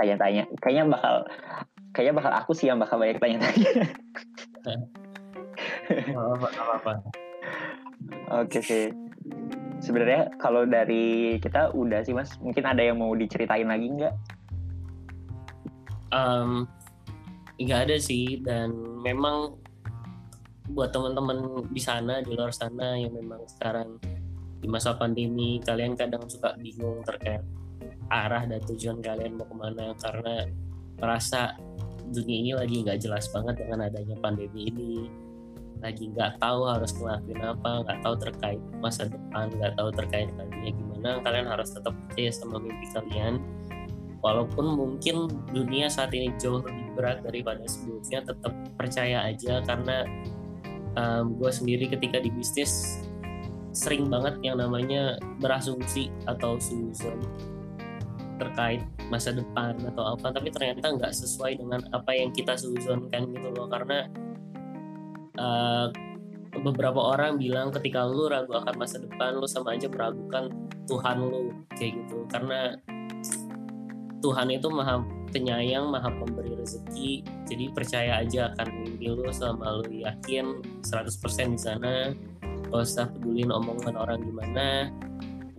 tanya-tanya 0.00 0.48
kayaknya 0.64 0.88
bakal 0.88 1.14
kayaknya 1.92 2.14
bakal 2.24 2.32
aku 2.32 2.56
sih 2.56 2.72
yang 2.72 2.80
bakal 2.80 2.96
banyak 2.96 3.20
tanya-tanya 3.20 3.68
apa 6.16 6.48
apa 6.80 6.92
Oke 8.30 8.62
sih. 8.62 8.94
Sebenarnya 9.80 10.30
kalau 10.38 10.68
dari 10.68 11.36
kita 11.42 11.72
udah 11.74 12.04
sih 12.04 12.14
mas. 12.14 12.36
Mungkin 12.38 12.62
ada 12.62 12.78
yang 12.84 13.00
mau 13.00 13.10
diceritain 13.16 13.66
lagi 13.66 13.86
nggak? 13.90 14.14
Um, 16.14 16.66
nggak 17.58 17.90
ada 17.90 17.96
sih 17.98 18.42
dan 18.42 18.74
memang 19.02 19.58
buat 20.70 20.94
teman-teman 20.94 21.66
di 21.70 21.82
sana 21.82 22.22
di 22.22 22.34
luar 22.34 22.54
sana 22.54 22.98
yang 22.98 23.14
memang 23.14 23.42
sekarang 23.46 23.98
di 24.62 24.68
masa 24.70 24.94
pandemi 24.94 25.58
kalian 25.62 25.98
kadang 25.98 26.22
suka 26.30 26.54
bingung 26.58 27.02
terkait 27.02 27.42
arah 28.10 28.42
dan 28.44 28.60
tujuan 28.66 28.98
kalian 28.98 29.38
mau 29.38 29.46
ke 29.46 29.54
mana 29.54 29.94
karena 30.02 30.50
merasa 30.98 31.54
dunia 32.10 32.36
ini 32.42 32.52
lagi 32.58 32.76
nggak 32.82 32.98
jelas 33.00 33.30
banget 33.30 33.62
dengan 33.62 33.86
adanya 33.86 34.18
pandemi 34.18 34.68
ini. 34.68 34.94
Lagi 35.80 36.12
nggak 36.12 36.42
tahu 36.42 36.60
harus 36.68 36.92
ngelakuin 36.98 37.40
apa 37.40 37.70
nggak 37.86 37.98
tahu 38.04 38.14
terkait 38.20 38.60
masa 38.84 39.08
depan 39.08 39.48
nggak 39.48 39.72
tahu 39.78 39.88
terkait 39.94 40.28
nantinya 40.34 40.70
gimana. 40.74 41.10
Kalian 41.24 41.46
harus 41.48 41.70
tetap 41.72 41.94
percaya 42.10 42.30
sama 42.34 42.58
mimpi 42.58 42.86
kalian. 42.92 43.40
Walaupun 44.20 44.76
mungkin 44.76 45.32
dunia 45.48 45.88
saat 45.88 46.12
ini 46.12 46.28
jauh 46.36 46.60
lebih 46.60 46.92
berat 46.92 47.24
daripada 47.24 47.64
sebelumnya 47.64 48.20
tetap 48.20 48.52
percaya 48.76 49.24
aja. 49.24 49.64
Karena 49.64 50.04
um, 50.98 51.40
gue 51.40 51.48
sendiri 51.48 51.88
ketika 51.88 52.20
di 52.20 52.28
bisnis 52.28 53.00
sering 53.72 54.10
banget 54.10 54.36
yang 54.44 54.58
namanya 54.58 55.16
berasumsi 55.40 56.10
atau 56.26 56.58
suzon 56.58 57.22
terkait 58.40 58.80
masa 59.12 59.36
depan 59.36 59.76
atau 59.92 60.16
apa 60.16 60.32
tapi 60.32 60.48
ternyata 60.48 60.96
nggak 60.96 61.12
sesuai 61.12 61.60
dengan 61.60 61.84
apa 61.92 62.16
yang 62.16 62.32
kita 62.32 62.56
suzonkan 62.56 63.28
gitu 63.36 63.48
loh. 63.52 63.68
Karena 63.68 64.08
uh, 65.36 65.92
beberapa 66.64 66.98
orang 66.98 67.36
bilang 67.36 67.70
ketika 67.70 68.08
lu 68.08 68.26
ragu 68.26 68.56
akan 68.56 68.74
masa 68.74 68.98
depan 68.98 69.38
lu 69.38 69.46
sama 69.46 69.76
aja 69.76 69.86
meragukan 69.86 70.48
Tuhan 70.88 71.16
lu 71.20 71.52
kayak 71.76 71.92
gitu. 72.00 72.24
Karena 72.32 72.74
Tuhan 74.20 74.48
itu 74.52 74.68
maha 74.72 75.04
penyayang 75.30 75.86
maha 75.88 76.10
pemberi 76.10 76.58
rezeki 76.58 77.22
jadi 77.46 77.64
percaya 77.70 78.12
aja 78.20 78.50
akan 78.52 78.66
mimpi 78.82 79.06
lu 79.14 79.30
selama 79.30 79.84
lu 79.84 80.02
yakin 80.02 80.64
100% 80.82 81.54
di 81.54 81.60
sana. 81.60 81.94
Gak 82.70 82.86
usah 82.86 83.10
pedulin 83.10 83.50
omongan 83.50 83.98
orang 83.98 84.22
gimana 84.22 84.94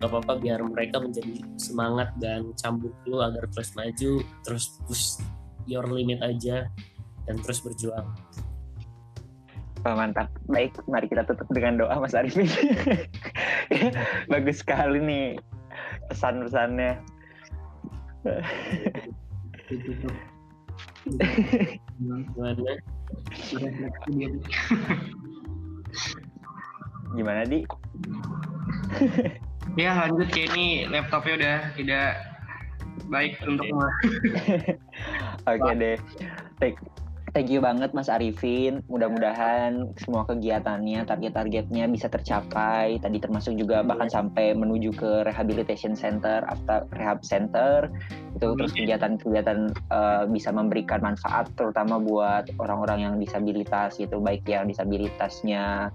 gak 0.01 0.09
apa-apa 0.09 0.41
biar 0.41 0.59
mereka 0.65 0.97
menjadi 0.97 1.45
semangat 1.61 2.09
dan 2.17 2.49
cambuk 2.57 2.89
lu 3.05 3.21
agar 3.21 3.45
terus 3.53 3.69
maju 3.77 4.25
terus 4.41 4.81
push 4.89 5.21
your 5.69 5.85
limit 5.85 6.17
aja 6.25 6.65
dan 7.29 7.37
terus 7.45 7.61
berjuang 7.61 8.09
Wah, 9.81 9.97
mantap. 9.97 10.29
Baik, 10.45 10.77
mari 10.85 11.09
kita 11.09 11.25
tutup 11.25 11.49
dengan 11.49 11.81
doa 11.81 11.97
Mas 11.97 12.13
Arifin. 12.13 12.45
Bagus 14.29 14.61
sekali 14.61 15.01
nih 15.01 15.41
pesan-pesannya. 16.05 17.01
Gimana? 22.37 22.73
Gimana, 27.17 27.41
Di? 27.49 27.65
Ya, 29.79 29.91
lanjut 30.07 30.27
kayak 30.31 30.49
ini 30.55 30.87
laptopnya 30.87 31.33
udah 31.37 31.57
tidak 31.77 32.11
baik 33.07 33.39
untuk 33.43 33.67
Oke 35.49 35.57
okay, 35.57 35.73
deh. 35.73 35.97
Take 36.61 36.77
Thank 37.31 37.47
you 37.47 37.63
banget 37.63 37.95
Mas 37.95 38.11
Arifin. 38.11 38.83
Mudah-mudahan 38.91 39.95
semua 40.03 40.27
kegiatannya, 40.27 41.07
target-targetnya 41.07 41.87
bisa 41.87 42.11
tercapai. 42.11 42.99
Tadi 42.99 43.23
termasuk 43.23 43.55
juga 43.55 43.87
bahkan 43.87 44.11
sampai 44.11 44.51
menuju 44.51 44.91
ke 44.91 45.23
rehabilitation 45.23 45.95
center, 45.95 46.43
after 46.51 46.83
rehab 46.91 47.23
center. 47.23 47.87
Itu 48.35 48.59
terus 48.59 48.75
kegiatan-kegiatan 48.75 49.71
uh, 49.95 50.27
bisa 50.27 50.51
memberikan 50.51 50.99
manfaat 50.99 51.47
terutama 51.55 52.03
buat 52.03 52.51
orang-orang 52.59 52.99
yang 53.07 53.15
disabilitas 53.15 53.95
gitu, 53.95 54.19
baik 54.19 54.43
yang 54.43 54.67
disabilitasnya 54.67 55.87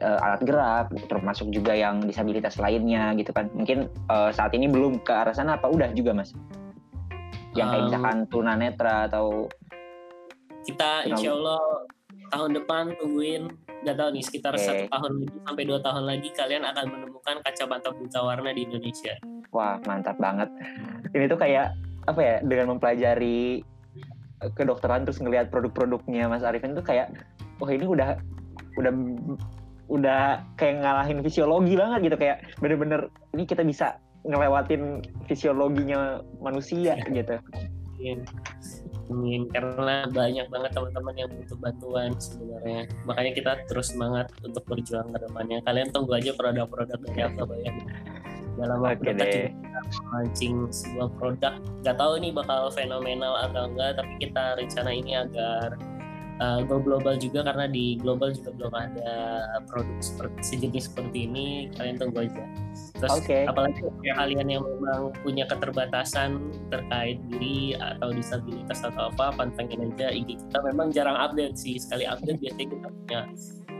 uh, 0.00 0.18
alat 0.24 0.42
gerak, 0.42 0.86
termasuk 1.06 1.50
juga 1.52 1.74
yang 1.76 2.02
disabilitas 2.02 2.58
lainnya 2.58 3.14
gitu 3.18 3.30
kan. 3.30 3.50
Mungkin 3.52 3.90
uh, 4.10 4.30
saat 4.34 4.54
ini 4.56 4.66
belum 4.66 5.02
ke 5.02 5.12
arah 5.12 5.34
sana 5.34 5.60
apa 5.60 5.70
udah 5.70 5.92
juga 5.94 6.16
Mas? 6.16 6.32
Yang 7.54 7.68
kayak 7.70 7.84
misalkan 7.86 8.18
tunanetra 8.30 9.06
atau 9.06 9.46
kita 10.64 11.06
insya 11.06 11.36
Allah 11.36 11.62
tahun 12.32 12.50
depan 12.56 12.84
tungguin 12.98 13.42
nggak 13.84 13.96
tahu 14.00 14.08
nih 14.16 14.24
sekitar 14.24 14.56
okay. 14.56 14.64
satu 14.64 14.84
tahun 14.88 15.12
lagi 15.20 15.36
sampai 15.44 15.64
dua 15.68 15.78
tahun 15.84 16.04
lagi 16.08 16.28
kalian 16.32 16.62
akan 16.64 16.84
menemukan 16.88 17.36
kacamata 17.44 17.88
buta 17.92 18.20
warna 18.24 18.50
di 18.56 18.64
Indonesia. 18.64 19.14
Wah 19.52 19.76
mantap 19.84 20.16
banget. 20.16 20.48
Ini 21.12 21.28
tuh 21.28 21.38
kayak 21.38 21.76
apa 22.08 22.20
ya 22.20 22.36
dengan 22.42 22.74
mempelajari 22.74 23.60
kedokteran 24.52 25.08
terus 25.08 25.20
ngelihat 25.20 25.48
produk-produknya 25.48 26.28
Mas 26.28 26.44
Arifin 26.44 26.76
tuh 26.76 26.84
kayak 26.84 27.12
wah 27.60 27.70
ini 27.70 27.86
udah 27.88 28.18
udah 28.76 28.92
udah 29.88 30.40
kayak 30.56 30.80
ngalahin 30.80 31.20
fisiologi 31.20 31.76
banget 31.76 32.12
gitu 32.12 32.16
kayak 32.16 32.38
bener-bener 32.58 33.12
ini 33.36 33.44
kita 33.44 33.60
bisa 33.60 34.00
ngelewatin 34.24 35.04
fisiologinya 35.28 36.24
manusia 36.40 36.96
gitu. 37.12 37.36
Iya. 38.00 38.24
Karena 39.52 40.08
banyak 40.08 40.48
banget 40.48 40.70
teman-teman 40.72 41.14
yang 41.14 41.28
butuh 41.28 41.58
bantuan 41.60 42.10
sebenarnya. 42.16 42.88
Makanya 43.04 43.32
kita 43.36 43.52
terus 43.68 43.92
semangat 43.92 44.32
untuk 44.40 44.64
berjuang 44.64 45.12
ke 45.12 45.18
depannya. 45.28 45.60
Kalian 45.68 45.92
tunggu 45.92 46.16
aja 46.16 46.32
produk-produk 46.32 46.98
dari 47.04 47.20
Alphabaya 47.20 47.72
dalam 48.54 48.78
waktu 48.86 49.12
dekat 49.18 49.52
launching 50.14 50.70
sebuah 50.72 51.10
produk. 51.20 51.54
Nggak 51.84 51.96
tahu 52.00 52.12
ini 52.22 52.28
bakal 52.32 52.72
fenomenal 52.72 53.34
atau 53.50 53.68
enggak 53.68 54.00
tapi 54.00 54.12
kita 54.24 54.44
rencana 54.56 54.90
ini 54.94 55.12
agar 55.20 55.76
uh, 56.44 56.60
go 56.68 56.76
global 56.76 57.16
juga 57.16 57.40
karena 57.48 57.64
di 57.64 57.96
global 57.96 58.36
juga 58.36 58.52
belum 58.52 58.74
ada 58.76 59.10
produk 59.64 59.98
seperti 60.04 60.40
sejenis 60.44 60.92
seperti 60.92 61.18
ini 61.24 61.72
kalian 61.80 61.96
tunggu 61.96 62.28
aja 62.28 62.44
terus 63.00 63.16
okay. 63.16 63.48
apalagi 63.48 63.80
ya. 64.04 64.14
kalian 64.20 64.46
yang 64.52 64.62
memang 64.64 65.16
punya 65.24 65.48
keterbatasan 65.48 66.52
terkait 66.68 67.16
diri 67.32 67.72
atau 67.80 68.12
disabilitas 68.12 68.84
atau 68.84 69.08
apa 69.08 69.32
pantengin 69.34 69.88
aja 69.94 70.12
IG 70.12 70.36
kita 70.36 70.58
memang 70.68 70.92
jarang 70.92 71.16
update 71.16 71.56
sih 71.56 71.80
sekali 71.80 72.04
update 72.04 72.38
biasanya 72.44 72.68
kita 72.76 72.88
punya 72.92 73.20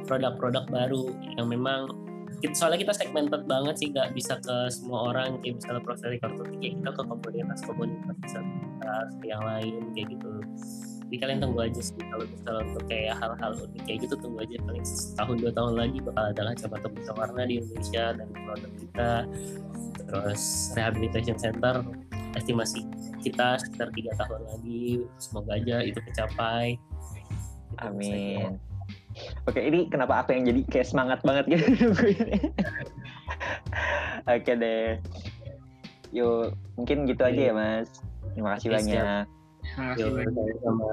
produk-produk 0.05 0.65
baru 0.69 1.05
yang 1.37 1.49
memang 1.49 1.89
soalnya 2.53 2.85
kita 2.85 2.93
segmented 2.93 3.49
banget 3.49 3.75
sih 3.81 3.89
nggak 3.89 4.13
bisa 4.13 4.37
ke 4.37 4.69
semua 4.69 5.15
orang 5.15 5.41
kayak 5.41 5.57
misalnya 5.57 5.81
prosesi 5.81 6.21
ortotik 6.21 6.61
ya 6.61 6.71
kita 6.77 6.91
ke 6.93 7.03
komunitas 7.09 7.61
komunitas 7.65 8.17
disabilitas 8.21 9.09
yang 9.25 9.41
lain 9.41 9.81
kayak 9.97 10.07
gitu 10.13 10.33
jadi 11.15 11.31
kalian 11.31 11.47
tunggu 11.47 11.61
aja 11.63 11.79
sih 11.79 11.95
kalau 12.11 12.27
misalnya 12.27 12.63
untuk 12.67 12.85
kayak 12.91 13.15
hal-hal 13.23 13.53
unik 13.55 13.83
kayak 13.87 13.99
gitu 14.03 14.15
tunggu 14.19 14.39
aja 14.43 14.57
paling 14.67 14.83
setahun 14.83 15.37
dua 15.39 15.53
tahun 15.55 15.73
lagi 15.79 15.99
bakal 16.03 16.25
ada 16.27 16.43
kacamata 16.51 17.13
warna 17.15 17.43
di 17.47 17.55
Indonesia 17.63 18.05
dan 18.19 18.27
produk 18.35 18.73
kita 18.83 19.11
terus 20.11 20.43
rehabilitation 20.75 21.39
center 21.39 21.87
estimasi 22.35 22.83
kita 23.23 23.63
sekitar 23.63 23.95
tiga 23.95 24.11
tahun 24.19 24.43
lagi 24.43 25.07
semoga 25.23 25.55
aja 25.55 25.77
itu 25.87 26.03
tercapai 26.11 26.75
amin 27.79 28.59
Oke, 29.47 29.63
ini 29.63 29.87
kenapa 29.87 30.27
aku 30.27 30.35
yang 30.35 30.51
jadi 30.51 30.61
kayak 30.67 30.91
semangat 30.91 31.23
banget 31.23 31.55
gitu 31.55 31.71
nungguin. 31.87 32.51
Oke 34.27 34.53
deh. 34.59 34.99
Yuk, 36.11 36.59
mungkin 36.75 37.07
gitu 37.07 37.23
aja 37.23 37.41
ya, 37.47 37.55
Mas. 37.55 37.95
Terima 38.35 38.59
kasih 38.59 38.75
banyak. 38.75 39.25
Terima 39.73 39.97
kasih 39.97 40.61
sama 40.61 40.91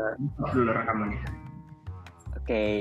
dulu 0.56 0.72
rekamannya. 0.72 1.20
Oke. 2.40 2.48
Okay. 2.48 2.78